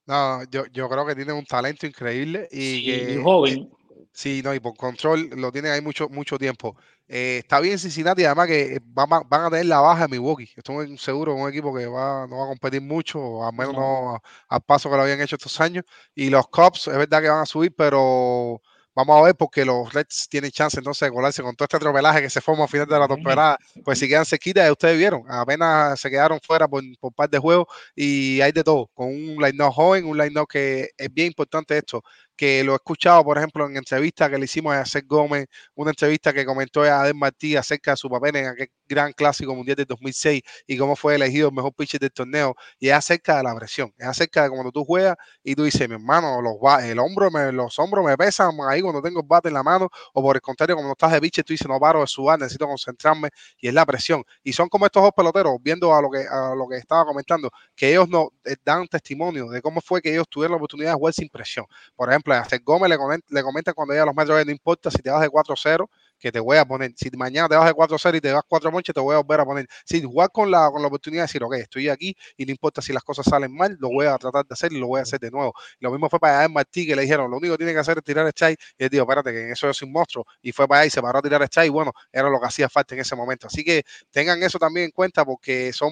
[0.06, 3.70] No, yo, yo creo que tiene un talento increíble y, que, joven.
[4.12, 6.76] sí, no, y por control lo tiene ahí mucho, mucho tiempo.
[7.08, 10.50] Eh, está bien Cincinnati, además que van, van, a tener la baja de Milwaukee.
[10.58, 14.62] Estoy seguro un equipo que va, no va a competir mucho, al menos no al
[14.62, 15.86] paso que lo habían hecho estos años.
[16.14, 18.62] Y los Cubs, es verdad que van a subir, pero
[18.96, 22.22] Vamos a ver porque los Reds tienen chance entonces de colarse con todo este tropelaje
[22.22, 23.58] que se forma a final de la temporada.
[23.84, 27.68] Pues si quedan cerquita, ustedes vieron, apenas se quedaron fuera por, por par de juegos
[27.96, 32.04] y hay de todo, con un line-up joven, un line-up que es bien importante esto,
[32.36, 35.92] que lo he escuchado, por ejemplo, en entrevista que le hicimos a Seth Gómez, una
[35.92, 39.76] entrevista que comentó a Adel Martí acerca de su papel en aquel gran clásico mundial
[39.76, 43.44] del 2006 y cómo fue elegido el mejor pitcher del torneo, y es acerca de
[43.44, 47.00] la presión, es acerca de cuando tú juegas y tú dices, mi hermano, los, el
[47.00, 50.22] hombro me, los hombros me pesan ahí cuando tengo el bate en la mano, o
[50.22, 53.30] por el contrario, cuando estás de pitcher, tú dices, no paro de sudar, necesito concentrarme,
[53.58, 54.24] y es la presión.
[54.44, 57.50] Y son como estos dos peloteros, viendo a lo que, a lo que estaba comentando,
[57.76, 60.96] que ellos no eh, dan testimonio de cómo fue que ellos tuvieron la oportunidad de
[60.96, 61.66] jugar sin presión.
[61.96, 64.90] Por ejemplo, a Gómez le comenta, le comenta cuando llega a los metros, no importa
[64.90, 65.88] si te vas de 4-0,
[66.20, 66.94] que te voy a poner.
[66.96, 69.42] Si mañana te vas de 4-0 y te vas 4 monches, te voy a volver
[69.42, 69.68] a poner.
[69.86, 72.82] Si igual con la, con la oportunidad de decir, ok, estoy aquí y no importa
[72.82, 75.04] si las cosas salen mal, lo voy a tratar de hacer y lo voy a
[75.04, 75.54] hacer de nuevo.
[75.80, 77.98] Lo mismo fue para Adam Martí, que le dijeron, lo único que tiene que hacer
[77.98, 78.56] es tirar el chai.
[78.78, 80.26] Y él dijo, espérate, que en eso yo soy un monstruo.
[80.42, 81.68] Y fue para allá y se paró a tirar el chai.
[81.68, 83.48] Y bueno, era lo que hacía falta en ese momento.
[83.48, 85.92] Así que tengan eso también en cuenta porque son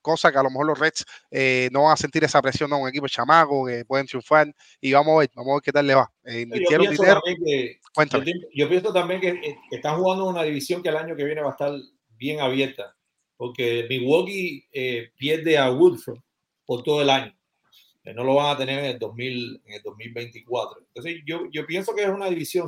[0.00, 2.78] cosas que a lo mejor los Reds eh, no van a sentir esa presión, ¿no?
[2.78, 5.86] Un equipo chamaco que pueden triunfar y vamos a ver, vamos a ver qué tal
[5.86, 6.10] le va.
[6.24, 7.80] Eh, yo, pienso que,
[8.54, 11.52] yo, pienso también que, están jugando una división que el año que viene va a
[11.52, 11.72] estar
[12.16, 12.96] bien abierta,
[13.36, 16.20] porque Milwaukee eh, pierde a Woodford
[16.64, 17.34] por todo el año.
[18.14, 20.80] No lo van a tener en el, 2000, en el 2024.
[20.80, 22.66] Entonces, yo, yo pienso que es una división,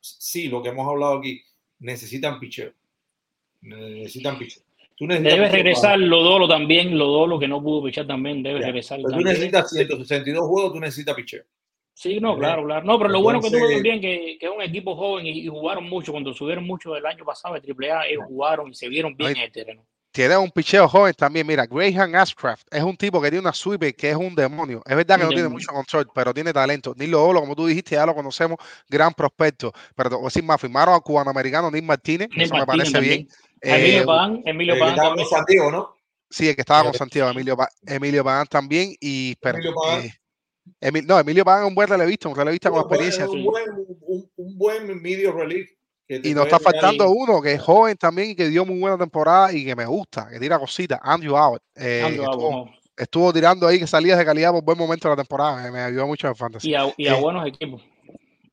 [0.00, 1.42] sí, lo que hemos hablado aquí,
[1.78, 2.72] necesitan picheo.
[3.62, 4.62] Necesitan picheo.
[5.00, 9.00] Debe regresar Lodolo también, Lodolo que no pudo pichar también, debe regresar.
[9.02, 11.42] Pero tú necesitas 162 juegos, tú necesitas picheo.
[11.94, 12.84] Sí, no, claro, claro.
[12.84, 15.88] No, pero lo bueno que tuvo también que, que es un equipo joven y, jugaron
[15.88, 19.32] mucho, cuando subieron mucho el año pasado de AAA, ellos jugaron y se vieron bien
[19.32, 21.46] en el terreno tiene un picheo joven también.
[21.46, 24.82] Mira, Graham Ashcraft es un tipo que tiene una sweeper que es un demonio.
[24.84, 26.94] Es verdad que no tiene mucho control, pero tiene talento.
[26.96, 28.58] Nilo Olo, como tú dijiste, ya lo conocemos,
[28.88, 29.72] gran prospecto.
[29.94, 33.00] Pero te voy a decir más, firmaron al cubano americano Nick Martínez, eso me parece
[33.00, 33.28] bien.
[33.60, 34.94] Emilio eh, Pagán, Emilio Pagán.
[34.94, 35.96] Estaba con Santiago, ¿no?
[36.28, 37.56] Sí, el que estaba con Santiago, Emilio,
[37.86, 38.94] Emilio Pagán también.
[39.00, 40.10] Y, pero, Emilio Pagán.
[40.80, 43.28] Eh, no, Emilio Pagán es un buen relevista, un relevista con experiencia.
[43.28, 43.70] Un buen,
[44.02, 45.70] un, un buen medio relief
[46.10, 49.52] y nos está faltando uno que es joven también y que dio muy buena temporada
[49.52, 51.62] y que me gusta, que tira cositas, Andrew Howard.
[51.76, 52.18] Eh,
[52.96, 56.08] estuvo, tirando ahí que salía de calidad por buen momento de la temporada, me, ayudó
[56.08, 56.70] mucho en fantasy.
[56.70, 57.80] Y a, y a eh, buenos equipos.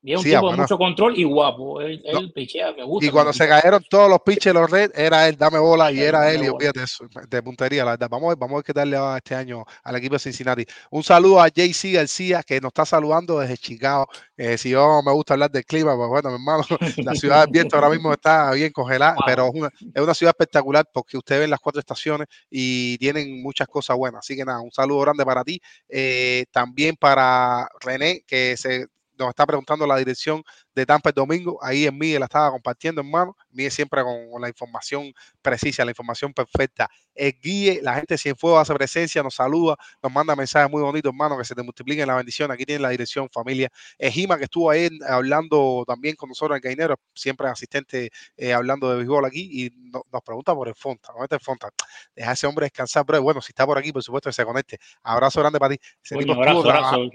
[0.01, 1.81] Y es un tipo de mucho control y guapo.
[1.81, 3.05] Él, pichea, me gusta.
[3.05, 6.31] Y cuando se cayeron todos los pitches los Reds, era él, dame bola, y era
[6.31, 6.81] él, y olvídate
[7.29, 8.07] de puntería, la verdad.
[8.09, 10.19] Vamos a ver, vamos a ver qué tal le va este año al equipo de
[10.19, 10.65] Cincinnati.
[10.91, 14.07] Un saludo a JC García, que nos está saludando desde Chicago.
[14.35, 16.63] Eh, si yo me gusta hablar del clima, pues bueno, mi hermano,
[16.97, 20.33] la ciudad del viento ahora mismo está bien congelada, pero es una, es una ciudad
[20.37, 24.19] espectacular porque ustedes ven las cuatro estaciones y tienen muchas cosas buenas.
[24.19, 25.59] Así que nada, un saludo grande para ti.
[25.89, 28.87] Eh, también para René, que se
[29.17, 30.43] nos está preguntando la dirección
[30.77, 31.57] de Tampa el domingo.
[31.61, 33.35] Ahí en mí la estaba compartiendo, hermano.
[33.49, 36.87] Mí siempre con, la información precisa, la información perfecta.
[37.15, 41.09] El guíe, la gente sin fuego hace presencia, nos saluda, nos manda mensajes muy bonitos,
[41.09, 42.51] hermano, que se te multipliquen la bendición.
[42.51, 43.69] Aquí tiene la dirección, familia.
[43.97, 48.97] Ejima, que estuvo ahí hablando también con nosotros en Gainero, siempre asistente eh, hablando de
[48.97, 51.11] béisbol aquí, y nos pregunta por el Fonta.
[51.11, 51.69] ¿Dónde está el Fonta?
[52.15, 54.45] Deja a ese hombre descansar, pero bueno, si está por aquí, por supuesto que se
[54.45, 54.77] conecte.
[55.01, 55.81] Abrazo grande para ti.
[56.03, 56.63] Ese tipo estuvo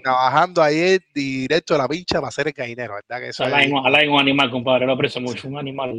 [0.03, 3.21] trabajando ayer directo de la pincha para hacer el Gainero, ¿verdad?
[3.21, 5.93] Que eso Alain, un animal, compadre, lo aprecio mucho, un animal.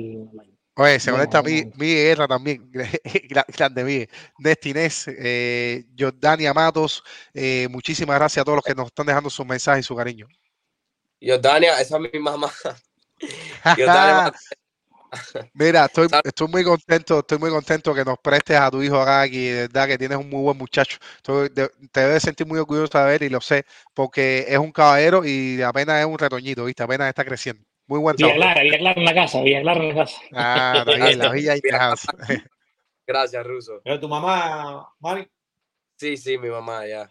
[0.76, 2.68] Oye, se conecta mi, mi guerra también,
[3.56, 4.06] grande mi
[4.38, 9.46] Destinés, eh, Jordania Matos, eh, muchísimas gracias a todos los que nos están dejando sus
[9.46, 10.26] mensajes y su cariño.
[11.22, 12.50] Jordania, esa es mi mamá.
[15.52, 19.22] Mira, estoy, estoy muy contento, estoy muy contento que nos prestes a tu hijo acá
[19.22, 20.98] aquí, de verdad que tienes un muy buen muchacho.
[21.22, 23.64] te debes sentir muy orgulloso de ver y lo sé,
[23.94, 26.82] porque es un caballero y apenas es un retoñito, ¿viste?
[26.82, 27.64] Apenas está creciendo.
[27.86, 28.36] Muy buen trabajo.
[28.36, 30.20] Villa Clara, Villa Clara en la casa, Villa Clara en la casa.
[30.32, 31.60] Ah, la Villa y
[33.06, 33.82] Gracias, Ruso.
[33.84, 35.28] ¿Es tu mamá, Mari?
[35.96, 37.10] Sí, sí, mi mamá, ya.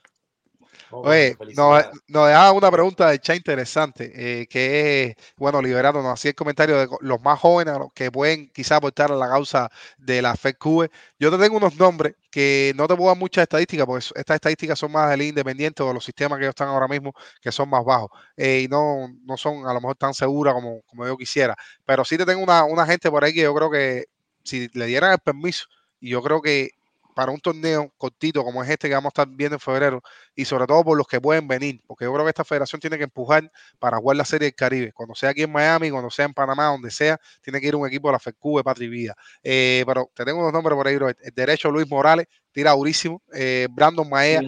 [0.92, 6.14] Oye, nos, nos dejaba una pregunta de chat interesante, eh, que es, bueno, Liberado nos
[6.14, 9.70] hacía el comentario de los más jóvenes los que pueden quizás aportar a la causa
[9.98, 10.90] de la FedCube.
[11.20, 14.78] Yo te tengo unos nombres que no te puedo dar muchas estadísticas, porque estas estadísticas
[14.78, 17.70] son más del independiente o de los sistemas que ellos están ahora mismo, que son
[17.70, 21.18] más bajos, eh, y no, no son a lo mejor tan seguras como, como yo
[21.18, 21.56] quisiera.
[21.86, 24.06] Pero sí te tengo una, una gente por ahí que yo creo que
[24.44, 25.66] si le dieran el permiso,
[26.00, 26.72] y yo creo que
[27.14, 30.02] para un torneo cortito como es este que vamos a estar viendo en febrero
[30.36, 32.98] y sobre todo por los que pueden venir, porque yo creo que esta federación tiene
[32.98, 36.26] que empujar para jugar la Serie del Caribe, cuando sea aquí en Miami, cuando sea
[36.26, 39.16] en Panamá, donde sea, tiene que ir un equipo de la FECU de Patria Vida.
[39.44, 41.10] Eh, pero te tengo unos nombres por ahí, bro.
[41.10, 43.22] El derecho Luis Morales, tira durísimo.
[43.34, 44.42] Eh, Brandon Maea,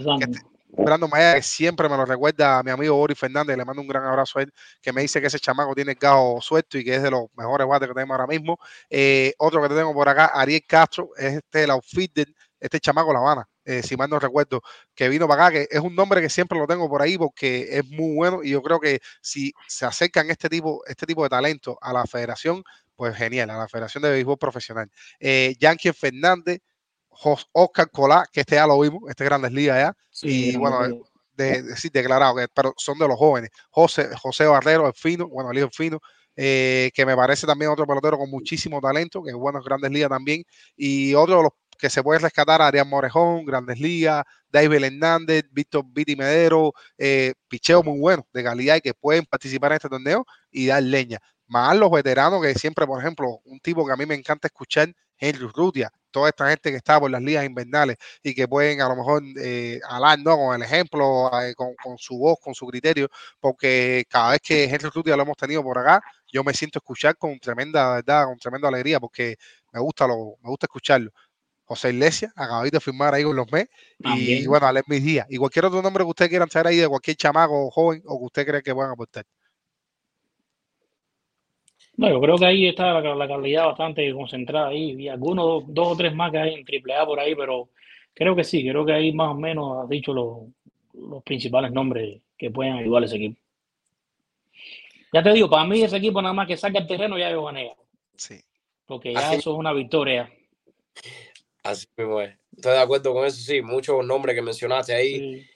[0.78, 3.88] Brandon Maea, que siempre me lo recuerda a mi amigo Boris Fernández, le mando un
[3.88, 6.84] gran abrazo a él, que me dice que ese chamaco tiene el gajo suelto y
[6.84, 8.58] que es de los mejores guates que tenemos ahora mismo.
[8.90, 12.28] Eh, otro que tengo por acá, Ariel Castro, es este el outfitter
[12.66, 14.62] este chamaco La Habana, eh, si mal no recuerdo,
[14.94, 17.68] que vino para acá, que es un nombre que siempre lo tengo por ahí porque
[17.78, 21.30] es muy bueno y yo creo que si se acercan este tipo, este tipo de
[21.30, 22.64] talento a la federación,
[22.96, 24.90] pues genial, a la Federación de Béisbol Profesional.
[25.20, 26.60] Eh, Yankee Fernández,
[27.52, 31.92] Oscar Colá, que este ya lo vimos, este Grandes Ligas ya, y bueno, de, decir
[31.92, 33.52] declarado, que, pero son de los jóvenes.
[33.70, 36.00] José, José Barrero, el fino, bueno, el fino,
[36.36, 39.92] eh, que me parece también otro pelotero con muchísimo talento, que es bueno en Grandes
[39.92, 40.44] Ligas también,
[40.76, 45.84] y otro de los que se puede rescatar Arián Morejón, Grandes Ligas, David Hernández, Víctor
[45.88, 50.26] Viti Medero, eh, picheo muy bueno de calidad y que pueden participar en este torneo
[50.52, 51.19] y dar leña.
[51.47, 54.93] más los veteranos que siempre, por ejemplo, un tipo que a mí me encanta escuchar,
[55.18, 58.89] Henry Rutia, toda esta gente que está por las ligas invernales y que pueden a
[58.89, 63.10] lo mejor eh, hablar con el ejemplo, eh, con, con, su voz, con su criterio,
[63.39, 67.18] porque cada vez que Henry Rutia lo hemos tenido por acá, yo me siento escuchar
[67.18, 69.35] con tremenda verdad, con tremenda alegría, porque
[69.73, 71.11] me gusta lo, me gusta escucharlo.
[71.66, 73.68] José Iglesias, acabáis de firmar ahí con los MES.
[74.18, 75.28] Y bueno, Alex Mis Díaz.
[75.30, 78.26] Y cualquier otro nombre que ustedes quieran traer ahí de cualquier chamaco joven o que
[78.26, 79.26] usted cree que puedan aportar.
[81.98, 84.92] No, yo creo que ahí está la, calidad bastante concentrada ahí.
[84.92, 87.70] Y algunos, dos, o tres más que hay en AAA por ahí, pero
[88.14, 90.40] creo que sí, creo que ahí más o menos has dicho los,
[90.94, 93.40] los principales nombres que pueden ayudar a ese equipo.
[95.14, 97.46] Ya te digo, para mí ese equipo nada más que saca el terreno ya yo
[97.46, 97.74] gané.
[98.18, 98.36] Sí.
[98.86, 100.30] Porque ya eso es una victoria.
[101.66, 102.38] Así mismo es.
[102.56, 103.60] Estoy de acuerdo con eso, sí.
[103.64, 105.50] Muchos nombres que mencionaste ahí.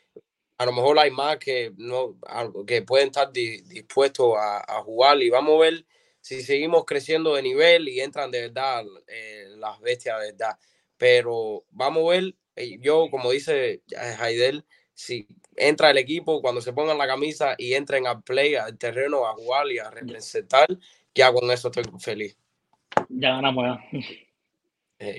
[0.58, 2.18] A lo mejor hay más que, no,
[2.66, 5.86] que pueden estar dispuestos a, jugar y vamos a ver
[6.20, 10.58] si seguimos creciendo de nivel y entran de verdad eh, las bestias de verdad.
[10.98, 13.84] Pero vamos a ver, eh, yo como dice
[14.18, 18.78] Jaidel, si entra el equipo, cuando se pongan la camisa y entren al play, al
[18.80, 20.68] terreno, a jugar y a representar,
[21.14, 22.36] ya con eso estoy feliz.
[23.10, 23.80] Ya ganamos
[25.00, 25.14] ya.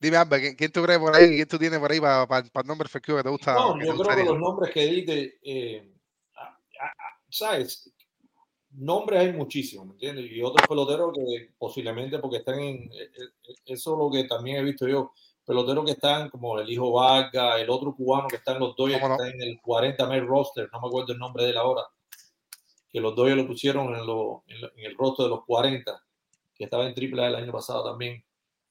[0.00, 1.28] Dime, Amber, ¿quién tú crees por ahí?
[1.36, 3.54] ¿Quién tú tienes por ahí para, para, el nombre efectivo que te gusta?
[3.54, 5.92] No, yo creo que los nombres que diste, eh,
[7.28, 7.92] ¿sabes?
[8.70, 10.30] Nombres hay muchísimos, ¿me entiendes?
[10.30, 12.84] Y otros peloteros que posiblemente porque están en.
[12.92, 15.12] Eh, eh, eso es lo que también he visto yo.
[15.44, 19.00] Peloteros que están como el hijo Vargas, el otro cubano que está en los Dodgers,
[19.00, 21.82] que está en el 40 mes roster, no me acuerdo el nombre de él ahora,
[22.88, 26.04] que los Dodgers lo pusieron en, lo, en, el roster de los 40,
[26.54, 28.22] que estaba en triple el año pasado también.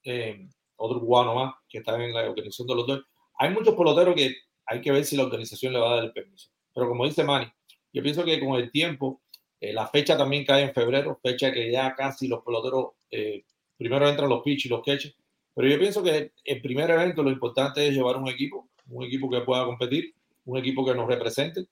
[0.04, 0.48] Eh,
[0.78, 3.02] otro cubano más que está en la organización de los dos.
[3.38, 4.34] Hay muchos peloteros que
[4.66, 6.50] hay que ver si la organización le va a dar el permiso.
[6.74, 7.46] Pero como dice Manny,
[7.92, 9.22] yo pienso que con el tiempo,
[9.60, 13.44] eh, la fecha también cae en febrero, fecha que ya casi los peloteros, eh,
[13.76, 15.14] primero entran los pitch y los catches.
[15.54, 19.28] Pero yo pienso que el primer evento lo importante es llevar un equipo, un equipo
[19.28, 20.14] que pueda competir,
[20.44, 21.66] un equipo que nos represente.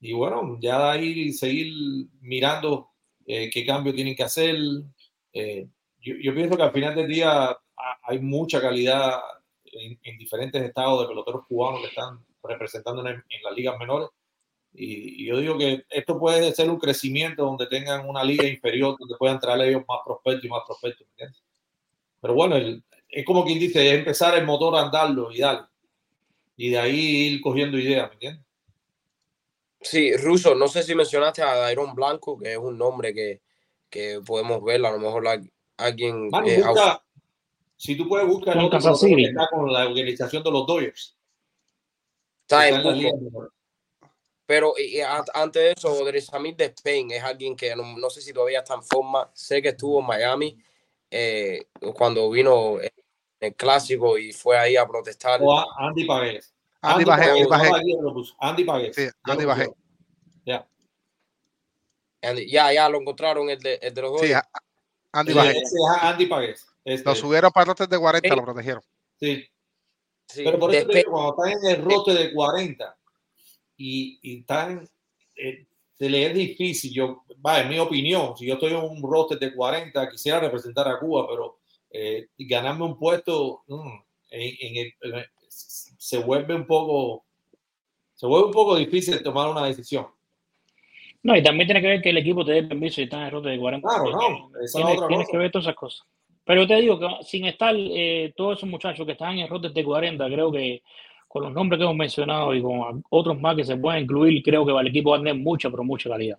[0.00, 1.72] Y bueno, ya de ahí seguir
[2.20, 2.90] mirando
[3.26, 4.56] eh, qué cambio tienen que hacer.
[6.00, 7.56] Yo, yo, pienso que al final del día
[8.02, 9.20] hay mucha calidad
[9.72, 14.08] en, diferentes estados de peloteros cubanos que están representando en, las ligas menores.
[14.74, 19.16] Y, yo digo que esto puede ser un crecimiento donde tengan una liga inferior donde
[19.16, 21.06] puedan traer ellos más prospectos y más prospectos.
[22.20, 22.56] Pero bueno,
[23.08, 25.66] es como quien dice, es empezar el motor a andarlo y darle.
[26.56, 28.44] Y de ahí ir cogiendo ideas, ¿me entiendes?
[29.80, 33.40] Sí, Ruso, no sé si mencionaste a Dairon Blanco, que es un nombre que,
[33.88, 35.28] que podemos ver, a lo mejor
[35.78, 36.30] alguien...
[36.46, 36.62] Eh,
[37.76, 41.16] si tú puedes buscar otro que está con la organización de los Dodgers.
[42.42, 42.82] Está, en
[44.44, 44.74] Pero
[45.34, 48.82] antes de eso, Samir de Spain es alguien que no, sé si todavía está en
[48.82, 49.30] forma.
[49.32, 50.58] Sé que estuvo en Miami
[51.10, 52.78] eh, cuando vino
[53.38, 55.40] el clásico y fue ahí a protestar.
[55.42, 56.52] O Andy Pagués.
[56.80, 57.48] Andy Pagués.
[58.40, 58.96] Andy Pagués.
[58.96, 59.70] Sí, Andy Pagués.
[60.44, 60.66] Ya.
[62.22, 64.20] ya, ya lo encontraron el de, el de los dos.
[64.22, 64.32] Sí,
[65.12, 65.74] Andy Pagués.
[66.00, 66.66] Andy Pagués.
[66.84, 68.82] Este, lo subieron para rotes de 40, lo protegieron.
[69.20, 69.44] Sí.
[70.34, 72.98] Pero por eso digo, cuando están en el rote de 40
[73.76, 74.88] y, y están,
[75.36, 75.66] eh,
[75.98, 76.92] se le es difícil.
[76.92, 80.88] Yo, va, en mi opinión, si yo estoy en un rote de 40, quisiera representar
[80.88, 81.58] a Cuba, pero
[81.90, 83.98] eh, ganarme un puesto mm,
[84.30, 87.24] en, el, se vuelve un poco
[88.14, 90.08] se vuelve un poco difícil tomar una decisión.
[91.22, 93.24] No, y también tiene que ver que el equipo te dé permiso y está en
[93.24, 93.88] el rote de 40.
[93.88, 95.08] Claro, no.
[95.08, 96.06] tienes que ver todas esas cosas.
[96.44, 99.68] Pero te digo que sin estar eh, todos esos muchachos que están en el rote
[99.68, 100.82] de 40, creo que
[101.28, 104.64] con los nombres que hemos mencionado y con otros más que se pueden incluir, creo
[104.64, 106.38] que el equipo va a tener mucha, pero mucha calidad.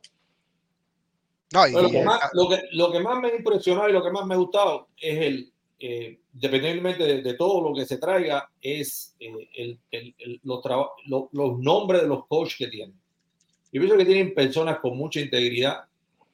[1.54, 4.38] lo, que más, lo, que, más, me ha impresionado y lo que más me ha
[4.38, 10.62] gustado es el, eh, independientemente de, todo lo que se traiga, es eh, el, los,
[11.06, 12.99] los, nombres de los coaches que tienen.
[13.72, 15.86] Yo pienso que tienen personas con mucha integridad,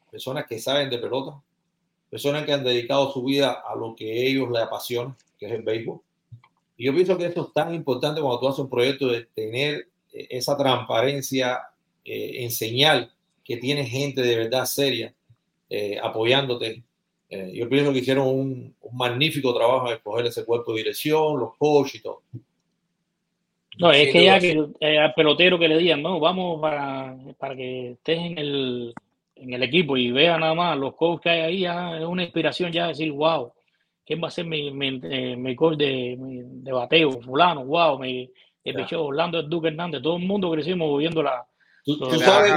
[0.10, 1.42] personas que saben de pelota,
[2.10, 5.64] personas que han dedicado su vida a lo que ellos les apasiona, que es el
[5.64, 6.00] béisbol.
[6.78, 9.88] Y yo pienso que esto es tan importante cuando tú haces un proyecto de tener
[10.14, 11.60] eh, esa transparencia
[12.04, 13.12] eh, en señal
[13.44, 15.14] que tiene gente de verdad seria
[15.70, 16.84] eh, apoyándote.
[17.30, 21.96] yo pienso que hicieron un, magnífico trabajo en escoger ese cuerpo de dirección, los coaches
[21.96, 22.22] y todo.
[23.80, 24.58] No, es que ya que
[25.00, 28.94] al pelotero que le digan, no, vamos para, para que estés en el,
[29.36, 32.24] en el equipo y vea nada más los coaches que hay ahí, ya es una
[32.24, 33.54] inspiración ya decir, wow,
[34.06, 37.22] ¿quién va a ser mi, mi, eh, mi coach de, de, bateo?
[37.22, 38.32] Fulano, wow, mi,
[38.64, 41.46] el Orlando Duque Hernández, todo el mundo crecimos viendo la...
[41.84, 42.54] Tú, sabes,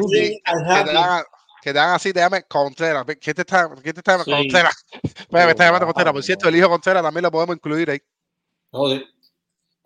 [1.61, 3.05] que te dan así, te llamen Contreras.
[3.21, 4.37] ¿Quién te está, quién te está llamando?
[4.37, 4.87] Contreras.
[5.31, 6.13] Me está llamando Contreras.
[6.13, 8.01] Por cierto, el hijo Contreras también lo podemos incluir ahí.
[8.71, 9.07] Joder.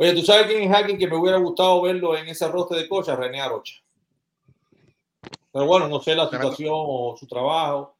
[0.03, 2.89] Oye, ¿tú sabes quién es alguien que me hubiera gustado verlo en ese rostro de
[2.89, 3.15] cocha?
[3.15, 3.77] René Arocha.
[5.53, 7.95] Pero bueno, no sé la situación o su trabajo.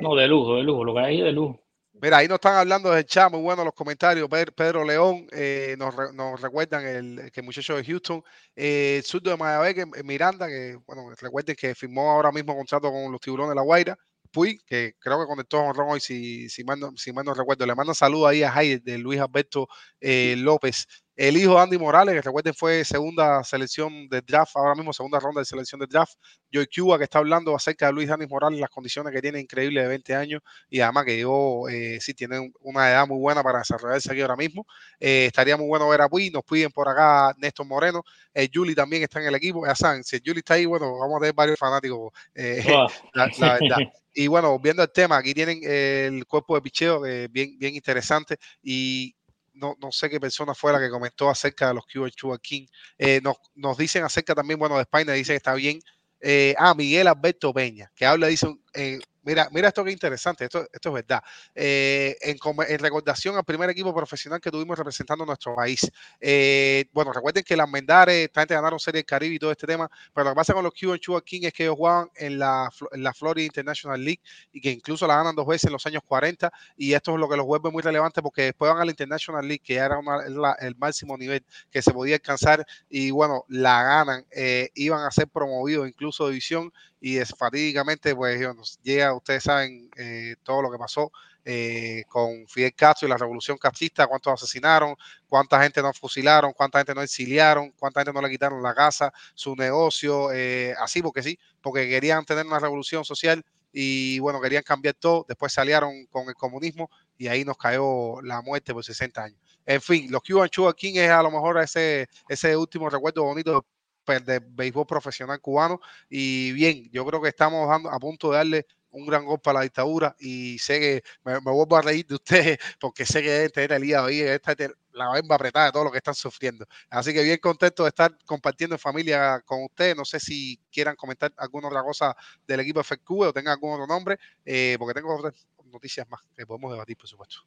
[0.00, 1.60] No, de lujo, de lujo, lo que hay de lujo.
[1.94, 4.28] Mira, ahí nos están hablando del chat, muy bueno los comentarios.
[4.54, 8.22] Pedro León eh, nos, nos, recuerdan el, que el muchacho de Houston,
[8.54, 13.10] eh, el surdo de Mayabeque, Miranda, que bueno, recuerden que firmó ahora mismo contrato con
[13.10, 13.98] los tiburones de La Guaira.
[14.36, 17.32] Puy, que creo que conectó a Ron hoy, si, si, mal no, si mal no
[17.32, 17.64] recuerdo.
[17.64, 19.66] Le mando saludos ahí a Jair de Luis Alberto
[19.98, 20.86] eh, López.
[21.16, 25.18] El hijo de Andy Morales, que recuerden fue segunda selección de draft, ahora mismo segunda
[25.18, 26.12] ronda de selección de draft.
[26.52, 29.84] Joy Cuba, que está hablando acerca de Luis Andy Morales, las condiciones que tiene increíbles
[29.84, 33.60] de 20 años y además que yo eh, sí tiene una edad muy buena para
[33.60, 34.66] desarrollarse aquí ahora mismo.
[35.00, 36.28] Eh, estaría muy bueno ver a Puy.
[36.28, 38.02] Nos piden por acá Néstor Moreno.
[38.34, 39.66] El Juli también está en el equipo.
[39.66, 42.62] Ya saben, si el Juli está ahí, bueno, vamos a tener varios fanáticos, eh,
[43.14, 43.78] la, la, verdad.
[44.18, 49.14] Y bueno, viendo el tema, aquí tienen el cuerpo de picheo bien, bien interesante y
[49.56, 52.66] no, no, sé qué persona fue la que comentó acerca de los QH King.
[52.98, 55.80] Eh, nos, nos, dicen acerca también, bueno, de España, dice que está bien.
[56.20, 58.46] Eh, ah, Miguel Alberto Peña, que habla, dice,
[58.76, 61.20] eh, Mira, mira esto que interesante, esto, esto es verdad.
[61.52, 62.38] Eh, en,
[62.68, 65.90] en, recordación al primer equipo profesional que tuvimos representando nuestro país.
[66.20, 69.66] Eh, bueno, recuerden que las Mendares, esta gente ganaron Serie del Caribe y todo este
[69.66, 72.70] tema, pero lo que pasa con los Cuban King es que ellos juegan en la,
[72.92, 74.20] en la Florida International League
[74.52, 77.28] y que incluso la ganan dos veces en los años 40 y esto es lo
[77.28, 80.22] que los vuelve muy relevante porque después van a la International League, que era una,
[80.60, 85.26] el máximo nivel que se podía alcanzar y bueno, la ganan, eh, iban a ser
[85.26, 88.40] promovidos incluso división y es, fatídicamente pues
[88.82, 91.12] llega, ustedes saben eh, todo lo que pasó
[91.44, 94.96] eh, con Fidel Castro y la revolución castrista, cuántos asesinaron,
[95.28, 99.12] cuánta gente no fusilaron, cuánta gente no exiliaron, cuánta gente no le quitaron la casa,
[99.34, 104.64] su negocio, eh, así porque sí, porque querían tener una revolución social y bueno, querían
[104.64, 109.22] cambiar todo, después salieron con el comunismo y ahí nos cayó la muerte por 60
[109.22, 109.38] años.
[109.66, 113.64] En fin, los Cuban Chuba King es a lo mejor ese, ese último recuerdo bonito
[114.06, 115.80] de béisbol profesional cubano.
[116.08, 119.52] Y bien, yo creo que estamos dando, a punto de darle un gran golpe a
[119.52, 123.50] la dictadura y sé que me, vuelvo a reír de ustedes porque sé que deben
[123.50, 124.54] tener el día ahí, esta,
[124.92, 126.66] la bemba apretada de todo lo que están sufriendo.
[126.88, 129.94] Así que bien contento de estar compartiendo en familia con ustedes.
[129.94, 132.16] No sé si quieran comentar alguna otra cosa
[132.46, 136.46] del equipo FECQ o tengan algún otro nombre, eh, porque tengo otras noticias más que
[136.46, 137.40] podemos debatir, por supuesto.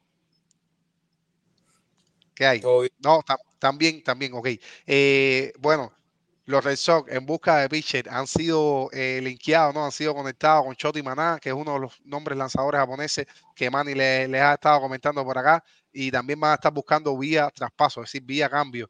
[2.34, 2.62] ¿Qué hay?
[3.00, 3.22] No,
[3.58, 4.48] también, también, ok.
[4.86, 5.92] Eh, bueno,
[6.50, 9.84] los Red Sox en busca de pitcher han sido eh, linkeados, ¿no?
[9.84, 13.70] Han sido conectados con Choti Maná, que es uno de los nombres lanzadores japoneses que
[13.70, 15.62] Manny les le ha estado comentando por acá.
[15.92, 18.88] Y también van a estar buscando vía traspaso, es decir, vía cambio.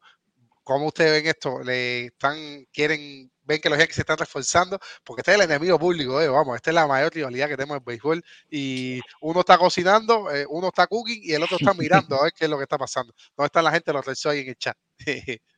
[0.63, 1.63] ¿Cómo ustedes ven esto?
[1.63, 4.79] ¿Le están, quieren, ven que los Yankees se están reforzando?
[5.03, 6.27] Porque este es el enemigo público, ¿eh?
[6.29, 8.23] vamos, esta es la mayor rivalidad que tenemos en béisbol.
[8.49, 12.33] Y uno está cocinando, eh, uno está cooking y el otro está mirando a ver
[12.33, 13.13] qué es lo que está pasando.
[13.35, 14.77] ¿Dónde está la gente de los Red Sox en el chat?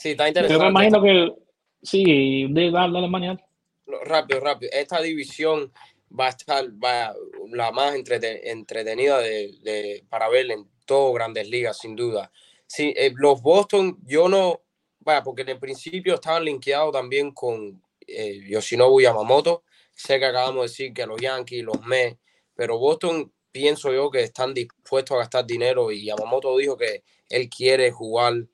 [0.00, 0.64] Sí, está interesante.
[0.64, 1.34] Yo me imagino que
[1.82, 3.38] sí, de darle mañana.
[3.86, 4.72] Rápido, rápido.
[4.72, 5.70] Esta división
[6.18, 7.14] va a estar va,
[7.50, 12.32] la más entretenida de, de, para ver en todas grandes ligas, sin duda.
[12.66, 14.62] Sí, eh, los Boston, yo no,
[15.00, 19.64] vaya, porque en el principio estaban linkeados también con eh, Yoshinobu Yamamoto.
[19.92, 22.16] Sé que acabamos de decir que los Yankees, los Mets,
[22.54, 27.50] pero Boston pienso yo que están dispuestos a gastar dinero y Yamamoto dijo que él
[27.50, 28.46] quiere jugar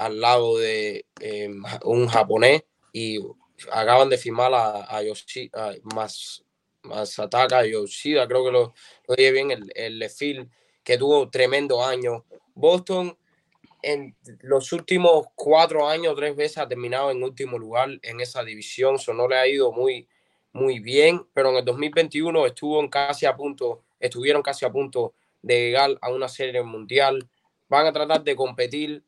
[0.00, 3.18] al lado de em, un japonés y
[3.70, 6.42] acaban de firmar a, a, Yoshida, más,
[6.82, 8.74] Masataka Yoshida, creo que lo,
[9.06, 10.50] lo dije bien, el, el Lefil,
[10.82, 12.24] que tuvo tremendo año.
[12.54, 13.14] Boston
[13.82, 18.94] en los últimos cuatro años, tres veces ha terminado en último lugar en esa división,
[18.94, 20.08] eso no le ha ido muy,
[20.54, 25.12] muy bien, pero en el 2021 estuvo casi a punto, estuvieron casi a punto
[25.42, 27.28] de llegar a una serie mundial.
[27.68, 29.04] Van a tratar de competir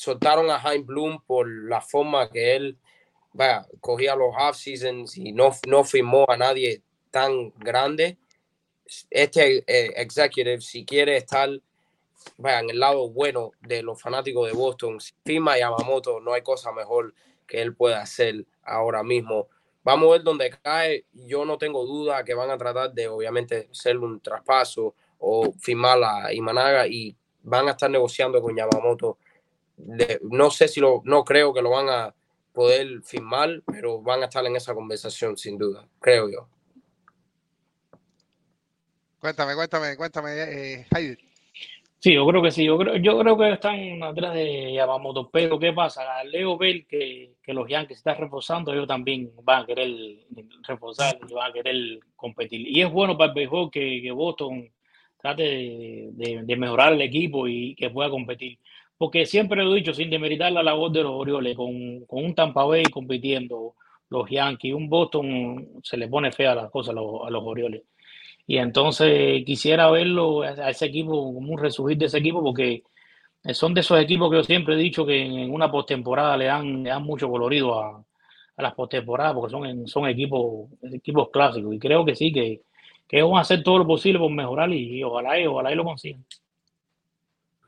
[0.00, 2.78] soltaron a Hein Bloom por la forma que él
[3.34, 8.16] vaya, cogía los off-seasons y no, no firmó a nadie tan grande.
[9.10, 11.50] Este eh, executive, si quiere estar
[12.38, 16.40] vaya, en el lado bueno de los fanáticos de Boston, si firma Yamamoto, no hay
[16.40, 17.12] cosa mejor
[17.46, 19.48] que él pueda hacer ahora mismo.
[19.84, 21.04] Vamos a ver dónde cae.
[21.12, 26.02] Yo no tengo duda que van a tratar de, obviamente, hacer un traspaso o firmar
[26.02, 29.18] a Imanaga y van a estar negociando con Yamamoto
[30.22, 32.14] no sé si lo, no creo que lo van a
[32.52, 36.48] poder firmar, pero van a estar en esa conversación sin duda, creo yo.
[39.20, 40.86] Cuéntame, cuéntame, cuéntame, eh,
[42.00, 42.64] Sí, yo creo que sí.
[42.64, 45.28] Yo creo, yo creo que están atrás de Yamamoto.
[45.30, 46.24] Pero, ¿qué pasa?
[46.24, 49.90] Leo Bell, que, que los Yankees están reforzando, ellos también van a querer
[50.66, 52.66] reforzar, van a querer competir.
[52.66, 54.70] Y es bueno para el béisbol que, que Boston
[55.20, 58.58] trate de, de, mejorar el equipo y que pueda competir.
[59.00, 62.64] Porque siempre lo he dicho, sin demeritar la labor de los Orioles, con, un Tampa
[62.64, 63.74] Bay compitiendo,
[64.10, 67.82] los Yankees, un Boston se le pone fea las cosas a los, Orioles.
[68.46, 72.82] Y entonces quisiera verlo a ese equipo, como un resurgir de ese equipo, porque
[73.54, 76.82] son de esos equipos que yo siempre he dicho que en una postemporada le dan,
[76.82, 78.04] le dan mucho colorido a,
[78.58, 79.50] las postemporadas, porque
[79.86, 80.68] son, equipos,
[81.32, 81.74] clásicos.
[81.74, 82.60] Y creo que sí, que,
[83.08, 85.84] que van a hacer todo lo posible por mejorar y, ojalá, y ojalá y lo
[85.84, 86.22] consigan.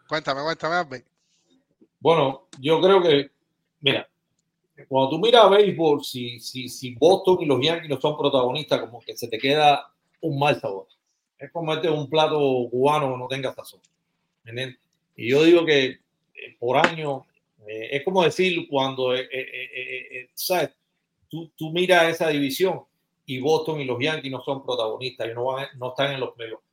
[0.06, 1.11] Cuéntame, cuéntame,
[2.02, 3.30] Bueno, yo creo que,
[3.80, 4.08] mira,
[4.88, 8.80] cuando tú miras a béisbol, si, si, si Boston y los Yankees no son protagonistas,
[8.80, 9.86] como que se te queda
[10.20, 10.88] un mal sabor.
[11.38, 12.38] Es como este un plato
[12.72, 13.80] cubano que no tenga sazón.
[15.16, 17.24] Y yo digo que eh, por año,
[17.68, 20.70] eh, es como decir cuando, eh, ¿sabes?
[21.28, 22.80] Tú, tú miras esa división
[23.26, 26.34] y Boston y los Yankees no son protagonistas y no, van, no están en los
[26.34, 26.64] playoffs.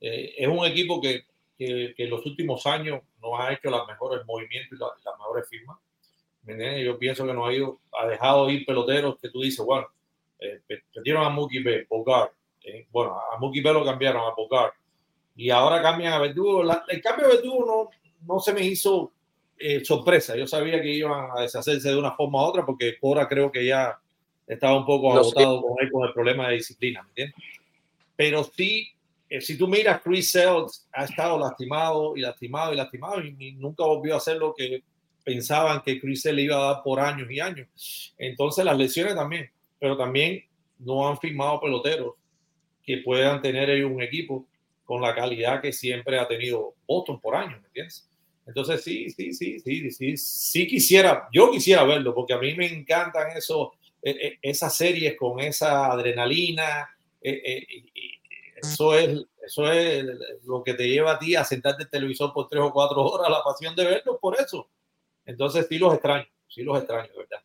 [0.00, 1.24] es un equipo que,
[1.58, 5.78] que, en los últimos años no ha hecho los mejores movimientos y las, mejores firmas.
[6.84, 9.88] Yo pienso que no ha, ido, ha dejado ir peloteros que tú dices, bueno,
[10.38, 10.60] eh,
[10.94, 12.32] perdieron a Mookie B, Bogart,
[12.62, 14.74] eh, bueno, a Mookie B lo cambiaron a Bogart
[15.34, 16.62] y ahora cambian a Verdugo.
[16.88, 19.12] el cambio de Verdugo no, no se me hizo
[19.58, 20.36] eh, sorpresa.
[20.36, 23.64] Yo sabía que iban a deshacerse de una forma u otra porque Cora creo que
[23.64, 23.98] ya
[24.46, 27.36] estaba un poco agotado con, él, con el problema de disciplina, ¿me entiendes?
[28.14, 28.88] Pero sí,
[29.40, 34.14] si tú miras, Chris Sales ha estado lastimado y lastimado y lastimado y, nunca volvió
[34.14, 34.82] a hacer lo que
[35.24, 38.14] pensaban que Chris le iba a dar por años y años.
[38.18, 40.44] Entonces las lesiones también, pero también
[40.78, 42.14] no han firmado peloteros
[42.84, 44.46] que puedan tener un equipo
[44.84, 48.08] con la calidad que siempre ha tenido Boston por años, ¿me entiendes?
[48.46, 52.66] Entonces sí, sí, sí, sí, sí, sí quisiera, yo quisiera verlo, porque a mí me
[52.66, 56.88] encantan eso, e, e, esas series con esa adrenalina,
[57.20, 57.66] e,
[58.72, 60.06] eso es, eso es
[60.44, 63.30] lo que te lleva a ti a sentarte en televisor por tres o cuatro horas,
[63.30, 64.68] la pasión de verlo por eso.
[65.24, 67.42] Entonces sí los extraño, sí los extraño, ¿verdad?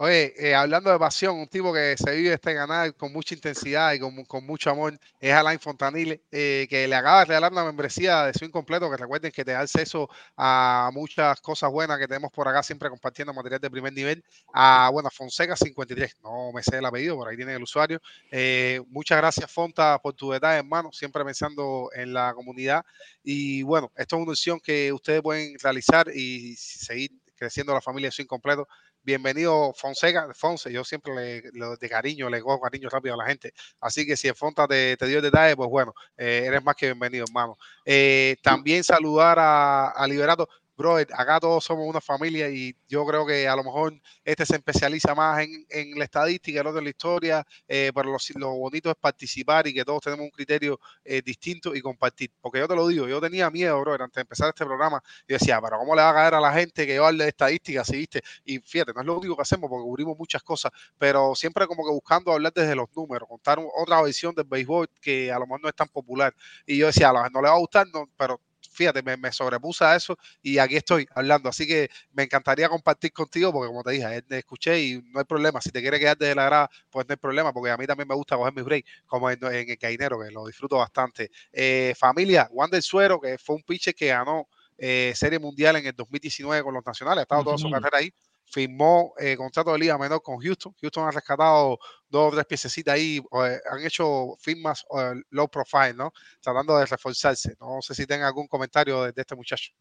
[0.00, 3.92] Oye, eh, hablando de pasión, un tipo que se vive este canal con mucha intensidad
[3.94, 7.64] y con, con mucho amor es Alain Fontanile, eh, que le acaba de regalar una
[7.64, 12.06] membresía de su incompleto, que recuerden que te da acceso a muchas cosas buenas que
[12.06, 14.24] tenemos por acá, siempre compartiendo material de primer nivel.
[14.54, 18.00] A, bueno, Fonseca 53, no me sé el apellido, por ahí tiene el usuario.
[18.30, 22.84] Eh, muchas gracias, Fonta, por tu detalle, hermano, siempre pensando en la comunidad.
[23.24, 28.08] Y bueno, esto es una opción que ustedes pueden realizar y seguir creciendo la familia
[28.08, 28.68] de su incompleto
[29.08, 31.42] bienvenido Fonseca, Fonse, yo siempre le,
[31.80, 34.98] de cariño, le cojo cariño rápido a la gente, así que si el Fonta te,
[34.98, 37.56] te dio el detalle, pues bueno, eh, eres más que bienvenido, hermano.
[37.86, 40.46] Eh, también saludar a, a Liberato,
[40.78, 44.54] bro, acá todos somos una familia y yo creo que a lo mejor este se
[44.54, 48.88] especializa más en, en la estadística, el otro en la historia, eh, pero lo, bonito
[48.88, 52.30] es participar y que todos tenemos un criterio eh, distinto y compartir.
[52.40, 55.36] Porque yo te lo digo, yo tenía miedo, bro, antes de empezar este programa, yo
[55.36, 57.84] decía, pero ¿cómo le va a caer a la gente que yo hable de estadística,
[57.84, 58.22] si viste?
[58.44, 61.84] Y fíjate, no es lo único que hacemos porque cubrimos muchas cosas, pero siempre como
[61.84, 65.62] que buscando hablar desde los números, contar otra visión del béisbol que a lo mejor
[65.62, 66.32] no es tan popular.
[66.66, 68.40] Y yo decía, a lo mejor no le va a gustar, no, pero
[68.78, 71.48] fíjate, me, me sobrepuse a eso y aquí estoy hablando.
[71.48, 75.60] Así que me encantaría compartir contigo porque como te dije, escuché y no hay problema.
[75.60, 78.06] Si te quieres quedar desde la grada, pues no hay problema porque a mí también
[78.06, 81.30] me gusta coger mis break como en, el Cainero, que lo disfruto bastante.
[81.52, 85.96] Eh, familia, Wander Suero, que fue un pitcher que ganó eh, Serie Mundial en el
[85.96, 88.12] 2019 con los Nacionales, ha estado toda su carrera ahí
[88.50, 90.74] firmó eh, contrato de liga menor con Houston.
[90.80, 95.94] Houston ha rescatado dos o tres piececitas ahí, eh, han hecho firmas eh, low profile,
[95.94, 96.12] ¿no?
[96.40, 97.54] Tratando de reforzarse.
[97.60, 99.72] No sé si tenga algún comentario de, este muchacho.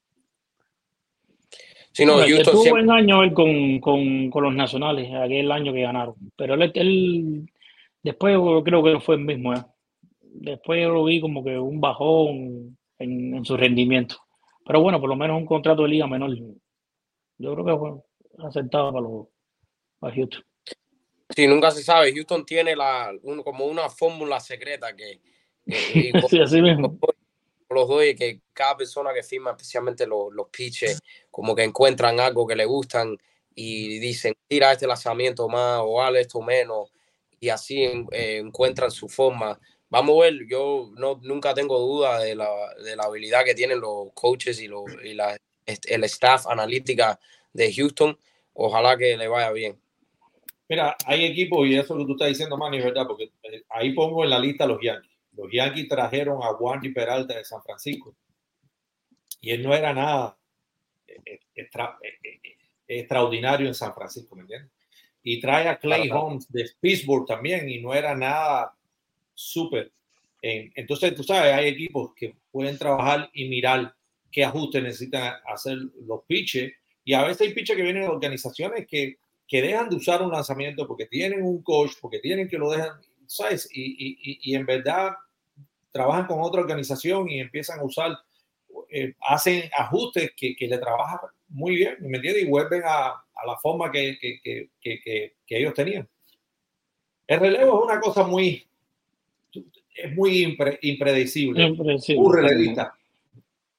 [1.91, 5.81] Sí, no, Houston tuvo buen año él con, con, con, los nacionales, aquel año que
[5.81, 6.15] ganaron.
[6.35, 7.49] Pero él, él
[8.03, 9.53] después creo que no fue el mismo.
[9.53, 9.64] ¿eh?
[10.22, 14.18] Después lo vi como que un bajón en, en, su rendimiento.
[14.64, 16.35] Pero bueno, por lo menos un contrato de liga menor.
[17.39, 17.91] Yo creo que fue,
[18.38, 19.27] aceptado para, los,
[19.99, 20.43] para Houston.
[21.30, 22.14] Sí, nunca se sabe.
[22.14, 25.22] Houston tiene la, como una fórmula secreta que,
[26.30, 26.97] sí, así mismo.
[27.69, 32.47] los doy que cada persona que firma, especialmente los, los pitches, como que encuentran algo
[32.47, 33.18] que le gustan
[33.53, 36.91] y dicen, tira este lanzamiento más o haz esto menos,
[37.39, 39.59] y así eh, encuentran su forma.
[39.89, 42.49] Vamos a ver, yo no, nunca tengo duda de la,
[42.84, 47.19] de la habilidad que tienen los coaches y, los, y la, el staff analítica
[47.57, 48.17] de Houston.
[48.53, 49.77] Ojalá que le vaya bien.
[50.69, 54.23] Mira, hay equipos, y eso que tú estás diciendo, Manny, verdad, porque eh, ahí pongo
[54.23, 55.11] en la lista los Yankees.
[55.35, 58.15] Los Yankees trajeron a Wandy Peralta de San Francisco.
[59.41, 60.38] y él no era nada
[61.07, 61.97] eh, extra,
[62.88, 64.71] extraordinario en San Francisco, ¿me entiendes?
[65.23, 68.73] Y trae a Clay Holmes de Pittsburgh también y no era nada
[69.34, 69.91] súper.
[70.41, 73.93] Entonces, tú sabes, hay equipos que pueden trabajar y mirar
[74.31, 76.73] qué ajustes necesitan hacer los pitches.
[77.07, 79.15] Y a veces hay pitches que vienen de organizaciones que,
[79.47, 82.99] que dejan de usar un lanzamiento porque tienen un coach, porque tienen que lo dejan,
[83.25, 83.69] ¿sabes?
[83.71, 85.13] Y, y, y en verdad
[85.89, 88.11] trabajan con otra organización y empiezan a usar,
[88.89, 92.43] eh, hacen ajustes que, que, le trabajan muy bien, ¿me entiendes?
[92.43, 96.09] Y vuelven a, a la forma que, que, que, ellos tenían.
[97.25, 98.67] El relevo es una cosa muy,
[99.95, 101.71] es muy impredecible.
[101.71, 102.96] Un relevista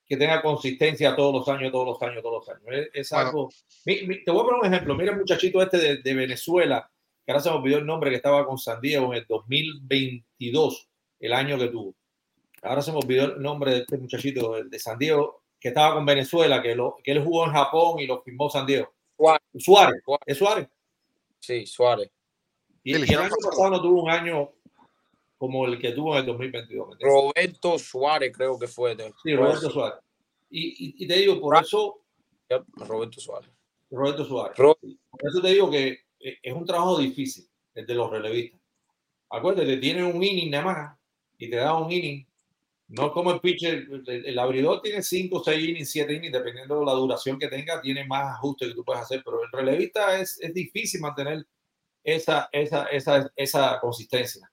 [0.09, 2.89] que tenga consistencia todos los años, todos los años, todos los años.
[2.95, 3.51] Es, algo.
[3.85, 4.95] te voy a poner un ejemplo.
[4.95, 6.91] Mira el muchachito este de, de, Venezuela,
[7.25, 10.89] que ahora se me olvidó el nombre, que estaba con San Diego en el 2022,
[11.21, 11.95] el año que tuvo.
[12.63, 16.07] Ahora se me olvidó el nombre de este muchachito de San Diego, que estaba con
[16.07, 18.93] Venezuela, que, lo, que él jugó en Japón y lo firmó San Diego.
[19.59, 20.03] Suárez.
[20.25, 20.69] ¿Es Suárez?
[21.39, 22.11] Sí, Suárez.
[22.83, 24.53] Y, y el año pasado no tuvo un año
[25.39, 26.99] como el que tuvo en el 2022.
[27.01, 28.95] Roberto Suárez creo que fue.
[28.97, 30.01] De, sí, Roberto Suárez.
[30.51, 32.01] Y, y, te digo, por eso...
[32.49, 33.51] Roberto Suárez.
[33.91, 34.57] Roberto Suárez.
[34.57, 34.77] Por
[35.23, 38.61] eso te digo que eh, es un trabajo difícil, el de los relevistas.
[39.31, 40.99] Acuérdate, tiene un inning nada más
[41.37, 42.27] y te da un inning.
[42.89, 46.93] No como el pitcher, el, abridor tiene 5, 6 innings, 7 innings, dependiendo de la
[46.93, 50.55] duración que tenga, tiene más ajustes que tú puedes hacer, pero el relevista es, es
[50.55, 51.47] difícil mantener
[52.03, 54.51] esa, esa, esa, esa consistencia.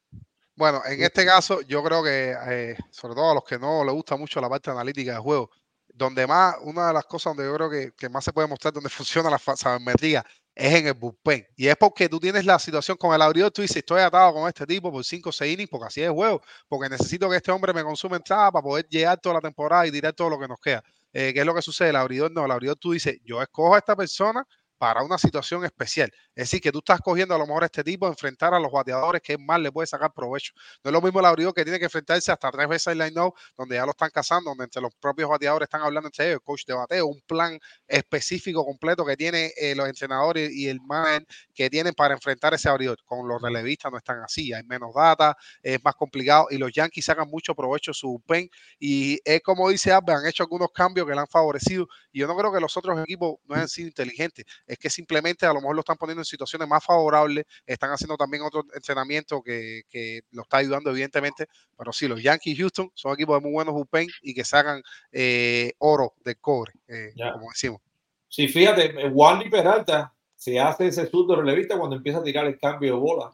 [0.55, 3.93] Bueno, en este caso, yo creo que, eh, sobre todo a los que no les
[3.93, 5.49] gusta mucho la parte analítica del juego,
[5.93, 8.73] donde más, una de las cosas donde yo creo que, que más se puede mostrar
[8.73, 11.45] donde funciona la sabermetría es en el bullpen.
[11.57, 14.47] Y es porque tú tienes la situación con el abridor, tú dices, estoy atado con
[14.47, 17.35] este tipo por 5 o 6 innings, porque así es el juego, porque necesito que
[17.37, 20.39] este hombre me consuma entrada para poder llegar toda la temporada y tirar todo lo
[20.39, 20.81] que nos queda.
[21.11, 21.89] Eh, ¿Qué es lo que sucede?
[21.89, 24.45] El abridor no, el abridor tú dices, yo escojo a esta persona
[24.77, 26.09] para una situación especial.
[26.35, 29.21] Es decir, que tú estás cogiendo a lo mejor este tipo, enfrentar a los bateadores
[29.21, 30.53] que más le puede sacar provecho.
[30.83, 33.17] No es lo mismo el abridor que tiene que enfrentarse hasta tres veces el line
[33.17, 36.35] out, donde ya lo están cazando, donde entre los propios bateadores están hablando entre ellos,
[36.35, 37.57] el coach de bateo, un plan
[37.87, 42.67] específico completo que tiene eh, los entrenadores y el man que tienen para enfrentar ese
[42.67, 42.97] abridor.
[43.05, 47.05] Con los relevistas no están así, hay menos data, es más complicado y los Yankees
[47.05, 51.13] sacan mucho provecho su pen y es como dice Abbe, han hecho algunos cambios que
[51.13, 54.45] le han favorecido y yo no creo que los otros equipos no hayan sido inteligentes,
[54.67, 58.17] es que simplemente a lo mejor lo están poniendo en situaciones más favorables, están haciendo
[58.17, 61.47] también otro entrenamiento que, que lo está ayudando evidentemente,
[61.77, 64.81] pero sí, los Yankees Houston son equipos de muy buenos bullpen y que sacan
[65.11, 67.81] eh, oro de cobre, eh, como decimos.
[68.27, 72.93] Sí, fíjate, Wandy Peralta se hace ese surdo relevista cuando empieza a tirar el cambio
[72.93, 73.31] de bola.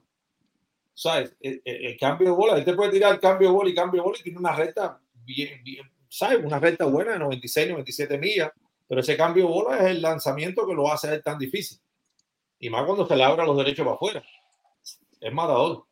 [0.94, 1.36] ¿Sabes?
[1.40, 4.06] El, cambio de bola, él te puede tirar el cambio de bola y cambio de
[4.06, 6.44] bola y tiene una recta bien, bien, ¿sabes?
[6.44, 8.52] Una recta buena de 96, 97 millas,
[8.88, 11.80] pero ese cambio de bola es el lanzamiento que lo hace tan difícil.
[12.62, 14.24] Y más cuando se le abran los derechos para afuera.
[15.20, 15.84] Es matador.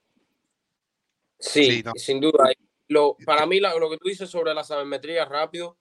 [1.40, 2.52] Sí, sin duda.
[2.88, 5.78] Lo, para mí, lo que tú dices sobre la sabermetría rápido,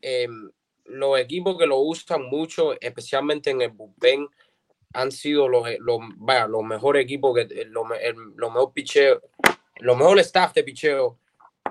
[0.00, 0.50] em,
[0.84, 4.28] los equipos que lo usan mucho, especialmente en el bullpen,
[4.92, 7.84] han sido los, los, vaya, los mejores equipos, que, los,
[8.36, 9.20] los mejor picheo,
[9.80, 11.18] los mejores staff de picheo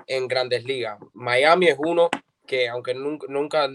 [0.06, 0.98] en grandes ligas.
[1.14, 2.10] Miami es uno
[2.46, 3.68] que aunque nunca, nunca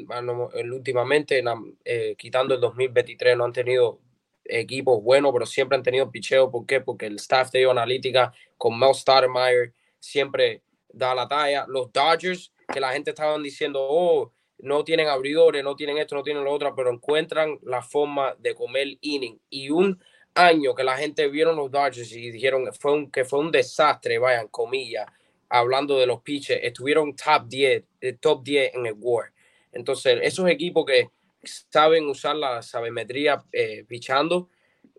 [0.72, 1.44] últimamente,
[1.86, 4.00] eh, quitando el 2023, no han tenido
[4.46, 6.50] equipos buenos, pero siempre han tenido picheo.
[6.50, 6.82] ¿Por qué?
[6.82, 11.66] Porque el staff de analítica con Mel Stoudemire siempre da la talla.
[11.68, 16.24] Los Dodgers, que la gente estaban diciendo, oh, no tienen abridores, no tienen esto, no
[16.24, 19.40] tienen lo otro, pero encuentran la forma de comer inning.
[19.50, 20.02] Y un
[20.34, 24.18] año que la gente vieron los Dodgers y dijeron fue un, que fue un desastre,
[24.18, 25.08] vayan, comillas,
[25.50, 29.32] hablando de los pitches, estuvieron top 10, eh, top 10 en el War.
[29.72, 31.10] Entonces, esos equipos que
[31.46, 34.50] saben usar la sabemetría eh, pichando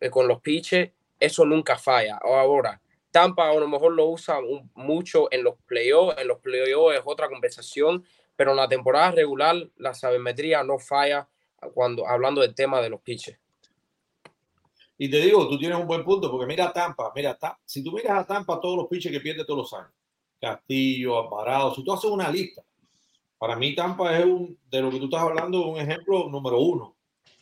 [0.00, 2.18] eh, con los pitches, eso nunca falla.
[2.22, 4.38] Ahora, Tampa a lo mejor lo usa
[4.74, 8.04] mucho en los playoffs, en los playoffs es otra conversación,
[8.36, 11.28] pero en la temporada regular la sabemetría no falla
[11.72, 13.38] cuando hablando del tema de los pitches.
[14.98, 18.18] Y te digo, tú tienes un buen punto, porque mira Tampa, mira, si tú miras
[18.18, 19.92] a Tampa todos los pitches que pierde todos los años,
[20.40, 22.62] Castillo, Alvarado, si tú haces una lista,
[23.38, 26.96] para mí Tampa es un, de lo que tú estás hablando, un ejemplo número uno,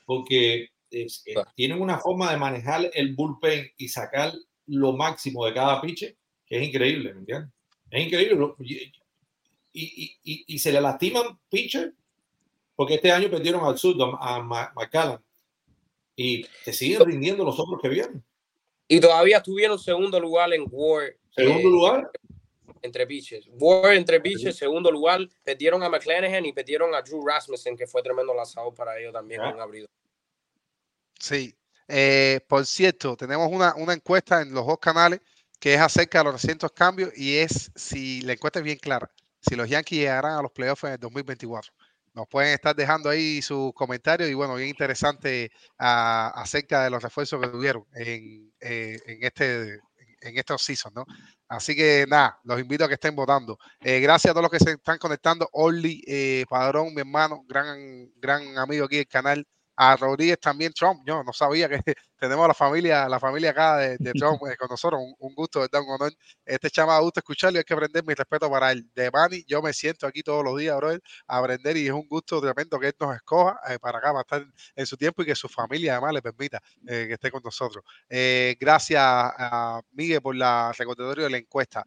[0.04, 0.68] porque
[1.54, 4.32] tienen una forma de manejar el bullpen y sacar
[4.66, 6.14] lo máximo de cada pitch
[6.46, 7.50] que es increíble, ¿me entiendes?
[7.90, 8.54] Es increíble.
[9.72, 11.94] Y, y, y, se le lastiman pitcher
[12.76, 15.18] porque este año perdieron al sur a McCallum
[16.14, 18.24] y te siguen rindiendo los otros que vienen.
[18.86, 21.16] Y todavía estuvieron segundo lugar en War.
[21.30, 22.10] Segundo eh, lugar
[22.84, 23.48] entre pitches.
[23.58, 28.02] War entre pitches, segundo lugar, perdieron a McClanahan y perdieron a Drew Rasmussen, que fue
[28.02, 29.86] tremendo lanzador para ellos también en abril.
[31.18, 31.54] Sí.
[31.88, 35.20] Eh, por cierto, tenemos una, una encuesta en los dos canales
[35.58, 39.10] que es acerca de los recientes cambios y es si la encuesta es bien clara,
[39.40, 41.72] si los Yankees llegarán a los playoffs en el 2024
[42.14, 47.02] nos pueden estar dejando ahí sus comentarios y bueno, bien interesante ah, acerca de los
[47.02, 49.80] refuerzos que tuvieron en, eh, en este
[50.24, 51.04] en estos season, ¿no?
[51.48, 53.58] Así que nada, los invito a que estén votando.
[53.80, 55.48] Eh, gracias a todos los que se están conectando.
[55.52, 59.46] Orly eh, Padrón, mi hermano, gran, gran amigo aquí del canal
[59.76, 61.02] a Rodríguez también Trump.
[61.06, 61.78] Yo no sabía que
[62.18, 65.00] tenemos a la familia, la familia acá de, Trump eh, con nosotros.
[65.18, 65.82] Un, gusto, ¿verdad?
[65.82, 66.12] Un honor.
[66.44, 68.88] Este chama gusto escucharlo y hay que aprender mi respeto para él.
[68.94, 72.06] De Manny, yo me siento aquí todos los días, bro, a aprender y es un
[72.08, 74.46] gusto tremendo que él nos escoja eh, para acá, para estar
[74.76, 77.84] en su tiempo y que su familia además le permita eh, que esté con nosotros.
[78.60, 81.84] gracias a Miguel por la recordatorio de la encuesta.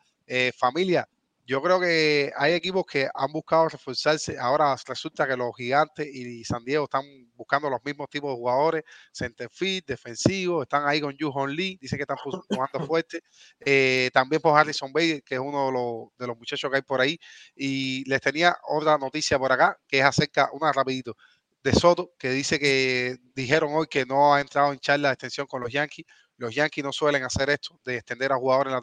[0.57, 1.07] familia,
[1.47, 4.37] yo creo que hay equipos que han buscado reforzarse.
[4.37, 7.05] Ahora resulta que los gigantes y San Diego están
[7.35, 8.83] buscando los mismos tipos de jugadores,
[9.13, 12.47] centerfield, defensivos, están ahí con Yu Hon Lee, dice que están jugando
[12.91, 13.21] fuerte.
[13.61, 16.83] Eh, también por Harrison Bay, que es uno de los, de los muchachos que hay
[16.83, 17.17] por ahí.
[17.55, 21.15] Y les tenía otra noticia por acá, que es acerca, una rapidito,
[21.63, 25.47] de Soto, que dice que dijeron hoy que no ha entrado en charla de extensión
[25.47, 26.05] con los Yankees
[26.37, 28.73] los Yankees no suelen hacer esto, de extender a jugadores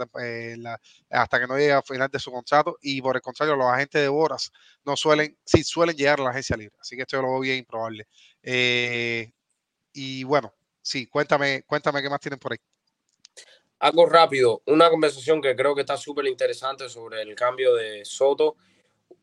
[1.11, 2.79] hasta que no llegue al final de su contrato.
[2.83, 4.51] Y por el contrario, los agentes de Boras
[4.85, 6.77] no suelen, sí, suelen llegar a la agencia libre.
[6.81, 8.07] Así que esto yo lo veo bien improbable.
[8.43, 9.33] Eh,
[9.93, 10.53] y bueno,
[10.83, 12.59] sí, cuéntame, cuéntame qué más tienen por ahí.
[13.79, 18.57] Algo rápido, una conversación que creo que está súper interesante sobre el cambio de Soto.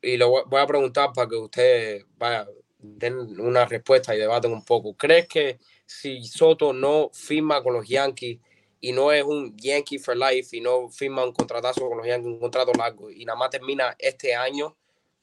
[0.01, 2.47] Y lo voy a preguntar para que ustedes vaya,
[2.77, 4.95] den una respuesta y debaten un poco.
[4.95, 5.59] ¿Crees que
[5.91, 8.39] si Soto no firma con los Yankees
[8.79, 12.27] y no es un Yankee for life y no firma un contratazo con los Yankees,
[12.27, 14.75] un contrato largo y nada más termina este año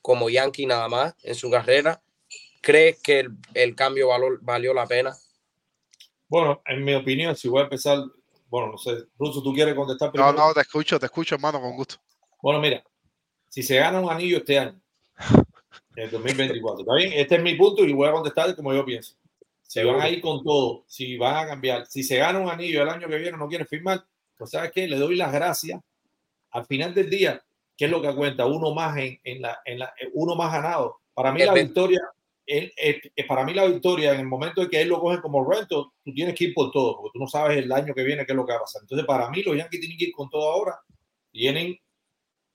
[0.03, 2.01] como Yankee nada más en su carrera,
[2.61, 4.09] ¿crees que el, cambio
[4.43, 5.17] valió la pena?
[6.29, 7.99] Bueno, en mi opinión, si voy a empezar,
[8.49, 10.33] bueno, no sé, Russo, ¿tú quieres contestar primero?
[10.33, 11.97] No, no, te escucho, te escucho, hermano, con gusto.
[12.41, 12.85] Bueno, mira,
[13.49, 14.81] si se gana un anillo este año,
[15.97, 17.13] en el 2024, ¿está bien?
[17.15, 19.17] Este es mi punto y voy a contestar como yo pienso.
[19.69, 22.83] Si van a ir con todo, si van a cambiar, si se gana un anillo
[22.83, 24.03] el año que viene no quiere firmar,
[24.35, 25.79] pues sabes qué, le doy las gracias.
[26.53, 27.43] Al final del día,
[27.77, 28.47] ¿qué es lo que cuenta?
[28.47, 31.01] Uno más en, en, la, en la, uno más ganado.
[31.13, 32.01] Para mí la victoria,
[32.47, 32.73] él,
[33.29, 36.15] para mí la victoria en el momento en que él lo coge como rento, tú
[36.15, 38.37] tienes que ir por todo, porque tú no sabes el año que viene qué es
[38.37, 38.81] lo que va a pasar.
[38.81, 40.81] Entonces, para mí los Yankees tienen que ir con todo ahora.
[41.31, 41.79] Tienen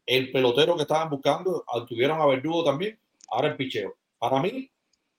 [0.08, 3.00] el pelotero que estaban buscando, tuvieron a Verdugo también,
[3.30, 3.98] ahora el picheo.
[4.18, 4.72] Para mí,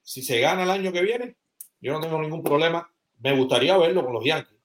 [0.03, 1.37] si se gana el año que viene,
[1.85, 2.89] yo no tengo ningún problema.
[3.19, 4.57] Me gustaría verlo con los Yankees,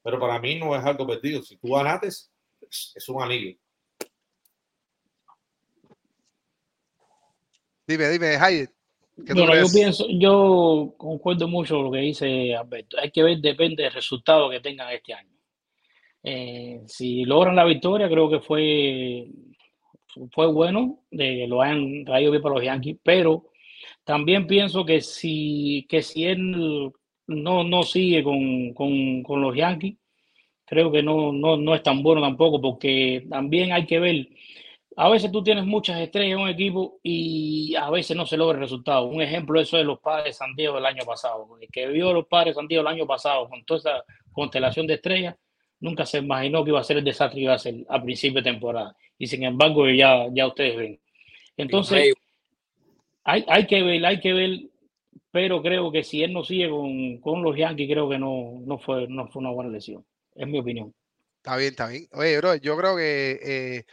[0.00, 1.42] pero para mí no es algo perdido.
[1.42, 2.30] Si tú ganates,
[2.60, 3.58] es un anillo.
[7.84, 8.70] Dime, dime, Hayek.
[9.16, 12.96] Bueno, yo pienso, yo concuerdo mucho con lo que dice Alberto.
[13.00, 15.34] Hay que ver, depende del resultado que tengan este año.
[16.22, 19.26] Eh, si logran la victoria, creo que fue,
[20.30, 23.47] fue bueno de que lo hayan traído bien para los Yankees, pero
[24.08, 26.50] también pienso que si, que si él
[27.26, 29.98] no, no sigue con, los Yankees,
[30.64, 34.28] creo que no, no, es tan bueno tampoco, porque también hay que ver,
[34.96, 38.56] a veces tú tienes muchas estrellas en un equipo y a veces no se logra
[38.56, 39.04] el resultado.
[39.08, 41.46] Un ejemplo eso de los padres de San Diego del año pasado.
[41.60, 44.04] El que vio a los padres de San Diego el año pasado con toda esa
[44.32, 45.36] constelación de estrellas,
[45.80, 48.40] nunca se imaginó que iba a ser el desastre que iba a ser a principio
[48.40, 48.96] de temporada.
[49.18, 51.00] Y sin embargo, ya, ya ustedes ven.
[51.58, 52.14] Entonces,
[53.28, 54.50] hay, hay que ver, hay que ver,
[55.30, 56.70] pero creo que si él no sigue
[57.20, 60.04] con, los Yankees, creo que no, no, fue, no fue una buena lesión.
[60.34, 60.94] Es mi opinión.
[61.36, 62.08] Está bien, está bien.
[62.12, 63.84] Oye, bro, yo creo que eh,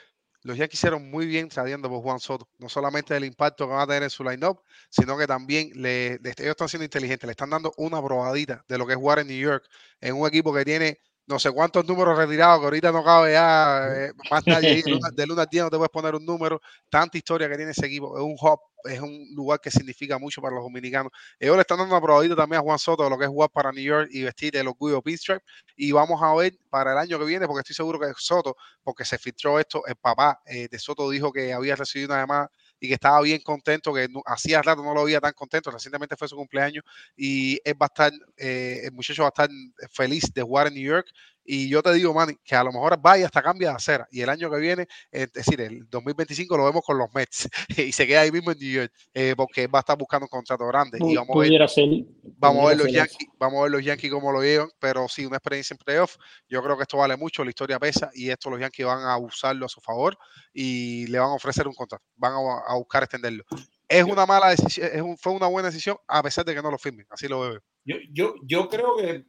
[0.44, 2.48] los Yankees hicieron muy bien trayendo por Juan Soto.
[2.60, 6.14] No solamente el impacto que va a tener en su line-up, sino que también le,
[6.14, 7.28] ellos están siendo inteligentes.
[7.28, 9.68] Le están dando una probadita de lo que es jugar en New York
[10.00, 13.88] en un equipo que tiene no sé cuántos números retirados, que ahorita no cabe ya
[14.08, 14.84] eh, más nadie.
[15.14, 16.62] de luna al día no te puedes poner un número.
[16.90, 18.18] Tanta historia que tiene ese equipo.
[18.18, 21.12] Es un hub, es un lugar que significa mucho para los dominicanos.
[21.40, 23.50] Ellos le están dando una probadita también a Juan Soto de lo que es jugar
[23.50, 25.44] para New York y vestir el orgullo Pinstripe.
[25.76, 29.06] Y vamos a ver para el año que viene, porque estoy seguro que Soto, porque
[29.06, 32.88] se filtró esto, el papá eh, de Soto dijo que había recibido una llamada y
[32.88, 36.36] que estaba bien contento, que hacía rato no lo veía tan contento, recientemente fue su
[36.36, 36.84] cumpleaños
[37.16, 39.50] y él va a estar, eh, el muchacho va a estar
[39.92, 41.08] feliz de jugar en New York
[41.46, 44.08] Y yo te digo, man, que a lo mejor vaya hasta cambia de acera.
[44.12, 47.48] Y el año que viene, es decir, el 2025 lo vemos con los Mets
[47.78, 50.30] y se queda ahí mismo en New York eh, porque va a estar buscando un
[50.30, 50.98] contrato grande.
[51.02, 51.90] Y vamos a ver, ser,
[52.38, 55.26] vamos a ver los Yankees, vamos a ver los Yankees cómo lo llevan, pero sí,
[55.26, 56.16] una experiencia en playoff.
[56.50, 59.18] Yo creo que esto vale mucho, la historia pesa y esto los Yankees van a
[59.18, 60.18] usarlo a su favor
[60.52, 63.44] y le van a ofrecer un contrato, van a, a buscar extenderlo.
[63.88, 66.72] Es una mala decisión, es un, fue una buena decisión a pesar de que no
[66.72, 67.62] lo firmen, así lo veo.
[67.84, 69.26] Yo, yo, yo creo que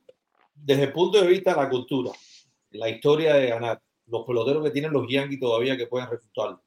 [0.57, 2.11] desde el punto de vista de la cultura,
[2.71, 6.63] la historia de ganar, los peloteros que tienen los Yankees todavía que pueden refutarlo.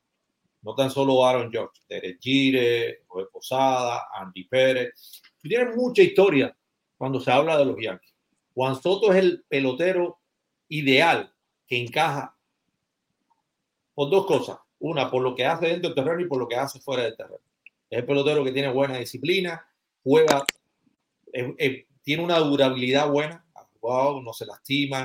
[0.61, 5.21] No tan solo Aaron George, Derek Gire, José Posada, Andy Pérez.
[5.41, 6.55] Tienen mucha historia
[6.97, 8.13] cuando se habla de los Yankees.
[8.53, 10.19] Juan Soto es el pelotero
[10.67, 11.33] ideal
[11.65, 12.35] que encaja
[13.93, 14.57] por dos cosas.
[14.79, 17.15] Una, por lo que hace dentro del terreno y por lo que hace fuera del
[17.15, 17.41] terreno.
[17.89, 19.65] Es el pelotero que tiene buena disciplina,
[20.03, 20.43] juega,
[22.03, 23.45] tiene una durabilidad buena,
[23.81, 25.03] no se lastima,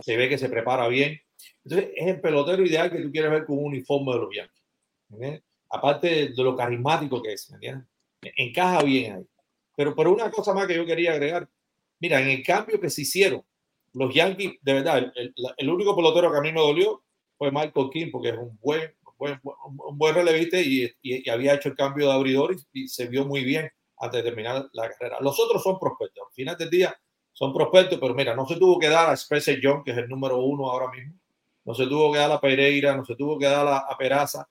[0.00, 1.20] se ve que se prepara bien.
[1.64, 5.42] Entonces, es el pelotero ideal que tú quieres ver con un uniforme de los Yankees.
[5.70, 7.52] Aparte de lo carismático que es,
[8.36, 9.26] Encaja bien ahí.
[9.76, 11.48] Pero por una cosa más que yo quería agregar,
[12.00, 13.44] mira, en el cambio que se hicieron,
[13.92, 17.02] los Yankees, de verdad, el, único pelotero que a mí me dolió
[17.36, 21.68] fue Michael King, porque es un buen, buen un buen relevista y, y, había hecho
[21.68, 25.18] el cambio de abridor y, se vio muy bien antes de terminar la carrera.
[25.20, 26.24] Los otros son prospectos.
[26.26, 27.00] Al final del día,
[27.38, 30.08] son prospectos, pero mira, no se tuvo que dar a Spencer John, que es el
[30.08, 31.14] número uno ahora mismo,
[31.64, 34.48] no se tuvo que dar a Pereira, no se tuvo que dar a, Peraza.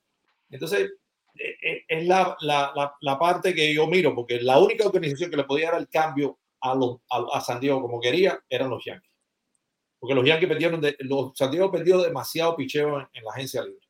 [0.48, 0.92] Entonces,
[1.34, 5.36] e, e, es la, la, la, parte que yo miro, porque la única organización que
[5.36, 9.12] le podía dar el cambio a, los, a, San Diego como quería eran los Yankees.
[9.98, 13.86] Porque los Yankees perdieron, de, los San Diego perdió demasiado picheo en, la agencia libre.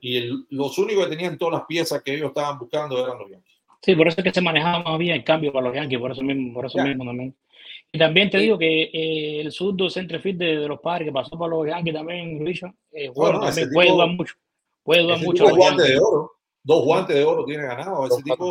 [0.00, 3.60] Y los únicos que tenían todas las piezas que ellos estaban buscando eran los Yankees.
[3.80, 6.12] Sí, por eso es que se manejaba más bien el cambio para los Yankees, por
[6.12, 7.34] eso mismo, por eso mismo también.
[7.94, 11.36] Y también te digo que eh, el surdo centrefit de, de los padres que pasó
[11.36, 14.34] por los Yankees también, Lucho, eh, bueno, también puede durar mucho.
[14.82, 15.44] Puede durar mucho.
[15.44, 16.32] Dos guantes de oro.
[16.62, 18.06] Dos guantes de oro tiene ganado.
[18.06, 18.50] Ese tipo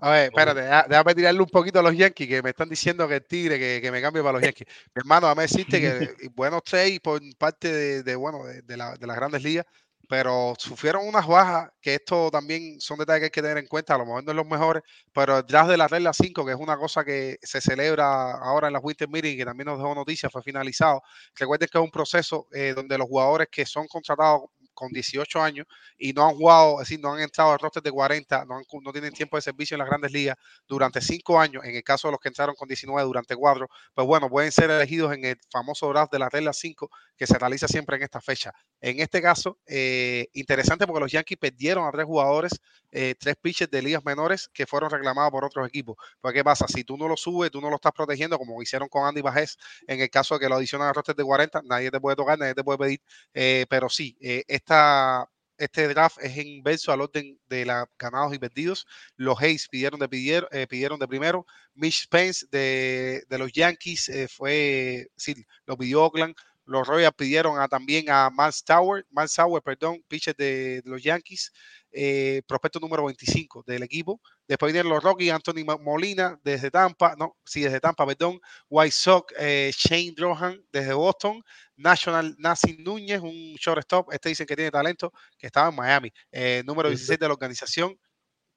[0.00, 3.14] A ver, espérate, déjame tirarle un poquito a los Yankees que me están diciendo que
[3.14, 4.68] el tigre que, que me cambie para los Yankees.
[4.94, 5.90] Mi hermano, a mí decirte que
[6.34, 9.64] buenos seis por parte de, de bueno, de, de, la, de las grandes ligas
[10.08, 13.94] pero sufrieron unas bajas, que esto también son detalles que hay que tener en cuenta,
[13.94, 14.82] a lo mejor no es los mejores,
[15.12, 18.72] pero detrás de la regla 5, que es una cosa que se celebra ahora en
[18.72, 21.02] la Winter Meeting, que también nos dejó noticias, fue finalizado.
[21.36, 24.42] Recuerden que es un proceso eh, donde los jugadores que son contratados
[24.78, 25.66] con 18 años
[25.98, 28.92] y no han jugado, es decir, no han entrado al roster de 40, no, no
[28.92, 30.36] tienen tiempo de servicio en las grandes ligas
[30.68, 34.06] durante 5 años, en el caso de los que entraron con 19 durante 4, pues
[34.06, 37.66] bueno, pueden ser elegidos en el famoso draft de la regla 5 que se realiza
[37.66, 38.52] siempre en esta fecha.
[38.80, 43.70] En este caso, eh, interesante porque los Yankees perdieron a tres jugadores, eh, tres pitchers
[43.70, 45.96] de ligas menores que fueron reclamados por otros equipos.
[46.20, 46.66] Pues, ¿qué pasa?
[46.68, 49.58] Si tú no lo subes, tú no lo estás protegiendo, como hicieron con Andy Bajés,
[49.86, 52.38] en el caso de que lo adicionan al roster de 40, nadie te puede tocar,
[52.38, 53.02] nadie te puede pedir,
[53.34, 58.86] eh, pero sí, esta, este draft es inverso al orden de los ganados y perdidos.
[59.16, 61.46] Los Hayes pidieron de, pidieron, pidieron de primero.
[61.74, 66.34] Mitch Spence de, de los Yankees fue, sí, lo pidió Oakland.
[66.68, 71.50] Los Royals pidieron a, también a Miles Tower, Miles Tower, perdón, pitcher de, los Yankees,
[71.92, 74.20] eh, prospecto número 25 del equipo.
[74.46, 78.40] Después vienen los Rockies, Anthony Molina desde Tampa, no, sí, desde Tampa, perdón.
[78.68, 81.42] White Sox, eh, Shane Drohan desde Boston.
[81.76, 86.12] National Nancy Núñez, un shortstop, este dicen que tiene talento, que estaba en Miami.
[86.32, 87.98] Eh, número 16 de la organización,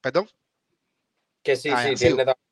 [0.01, 0.27] perdón.
[1.43, 2.51] Que sí, ah, sí, tiene talento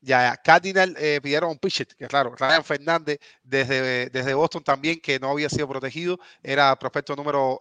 [0.00, 5.18] ya, Cardinal eh, pidieron un pitcher, que claro, Ryan Fernández desde, desde Boston también, que
[5.18, 7.58] no había sido protegido, era prospecto número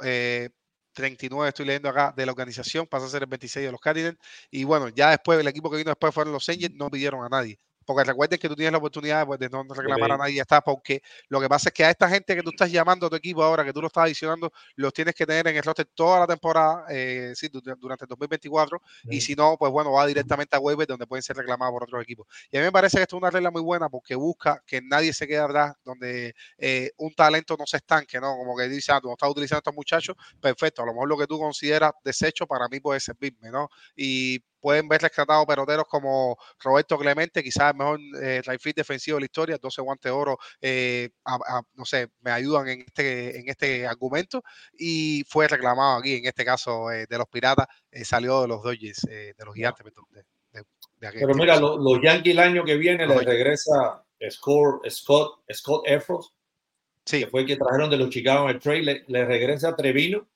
[0.97, 3.79] 39, eh, estoy leyendo acá, de la organización, pasa a ser el 26 de los
[3.81, 4.17] Cardinals.
[4.51, 7.29] Y bueno, ya después, el equipo que vino después fueron los Angels, no pidieron a
[7.29, 7.59] nadie.
[7.87, 10.59] Porque recuerden que tú tienes la oportunidad pues, de no reclamar a nadie y está,
[10.59, 13.15] porque lo que pasa es que a esta gente que tú estás llamando a tu
[13.15, 16.19] equipo ahora, que tú lo estás adicionando, los tienes que tener en el roster toda
[16.19, 20.59] la temporada, eh, sí, durante el 2024, y si no, pues bueno, va directamente a
[20.59, 22.27] waiver donde pueden ser reclamados por otros equipos.
[22.51, 24.81] Y a mí me parece que esto es una regla muy buena porque busca que
[24.81, 28.35] nadie se quede atrás, donde eh, un talento no se estanque, ¿no?
[28.35, 31.07] Como que dice, ah, tú no estás utilizando a estos muchachos, perfecto, a lo mejor
[31.07, 33.69] lo que tú consideras desecho para mí puede servirme, ¿no?
[33.95, 38.41] Y pueden ver rescatados peloteros como Roberto Clemente, quizás el mejor eh,
[38.75, 41.09] defensivo de la historia, 12 guantes de oro, eh,
[41.73, 44.43] no sé, me ayudan en este, en este argumento,
[44.77, 48.63] y fue reclamado aquí, en este caso eh, de los Piratas, eh, salió de los
[48.63, 49.85] Dodgers, de los Gigantes.
[49.85, 50.23] De,
[50.99, 56.33] Pero mira, los Yankees el año que viene les regresa Scott, Scott, Scott Efros,
[57.05, 57.19] sí.
[57.19, 60.27] que fue el que trajeron de los Chicago en el trade, le, le regresa Trevino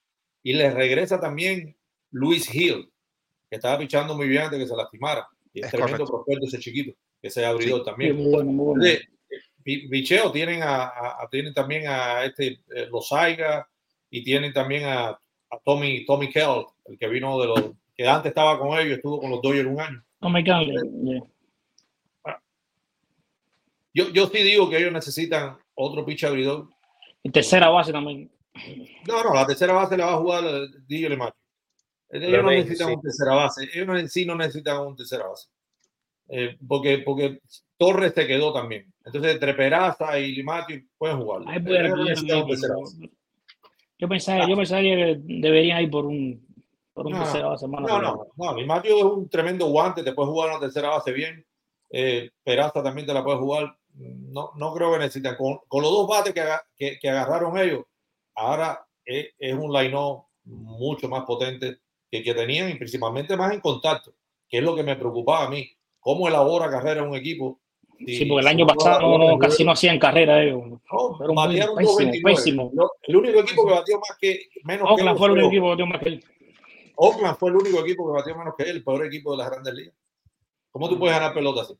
[0.44, 1.76] y les regresa también
[2.12, 2.91] Luis Hill
[3.52, 5.28] que estaba pichando muy bien antes de que se lastimara.
[5.54, 8.18] Y es, tremendo prospecto ese chiquito, que se abrió también.
[9.64, 10.90] Bicheo tienen, a,
[11.30, 13.68] tienen también a este eh, Losaiga
[14.10, 15.20] y tienen también a,
[15.66, 19.30] Tommy, Tommy Kell, el que vino de los que antes estaba con ellos, estuvo con
[19.30, 20.02] los Dodgers un año.
[20.22, 20.72] Tommy Kell,
[23.94, 26.70] yo, yo sí digo que ellos necesitan otro pitch abridor.
[27.22, 28.32] Y tercera base también.
[29.06, 30.44] No, no, la tercera base la va a jugar
[30.88, 31.41] DJ Lemacho.
[32.12, 33.70] Ellos no necesitan un tercera base.
[33.74, 35.48] Ellos en sí no necesitan un tercera base.
[36.28, 37.42] Eh, porque, porque
[37.78, 38.92] Torres te quedó también.
[39.04, 41.42] Entonces, entre Peraza y Limati pueden jugar.
[43.98, 46.46] yo, pensaba, yo pensaba que deberían ir por un,
[46.94, 47.68] por un no, tercera base.
[47.68, 48.58] No, no, no, no.
[48.58, 51.46] Limati es un tremendo guante, te puede jugar una tercera base bien.
[51.90, 53.76] Eh, Peraza también te la puede jugar.
[53.94, 55.36] No, no creo que necesitan.
[55.36, 56.44] Con, con los dos bates que,
[56.76, 57.84] que, que agarraron ellos,
[58.36, 59.98] ahora es, es un line
[60.44, 61.80] mucho más potente
[62.12, 64.14] que, que tenían y principalmente más en contacto,
[64.50, 65.72] que es lo que me preocupaba a mí.
[66.00, 67.60] ¿Cómo elabora carrera un equipo?
[68.06, 70.64] sí, porque el año pasado no, casi no hacían carrera ellos.
[70.92, 72.72] No, batearon pésimo, pésimo.
[73.04, 75.86] El único equipo que batió más que menos Oakland fue el único equipo que batió
[75.86, 76.24] más que él.
[76.96, 79.50] Oakland fue el único equipo que batió menos que él, el peor equipo de las
[79.50, 79.96] grandes ligas.
[80.72, 81.74] ¿Cómo tú puedes ganar pelota así?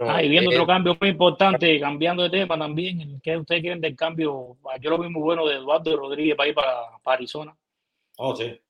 [0.00, 3.96] ah, y viendo otro cambio muy importante, cambiando de tema también, ¿qué ustedes quieren del
[3.96, 4.56] cambio?
[4.80, 7.56] Yo lo vi muy bueno de Eduardo Rodríguez para ir para, para Arizona.
[8.16, 8.60] Oh, sí.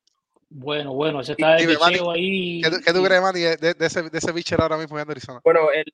[0.50, 2.62] Bueno, bueno, ese está el bicheo ahí.
[2.62, 5.40] ¿Qué, qué tú crees, Manny, de, de, ese, de ese bichero ahora mismo en Arizona?
[5.44, 5.84] Bueno, el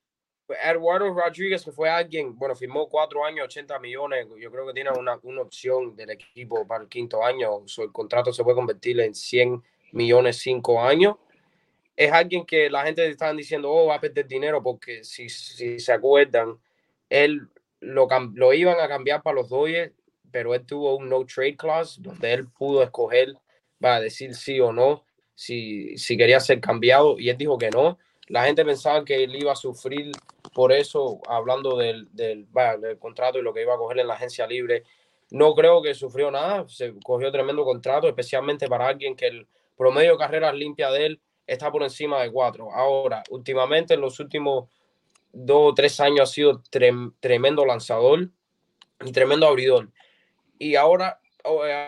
[0.62, 4.26] Eduardo Rodríguez, que fue alguien, bueno, firmó cuatro años, 80 millones.
[4.38, 7.66] Yo creo que tiene una, una opción del equipo para el quinto año.
[7.66, 9.62] Su, el contrato se puede convertir en 100
[9.92, 11.16] millones cinco años.
[11.96, 15.78] Es alguien que la gente está diciendo, oh, va a perder dinero, porque si, si
[15.78, 16.58] se acuerdan,
[17.08, 17.48] él
[17.80, 19.92] lo, lo iban a cambiar para los Dodgers,
[20.30, 23.34] pero él tuvo un no trade clause donde él pudo escoger
[23.82, 27.70] va a decir sí o no, si, si quería ser cambiado, y él dijo que
[27.70, 27.98] no.
[28.28, 30.12] La gente pensaba que él iba a sufrir
[30.54, 32.46] por eso, hablando del, del,
[32.80, 34.84] del contrato y lo que iba a coger en la agencia libre.
[35.30, 39.46] No creo que sufrió nada, se cogió tremendo contrato, especialmente para alguien que el
[39.76, 42.72] promedio de carreras limpia de él está por encima de cuatro.
[42.72, 44.70] Ahora, últimamente, en los últimos
[45.32, 46.62] dos o tres años ha sido
[47.20, 48.30] tremendo lanzador
[49.04, 49.90] y tremendo abridor.
[50.58, 51.20] Y ahora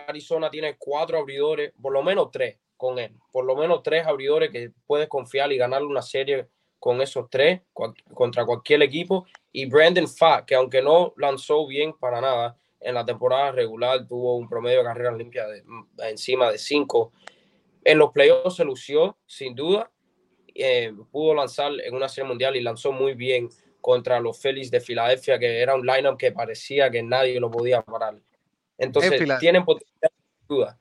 [0.07, 4.51] Arizona tiene cuatro abridores, por lo menos tres con él, por lo menos tres abridores
[4.51, 9.27] que puedes confiar y ganar una serie con esos tres contra cualquier equipo.
[9.53, 14.37] Y Brandon Fa, que aunque no lanzó bien para nada en la temporada regular, tuvo
[14.37, 17.13] un promedio de carreras limpias de, mm, encima de cinco.
[17.83, 19.91] En los playoffs se lució, sin duda.
[20.55, 23.49] Eh, pudo lanzar en una serie mundial y lanzó muy bien
[23.81, 27.83] contra los Phillies de Filadelfia, que era un lineup que parecía que nadie lo podía
[27.83, 28.21] parar.
[28.79, 30.79] Entonces, tienen potencial sin duda.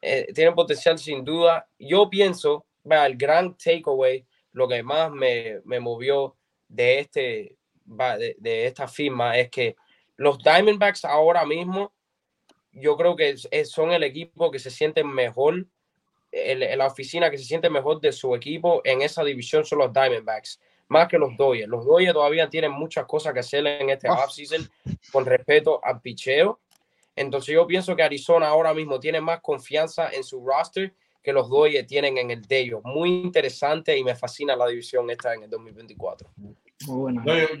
[0.00, 1.66] Eh, tienen potencial sin duda.
[1.78, 6.36] Yo pienso, el gran takeaway, lo que más me, me movió
[6.68, 9.76] de, este, de, de, esta firma es que
[10.16, 11.92] los Diamondbacks ahora mismo,
[12.72, 15.66] yo creo que son el equipo que se siente mejor,
[16.30, 19.92] el, la oficina que se siente mejor de su equipo en esa división son los
[19.92, 21.68] Diamondbacks, más que los Dodgers.
[21.68, 24.14] Los Dodgers todavía tienen muchas cosas que hacer en este oh.
[24.14, 24.68] offseason
[25.10, 26.60] con respeto al picheo
[27.14, 31.48] entonces yo pienso que Arizona ahora mismo tiene más confianza en su roster que los
[31.48, 32.80] Dodgers tienen en el de ellos.
[32.84, 36.30] Muy interesante y me fascina la división esta en el 2024.
[36.36, 36.56] Muy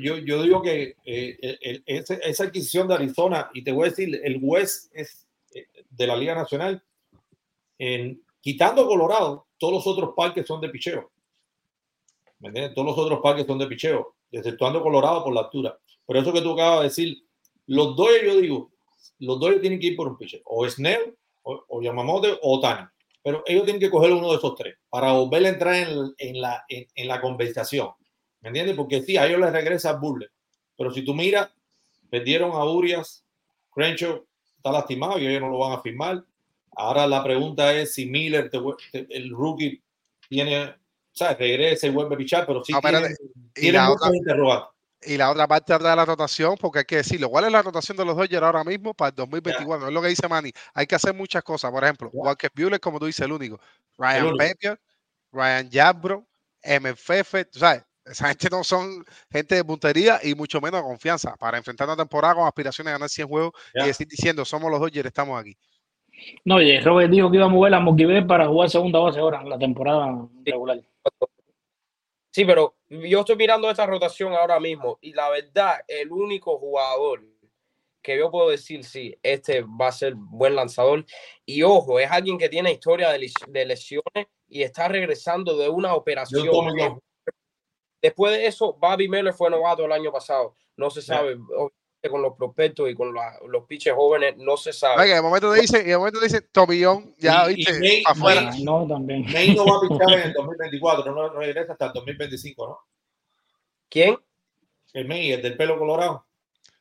[0.00, 4.40] yo, yo, digo que eh, esa, adquisición de Arizona, y te voy a decir, el
[4.42, 6.82] West es eh, de la Liga Nacional,
[7.78, 11.12] en, quitando Colorado, todos los otros parques son de picheo.
[12.40, 12.74] ¿Me entiendes?
[12.74, 15.78] Todos los otros parques son de picheo, exceptuando Colorado por la altura.
[16.04, 17.24] Por eso que tú acabas de decir,
[17.66, 18.71] los dos, yo digo,
[19.22, 22.86] los dos tienen que ir por un pitcher, o Snell, o, Yamamoto, o Tani.
[23.22, 26.40] Pero ellos tienen que coger uno de esos tres para volver a entrar en, en
[26.40, 27.90] la, en, la conversación.
[28.40, 28.76] ¿Me entiendes?
[28.76, 30.28] Porque sí, a ellos les regresa Bulle.
[30.76, 31.50] Pero si tú miras,
[32.10, 33.24] perdieron a Urias,
[33.70, 34.26] Crenshaw
[34.56, 36.24] está lastimado y ellos no lo van a firmar.
[36.74, 38.50] Ahora la pregunta es si Miller,
[38.92, 39.80] el rookie,
[40.28, 40.74] tiene, o
[41.12, 43.14] sea, regresa y vuelve a pichar, pero sí tiene,
[43.52, 44.68] tiene muchos interrogantes.
[45.04, 47.96] Y la otra parte de la rotación, porque hay que decirlo, ¿cuál es la rotación
[47.96, 49.88] de los Dodgers ahora mismo para el 2024?
[49.88, 50.52] Es lo que dice Manny.
[50.74, 51.70] Hay que hacer muchas cosas.
[51.70, 53.60] Por ejemplo, Walker Buehler, como tú dices, el único.
[53.98, 54.80] Ryan Pepiot,
[55.32, 56.26] Ryan Jabro,
[56.62, 57.84] MFF, ¿sabes?
[58.04, 61.96] Esa gente no son gente de puntería y mucho menos de confianza para enfrentar una
[61.96, 65.56] temporada con aspiraciones a ganar 100 juegos y decir diciendo, somos los Dodgers, estamos aquí.
[66.44, 69.40] No, oye, Robert dijo que iba a mover a Moquiver para jugar segunda base ahora
[69.42, 70.80] en la temporada regular.
[72.32, 77.22] Sí, pero yo estoy mirando esta rotación ahora mismo y la verdad, el único jugador
[78.02, 81.04] que yo puedo decir, sí, este va a ser buen lanzador.
[81.46, 86.48] Y ojo, es alguien que tiene historia de, lesiones y está regresando de una operación.
[88.02, 90.56] Después de eso, Bobby Miller fue novato el año pasado.
[90.76, 91.38] No se sabe.
[92.10, 95.08] Con los prospectos y con los pitches jóvenes, no se sabe.
[95.08, 98.42] en el momento dice, en el momento dice Tomillón, ya viste, May, afuera.
[98.42, 99.24] May, no, también.
[99.32, 102.78] May no va a pichar en el 2024, no regresa hasta el 2025, ¿no?
[103.88, 104.18] ¿Quién?
[104.92, 106.26] El May, el del pelo colorado.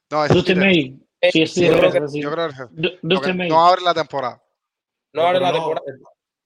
[0.10, 1.00] No, es Dustin May.
[1.32, 2.20] Sí, sí, yo, creo que, sí.
[2.20, 3.48] yo creo que Dustin May.
[3.48, 4.42] no abre la temporada.
[5.14, 5.86] No, abre la temporada.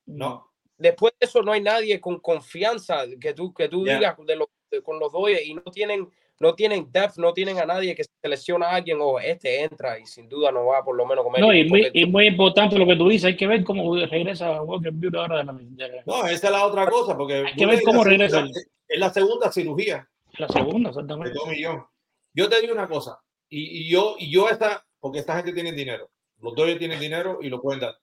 [0.06, 0.52] No.
[0.78, 3.96] Después de eso no hay nadie con confianza que tú, que tú yeah.
[3.96, 7.60] digas de los, de, con los dos y no tienen no tienen depth, no tienen
[7.60, 10.96] a nadie que selecciona a alguien o este entra y sin duda no va por
[10.96, 11.42] lo menos comer.
[11.42, 14.62] No, y muy, y muy importante lo que tú dices, hay que ver cómo regresa
[14.62, 17.82] Walker Buehler ahora de la No, esa es la otra cosa, porque hay que ver
[17.84, 18.46] cómo regresa.
[18.88, 20.08] Es la segunda cirugía.
[20.38, 21.30] La segunda, exactamente.
[21.30, 21.86] De Tomillón.
[22.34, 23.18] Yo te digo una cosa,
[23.50, 26.10] y, y, yo, y yo esta, porque esta gente tiene dinero,
[26.42, 27.96] los dos tienen dinero y lo pueden dar.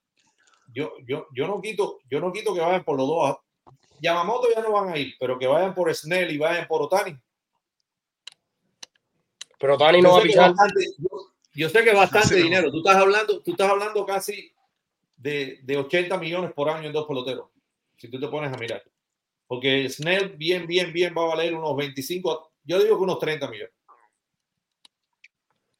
[0.73, 3.37] Yo, yo, yo no quito, yo no quito que vayan por los dos.
[4.01, 7.15] Yamamoto ya no van a ir, pero que vayan por Snell y vayan por Otani.
[9.63, 10.49] Pero Otani no va a pichar.
[10.49, 11.09] Bastante, yo,
[11.53, 12.69] yo, sé que bastante sí, dinero.
[12.69, 14.51] Tú estás hablando, tú estás hablando casi
[15.15, 17.47] de, de 80 millones por año en dos peloteros.
[17.95, 18.83] Si tú te pones a mirar.
[19.47, 23.49] Porque Snell bien, bien, bien va a valer unos 25, yo digo que unos 30
[23.49, 23.73] millones.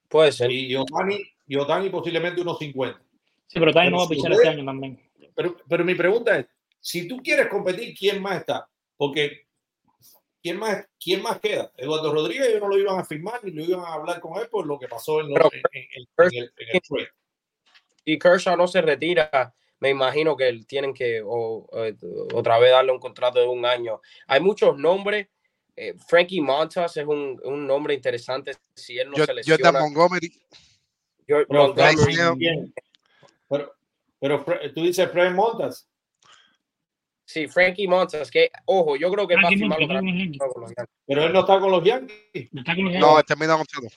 [0.07, 0.49] Puede ser.
[0.49, 3.01] Y Otani, y Otani posiblemente unos 50.
[3.47, 4.97] Sí, pero Otani no va a pichar este año también.
[5.35, 6.45] Pero, pero mi pregunta es,
[6.79, 8.65] si tú quieres competir, ¿quién más está?
[8.95, 9.42] Porque
[10.43, 11.71] ¿quién más, quién más queda?
[11.77, 14.49] Eduardo Rodríguez, ellos no lo iban a firmar ni lo iban a hablar con él
[14.49, 17.09] por lo que pasó en, lo, pero, en, en, en, el, en el trade.
[18.05, 22.91] Y Kershaw no se retira, me imagino que tienen que o, o, otra vez darle
[22.91, 24.01] un contrato de un año.
[24.27, 25.27] Hay muchos nombres.
[25.75, 29.63] Eh, Frankie Montas es un, un, nombre interesante si él no yo, se lesiona.
[29.63, 30.41] Jordan Montgomery.
[31.25, 32.73] Yo, Montgomery
[33.49, 35.89] pero, pero, tú dices Frank Montas.
[37.25, 40.01] Sí, Frankie Montas, que ojo, yo creo que va a firmar otra
[41.05, 42.49] Pero él no está con los Yankees.
[42.51, 43.09] No, está con los Yankees.
[43.09, 43.87] no termina contrato.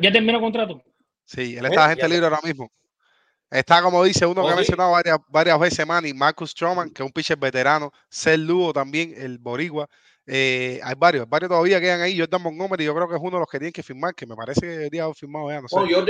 [0.00, 0.82] ¿Ya terminó contrato?
[1.24, 1.88] Sí, él está ¿Eh?
[1.90, 2.70] gente libre ahora mismo.
[3.50, 7.06] Está, como dice uno que ha mencionado varias, varias veces, Manny, Marcus Stroman, que es
[7.06, 9.88] un pitcher veterano, Cel Lugo también, el Boricua.
[10.26, 12.18] Eh, hay varios, varios todavía quedan ahí.
[12.18, 14.34] Jordan Montgomery, yo creo que es uno de los que tienen que firmar, que me
[14.34, 15.60] parece que debería haber firmado ya.
[15.60, 15.76] No sé.
[15.78, 16.04] Oh, yo,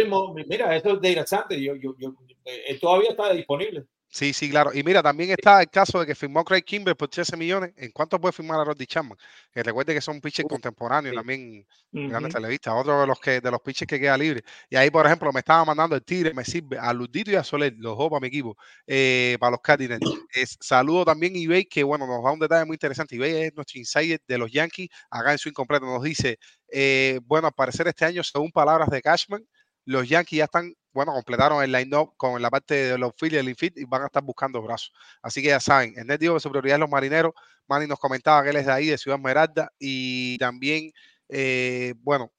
[0.46, 1.60] mira, esto es de interesante.
[1.60, 2.14] Yo, yo, yo,
[2.44, 3.84] eh, todavía está disponible.
[4.14, 4.70] Sí, sí, claro.
[4.72, 7.72] Y mira, también está el caso de que firmó Craig Kimber por 13 millones.
[7.76, 9.18] ¿En cuánto puede firmar a Roddy Chapman?
[9.52, 11.16] Que recuerde que son pitchers contemporáneos sí.
[11.16, 12.08] también uh -huh.
[12.10, 12.74] grandes televistas.
[12.76, 14.44] Otro de los que de los pitchers que queda libre.
[14.70, 17.42] Y ahí, por ejemplo, me estaba mandando el tigre, me sirve a Ludito y a
[17.42, 20.00] Soler, los dos para mi equipo, eh, para los Cardinals.
[20.32, 23.16] Es, saludo también a eBay, que bueno, nos da un detalle muy interesante.
[23.16, 24.90] eBay es nuestro insider de los Yankees.
[25.10, 26.38] Acá en su incompleto nos dice,
[26.70, 29.44] eh, bueno, al parecer este año, según palabras de Cashman,
[29.86, 33.48] los Yankees ya están bueno, completaron el line-up con la parte de los y el
[33.48, 34.92] infit y van a estar buscando brazos.
[35.22, 37.32] Así que ya saben, el net dijo que su prioridad es los marineros.
[37.66, 40.92] Manny nos comentaba que él es de ahí, de Ciudad Esmeralda, y también,
[41.28, 42.30] eh, bueno,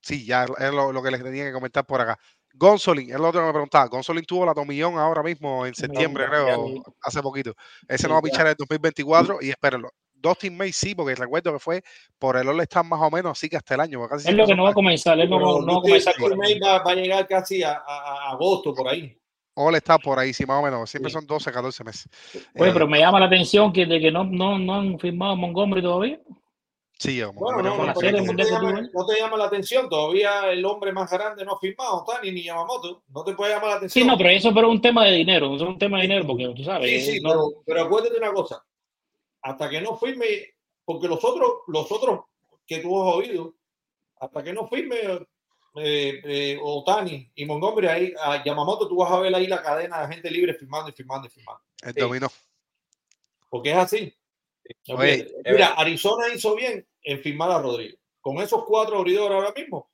[0.00, 2.18] sí, ya es lo, lo, que les tenía que comentar por acá.
[2.54, 3.86] Gonzolin, es lo otro que me preguntaba.
[3.86, 7.54] Gonzolin tuvo la tomillón ahora mismo en septiembre, no, creo, hace poquito.
[7.88, 9.90] Ese no va a pichar en el 2024 y espérenlo.
[10.28, 11.82] Dustin May sí, porque recuerdo que fue
[12.18, 14.08] por el All-Star más o menos, así que hasta el año.
[14.08, 16.14] Casi es lo que no va a comenzar, él no, no, no va a comenzar.
[16.18, 19.16] Dustin May va, va, a llegar casi a, a, a agosto, por ahí.
[19.56, 20.90] All está por ahí, sí, más o menos.
[20.90, 21.14] Siempre sí.
[21.14, 22.08] son 12, 14 meses.
[22.58, 25.36] Oye, eh, pero me llama la atención que de que no, no, no han firmado
[25.36, 26.20] Montgomery todavía.
[26.98, 28.32] Sí, bueno, no, no, no, te llama,
[28.92, 29.88] no, te llama, la atención.
[29.88, 33.02] Todavía el hombre más grande no ha firmado, Tani ni Yamamoto.
[33.08, 34.04] No te puede llamar la atención.
[34.04, 35.54] Sí, no, pero eso pero es un tema de dinero.
[35.54, 36.88] Es un tema de dinero porque tú sabes.
[36.88, 37.30] Sí, sí, no...
[37.30, 38.64] pero, pero acuérdate una cosa.
[39.44, 40.54] Hasta que no firme
[40.84, 42.20] porque los otros, los otros
[42.66, 43.54] que tú has oído,
[44.16, 44.96] hasta que no firme
[45.76, 50.00] eh, eh, Otani y Montgomery, ahí, a Yamamoto, tú vas a ver ahí la cadena
[50.00, 51.62] de gente libre firmando y firmando y firmando.
[51.82, 52.00] El sí.
[52.00, 52.28] dominó.
[53.50, 54.16] Porque es así.
[54.88, 57.98] Oye, Mira, Arizona hizo bien en firmar a Rodríguez.
[58.22, 59.90] Con esos cuatro abridores ahora mismo,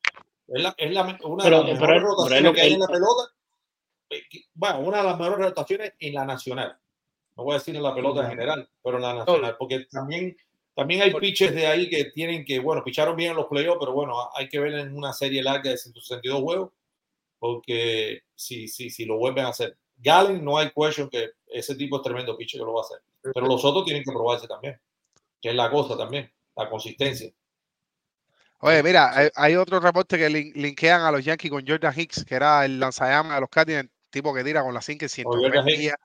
[0.47, 3.33] es, la, es la, una pero, de las mejores rotaciones que hay en la pelota.
[4.09, 4.23] Eh,
[4.53, 6.80] Bueno, una de las mejores rotaciones en la nacional.
[7.37, 9.55] No voy a decir en la pelota en general, pero en la nacional.
[9.57, 10.35] Porque también
[10.73, 13.93] también hay pitches de ahí que tienen que, bueno, picharon bien en los playoffs, pero
[13.93, 16.71] bueno, hay que ver en una serie larga de 162 juegos,
[17.39, 19.77] porque si, si, si lo vuelven a hacer.
[19.97, 22.99] Galen, no hay question que ese tipo es tremendo pitcher que lo va a hacer.
[23.21, 24.79] Pero los otros tienen que probarse también,
[25.41, 27.31] que es la cosa también, la consistencia.
[28.61, 32.23] Oye, mira, hay, hay otro reporte que lin linkean a los Yankees con Jordan Hicks,
[32.23, 35.27] que era el lanzallamas de los Cardinals, tipo que tira con las 5 y 100
[35.65, 35.95] millas.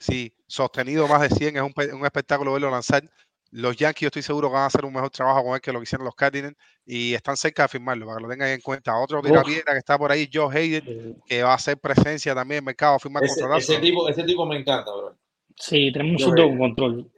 [0.00, 3.04] Sí, sostenido más de 100, es un, un espectáculo verlo lanzar
[3.52, 5.72] los Yankees, yo estoy seguro que van a hacer un mejor trabajo con él que
[5.72, 6.56] lo que hicieron los Cardinals
[6.86, 8.96] y están cerca de firmarlo, para que lo tengan en cuenta.
[8.96, 12.62] Otro tirapiedra que está por ahí, Joe Hayden, que va a hacer presencia también en
[12.62, 15.16] el mercado, a firmar ese, ese tipo, ese tipo me encanta, bro.
[15.56, 17.10] Sí, tenemos un control.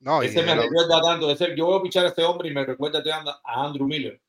[0.00, 1.30] No, ese me recuerda tanto.
[1.30, 3.02] Ese, yo voy a pichar a este hombre y me recuerda
[3.44, 4.20] a Andrew Miller.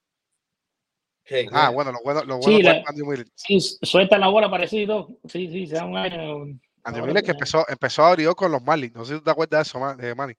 [1.52, 3.26] ah, bueno, lo bueno, lo bueno sí, la, Andrew Miller.
[3.34, 5.18] Sí, suelta la bola parecido.
[5.26, 6.60] Sí, sí, se da un año.
[6.84, 8.94] Andrew Miller que empezó, empezó a abrir con los Marlins.
[8.94, 10.34] No sé si tú te acuerdas de eso, de Manny.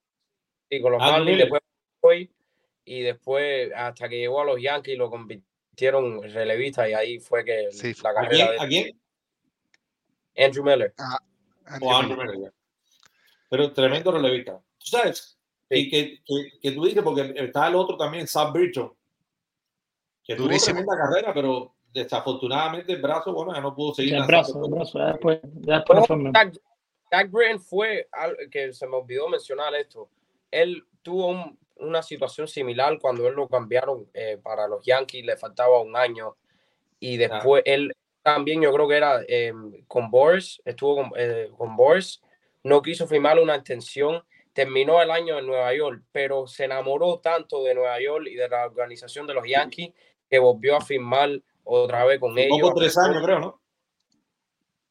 [0.69, 1.61] Sí, con los Marlins, después
[1.99, 2.29] fue
[2.85, 7.43] y después hasta que llegó a los Yankees lo convirtieron en relevista y ahí fue
[7.43, 8.61] que sí, la carrera ¿A quién?
[8.61, 9.01] ¿A quién?
[10.37, 10.93] Andrew Miller.
[10.99, 11.19] Ah,
[11.65, 12.35] Andrew, oh, Andrew Miller.
[12.37, 12.53] Miller.
[13.49, 14.61] Pero tremendo relevista.
[14.77, 15.35] Tú sabes,
[15.69, 18.93] y que, que, que, tú dices, porque está el otro también, Sam Bridgeton,
[20.23, 24.15] que tuvo tremenda carrera, pero desafortunadamente el brazo, bueno, ya no pudo seguir.
[24.15, 26.31] El brazo, el brazo, ya después, ya después no,
[27.11, 28.09] Jack, Britton fue,
[28.51, 30.09] que se me olvidó mencionar esto,
[30.51, 35.37] él tuvo un, una situación similar cuando él lo cambiaron eh, para los Yankees, le
[35.37, 36.35] faltaba un año.
[36.99, 39.53] Y después él también yo creo que era eh,
[39.87, 42.21] con Boris, estuvo con, eh, con Boris,
[42.63, 47.63] no quiso firmar una extensión, terminó el año en Nueva York, pero se enamoró tanto
[47.63, 49.93] de Nueva York y de la organización de los Yankees
[50.29, 52.57] que volvió a firmar otra vez con ellos.
[52.59, 53.61] Poco tres años, creo, ¿no?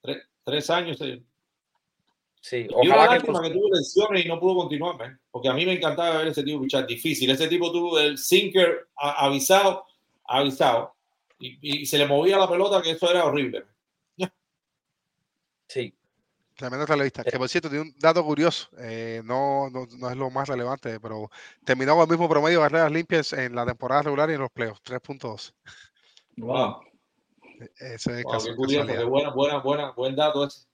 [0.03, 0.99] Tres, tres años.
[0.99, 1.25] Sí.
[2.41, 6.19] Sí, ojalá que, que tuvo lesiones y no pudo continuar, porque a mí me encantaba
[6.19, 7.31] ver ese tipo pichar difícil.
[7.31, 9.87] Ese tipo tuvo el sinker avisado,
[10.27, 10.95] avisado,
[11.39, 13.65] y, y, se le movía la pelota, que eso era horrible.
[15.69, 15.95] Sí.
[16.57, 17.25] Tremendo relevista.
[17.25, 21.01] Que por cierto, tiene un dato curioso, eh, no, no, no, es lo más relevante,
[21.01, 21.31] pero
[21.65, 24.51] terminó con el mismo promedio de barreras limpias en la temporada regular y en los
[24.51, 25.53] playoffs, 3.2.
[26.37, 26.81] Wow.
[27.79, 30.67] Ese es wow, qué curioso, qué buena, buena, buena, buen dato ese.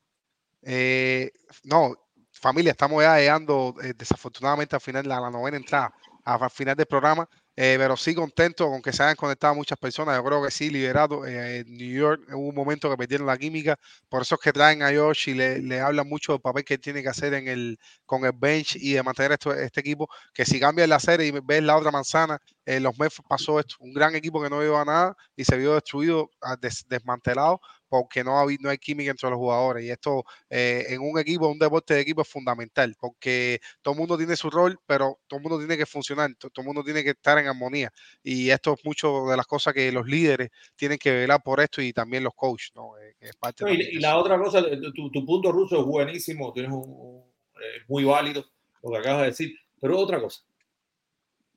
[0.63, 1.31] Eh,
[1.65, 1.95] no,
[2.33, 6.77] familia, estamos ya llegando eh, desafortunadamente al final de la, la novena entrada, al final
[6.77, 7.29] del programa.
[7.63, 10.17] Eh, pero sí contento con que se hayan conectado muchas personas.
[10.17, 11.27] Yo creo que sí, liberado.
[11.27, 13.77] Eh, en New York hubo un momento que perdieron la química.
[14.09, 16.79] Por eso es que traen a Josh y le, le hablan mucho del papel que
[16.79, 20.09] tiene que hacer en el, con el bench y de mantener esto, este equipo.
[20.33, 23.75] Que si cambia la serie y ves la otra manzana, en los Mets pasó esto.
[23.81, 27.61] Un gran equipo que no iba a nada y se vio destruido, ah, des, desmantelado
[27.91, 29.85] porque no, hay, no hay química entre los jugadores.
[29.85, 34.01] Y esto eh, en un equipo, un deporte de equipo es fundamental, porque todo el
[34.01, 37.03] mundo tiene su rol, pero todo el mundo tiene que funcionar, todo, el mundo tiene
[37.03, 37.93] que estar en armonía.
[38.23, 41.83] Y esto es mucho de las cosas que los líderes tienen que velar por esto
[41.83, 42.71] y también los coaches.
[42.77, 42.97] ¿no?
[42.99, 44.63] Eh, es parte no, y, y la otra cosa,
[44.95, 47.25] tu, tu, punto ruso es buenísimo, tienes un,
[47.57, 48.45] eh, muy válido
[48.83, 50.43] lo que acabas de decir, pero otra cosa.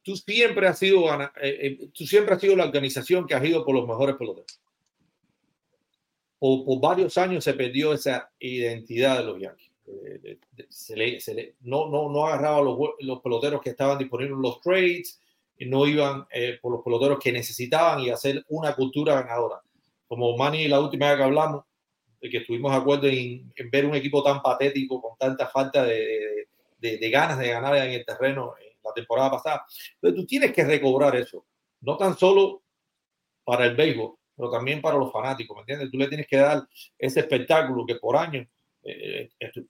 [0.02, 3.64] Tú siempre has sido, eh, eh, tú siempre has sido la organización que ha ido
[3.64, 4.63] por los mejores peloteros
[6.44, 9.72] por, por, varios años se perdió esa identidad de los Yankees.
[9.88, 14.36] Eh, se le, se le, no, no, no agarraba los, los, peloteros que estaban disponibles
[14.36, 15.22] en los trades,
[15.60, 19.62] no iban eh, por los peloteros que necesitaban y hacer una cultura ganadora.
[20.06, 21.64] Como Manny, la última vez que hablamos,
[22.20, 25.86] de que estuvimos de acuerdo en, en, ver un equipo tan patético, con tanta falta
[25.86, 29.66] de, de, de, ganas de ganar en el terreno en la temporada pasada.
[29.98, 31.46] Pero tú tienes que recobrar eso,
[31.80, 32.64] no tan solo
[33.46, 35.92] para el béisbol, pero también para los fanáticos, ¿me entiendes?
[35.92, 38.48] Tú le tienes que dar ese espectáculo que por años
[38.84, 39.62] eh, eh, eh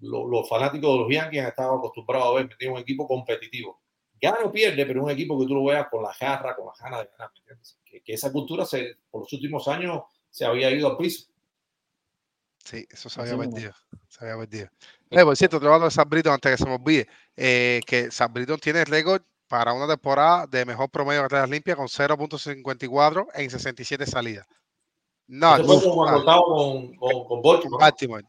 [0.00, 2.76] los, los fanáticos de los Yankees han estado acostumbrados a ver, ¿me entiendes?
[2.76, 3.80] Un equipo competitivo.
[4.20, 6.72] Gana o pierde, pero un equipo que tú lo veas con la jarra, con la
[6.78, 7.78] ganas de ganar, ¿me entiendes?
[7.84, 11.34] Que, que, esa cultura se, por los últimos años se había ido al piso.
[12.64, 13.72] Sí, eso se había perdido.
[14.08, 14.68] Se había perdido.
[15.10, 17.06] Eh, por cierto, trabajando de San Brito, antes que se me olvide,
[17.36, 19.22] eh, que San Brito tiene récord
[19.54, 24.44] para una temporada de mejor promedio de carreras limpias con 0.54 en 67 salidas.
[25.28, 28.24] No, no, con, con, con Baltimore.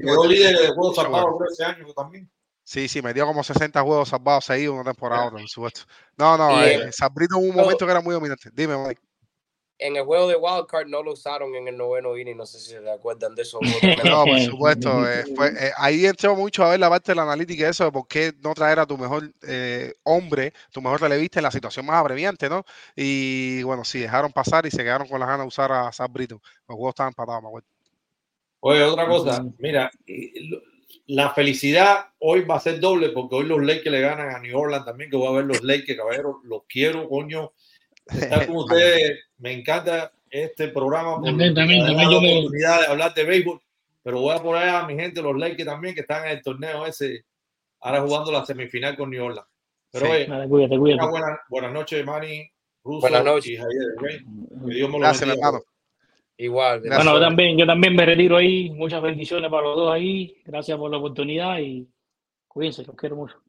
[0.00, 2.30] Quedó líder de juegos salvados ese año también.
[2.62, 5.80] Sí, sí, me dio como 60 juegos salvados seguidos una temporada, por supuesto.
[6.16, 8.50] No, no, eh, Sabrito en un momento que era muy dominante.
[8.52, 9.02] Dime, Mike
[9.84, 12.70] en el juego de Wildcard no lo usaron en el noveno inning, no sé si
[12.70, 13.60] se acuerdan de eso.
[14.04, 15.06] no, por supuesto.
[15.06, 17.84] Eh, fue, eh, ahí entró mucho a ver la parte de la analítica y eso,
[17.84, 21.50] de por qué no traer a tu mejor eh, hombre, tu mejor relevista en la
[21.50, 22.64] situación más apremiante, ¿no?
[22.96, 26.10] Y bueno, sí, dejaron pasar y se quedaron con las ganas de usar a Sam
[26.10, 26.40] Brito.
[26.66, 27.68] Los juegos estaban empatados, me acuerdo.
[28.60, 29.90] Oye, otra cosa, mira,
[31.08, 34.58] la felicidad hoy va a ser doble porque hoy los Lakers le ganan a New
[34.58, 37.52] Orleans también, que voy a ver los Lakers, caballeros, los quiero, coño
[38.06, 39.20] estar con ustedes.
[39.38, 41.20] Me encanta este programa.
[41.22, 43.60] También, también, también la oportunidad de hablar de béisbol,
[44.02, 46.86] pero voy a poner a mi gente, los Lakers también, que están en el torneo
[46.86, 47.24] ese,
[47.80, 49.46] ahora jugando la semifinal con New Orleans.
[49.90, 50.12] Pero sí.
[50.12, 51.06] oye, Vale, cuídate, cuídate.
[51.08, 52.50] Buenas, buenas noches, Manny,
[52.82, 53.46] Russo buenas noches.
[53.52, 53.82] y Javier.
[53.96, 54.18] ¿okay?
[54.18, 55.46] Que Dios me lo Gracias, bendiga.
[55.48, 55.64] hermano.
[56.36, 56.80] Igual.
[56.80, 58.70] Bueno, yo también, yo también me retiro ahí.
[58.70, 60.42] Muchas bendiciones para los dos ahí.
[60.44, 61.88] Gracias por la oportunidad y
[62.48, 63.40] cuídense, los quiero mucho.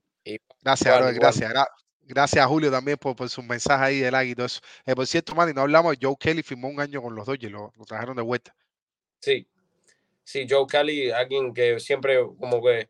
[0.62, 1.16] Gracias, igual, igual.
[1.16, 1.85] gracias.
[2.06, 4.62] Gracias a Julio también por, por su mensaje ahí del águila y todo eso.
[4.86, 7.74] Eh, por cierto, Manny, no hablamos, Joe Kelly firmó un año con los Dodgers, lo,
[7.76, 8.56] lo trajeron de vuelta.
[9.20, 9.48] Sí,
[10.24, 12.90] sí, Joe Kelly, alguien que siempre como que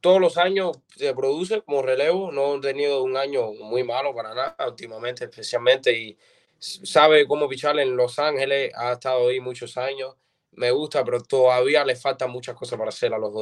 [0.00, 2.32] todos los años se produce como relevo.
[2.32, 5.92] No he tenido un año muy malo para nada últimamente, especialmente.
[5.92, 6.18] Y
[6.58, 8.72] sabe cómo pichar en Los Ángeles.
[8.74, 10.16] Ha estado ahí muchos años.
[10.52, 13.32] Me gusta, pero todavía le faltan muchas cosas para hacer a los.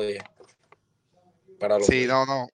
[1.58, 2.48] Para sí, no, no.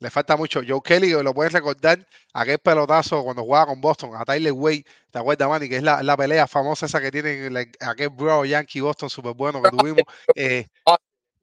[0.00, 0.62] Le falta mucho.
[0.66, 5.18] Joe Kelly, lo puedes recordar, aquel pelotazo cuando jugaba con Boston, a Tyler Way, ¿te
[5.18, 5.68] acuerdas, Manny?
[5.68, 7.50] Que es la, la pelea famosa esa que tiene
[7.80, 10.02] aquel bro Yankee Boston súper bueno que tuvimos.
[10.34, 10.66] Eh,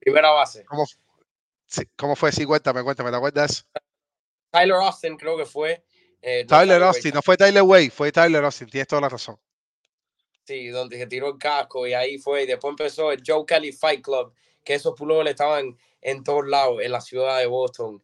[0.00, 0.64] Primera base.
[0.64, 0.84] ¿cómo,
[1.96, 2.32] ¿Cómo fue?
[2.32, 3.64] Sí, cuéntame, cuéntame, ¿te acuerdas?
[4.50, 5.84] Tyler Austin creo que fue.
[6.20, 9.38] Eh, Tyler Austin, no fue Tyler Way, fue Tyler Austin, tienes toda la razón.
[10.44, 12.42] Sí, donde se tiró el casco y ahí fue.
[12.42, 14.32] Y después empezó el Joe Kelly Fight Club,
[14.64, 18.02] que esos le estaban en todos lados en la ciudad de Boston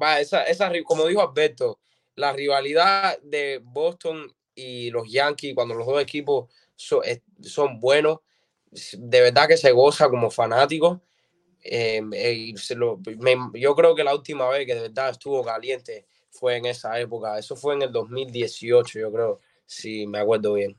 [0.00, 1.80] va, esa, esa, como dijo Alberto,
[2.16, 8.18] la rivalidad de Boston y los Yankees, cuando los dos equipos son, buenos,
[8.70, 11.02] de verdad que se goza como fanático.
[11.60, 12.52] Em, eh,
[13.54, 17.38] yo creo que la última vez que de verdad estuvo caliente fue en esa época.
[17.38, 20.78] Eso fue en el 2018, yo creo, si me acuerdo bien.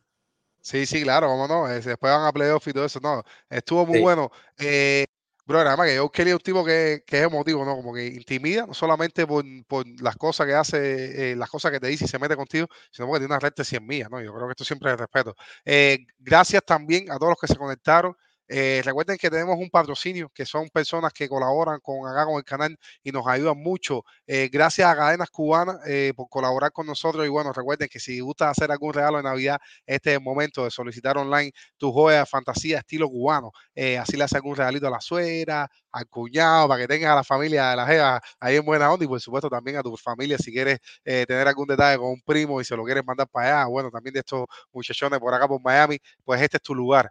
[0.61, 1.67] Sí, sí, claro, cómo no.
[1.67, 2.99] Después van a playoff y todo eso.
[2.99, 4.31] No, estuvo muy bueno.
[4.57, 5.05] Eh,
[5.47, 7.75] Bro, además que yo quería un tipo que, que, es emotivo, ¿no?
[7.75, 11.79] Como que intimida, no solamente por, por las cosas que hace, eh, las cosas que
[11.79, 14.19] te dice y se mete contigo, sino porque tiene una red de 100 millas, ¿no?
[14.21, 15.35] Yo creo que esto siempre es respeto.
[15.63, 18.15] Eh, gracias también a todos los que se conectaron.
[18.47, 22.43] Eh, recuerden que tenemos un patrocinio, que son personas que colaboran con acá con el
[22.43, 24.03] canal y nos ayudan mucho.
[24.27, 27.25] Eh, gracias a Cadenas Cubanas eh, por colaborar con nosotros.
[27.25, 30.63] Y bueno, recuerden que si gusta hacer algún regalo de Navidad, este es el momento
[30.63, 33.51] de solicitar online tu joya de fantasía estilo cubano.
[33.99, 37.23] así le hace algún regalito a la suegra, al cuñado, para que tengas a la
[37.23, 40.37] familia de la jeva ahí en buena onda y por supuesto también a tu familia
[40.37, 43.67] si quieres tener algún detalle con un primo y se lo quieres mandar para allá.
[43.69, 47.09] Bueno, también de estos muchachones por acá por Miami, pues este es tu lugar.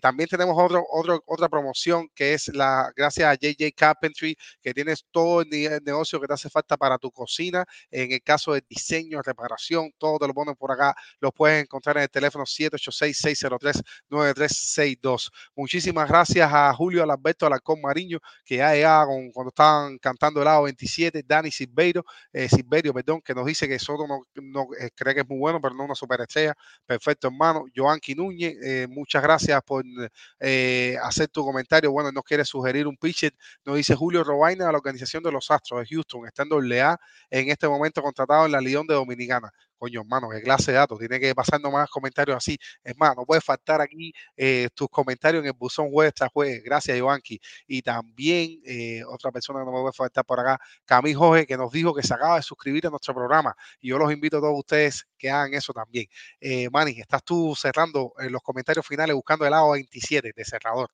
[0.00, 5.42] también tenemos otro, otra promoción que es la, gracias a JJ Carpentry, que tienes todo
[5.42, 5.48] el
[5.84, 7.64] negocio que te hace falta para tu cocina.
[7.90, 10.94] En el caso de diseño, reparación, todo te lo ponen por acá.
[11.20, 15.30] Lo puedes encontrar en el teléfono 786-603-9362.
[15.54, 20.46] Muchísimas gracias a Julio Alberto Alarcón Mariño, que ya llegaba con, cuando estaban cantando el
[20.46, 24.90] lado 27, Dani Silverio, eh, Silverio, perdón, que nos dice que Soto no, no eh,
[24.94, 26.54] cree que es muy bueno, pero no una superestrella.
[26.86, 27.64] Perfecto, hermano.
[27.74, 29.84] Joanqui Núñez, eh, muchas gracias por
[30.50, 31.92] eh, hacer tu comentario.
[31.92, 33.32] Bueno, nos quiere sugerir un pitcher.
[33.64, 36.98] Nos dice Julio Robaina de la organización de los Astros de Houston, está en A
[37.30, 40.98] en este momento contratado en la León de Dominicana coño, hermano, qué clase de datos,
[40.98, 42.58] tiene que pasarnos más comentarios así.
[42.84, 46.62] Es más, no puede faltar aquí eh, tus comentarios en el buzón web esta jueves.
[46.62, 47.40] Gracias, Ivánki.
[47.66, 51.56] Y también eh, otra persona que no me puede faltar por acá, Camille Jorge, que
[51.56, 53.54] nos dijo que se acaba de suscribir a nuestro programa.
[53.80, 56.06] Y yo los invito a todos ustedes que hagan eso también.
[56.40, 60.90] Eh, Manny, estás tú cerrando en los comentarios finales buscando el lado 27 de cerrador.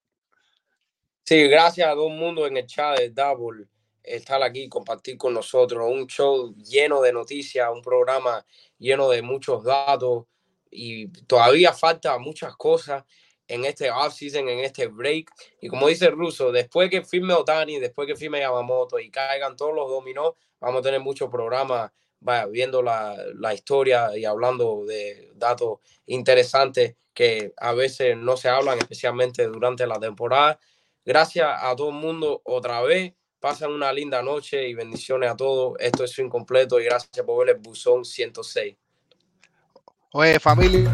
[1.24, 3.66] Sí, gracias a todo el mundo en el chat de Double
[4.06, 5.88] estar aquí, compartir con nosotros.
[5.90, 8.44] Un show lleno de noticias, un programa
[8.78, 10.24] lleno de muchos datos
[10.70, 13.04] y todavía falta muchas cosas
[13.48, 15.30] en este off-season, en este break.
[15.60, 19.74] Y como dice Russo, después que firme Otani, después que firme Yamamoto y caigan todos
[19.74, 25.32] los dominó, vamos a tener muchos programas vaya, viendo la, la, historia y hablando de
[25.34, 30.58] datos interesantes que a veces no se hablan, especialmente durante la temporada.
[31.04, 33.14] Gracias a todo el mundo otra vez.
[33.46, 35.76] Pasen una linda noche y bendiciones a todos.
[35.78, 38.74] Esto es su incompleto y gracias por ver el buzón 106.
[40.14, 40.92] Oye, familia.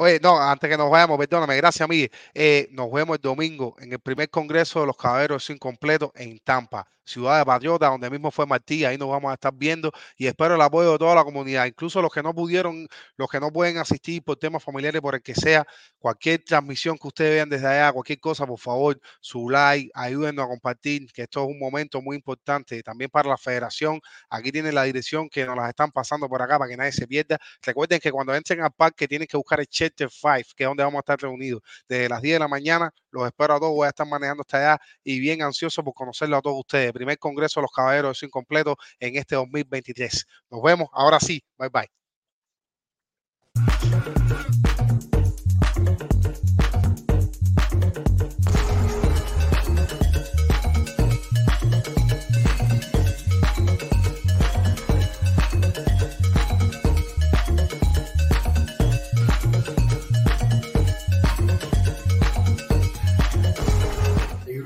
[0.00, 2.10] Oye, no, antes que nos vayamos, perdóname, gracias, Miguel.
[2.32, 6.86] Eh, nos vemos el domingo en el primer congreso de los caballeros incompletos en Tampa
[7.08, 10.54] ciudad de Patriota, donde mismo fue Martí, ahí nos vamos a estar viendo y espero
[10.54, 13.78] el apoyo de toda la comunidad, incluso los que no pudieron, los que no pueden
[13.78, 15.66] asistir por temas familiares, por el que sea,
[15.98, 20.48] cualquier transmisión que ustedes vean desde allá, cualquier cosa, por favor, su like, ayúdenos a
[20.48, 24.00] compartir, que esto es un momento muy importante también para la federación.
[24.28, 27.06] Aquí tienen la dirección que nos las están pasando por acá para que nadie se
[27.06, 27.38] pierda.
[27.62, 30.82] Recuerden que cuando entren al parque tienen que buscar el Chapter 5, que es donde
[30.82, 31.62] vamos a estar reunidos.
[31.88, 34.58] Desde las 10 de la mañana, los espero a todos, voy a estar manejando hasta
[34.58, 38.76] allá y bien ansioso por conocerlo a todos ustedes primer Congreso de los Caballeros Incompleto
[38.98, 40.26] en este 2023.
[40.50, 40.88] Nos vemos.
[40.92, 41.42] Ahora sí.
[41.56, 41.88] Bye bye.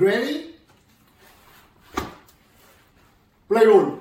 [0.02, 0.50] Ready?
[3.48, 4.00] play roll.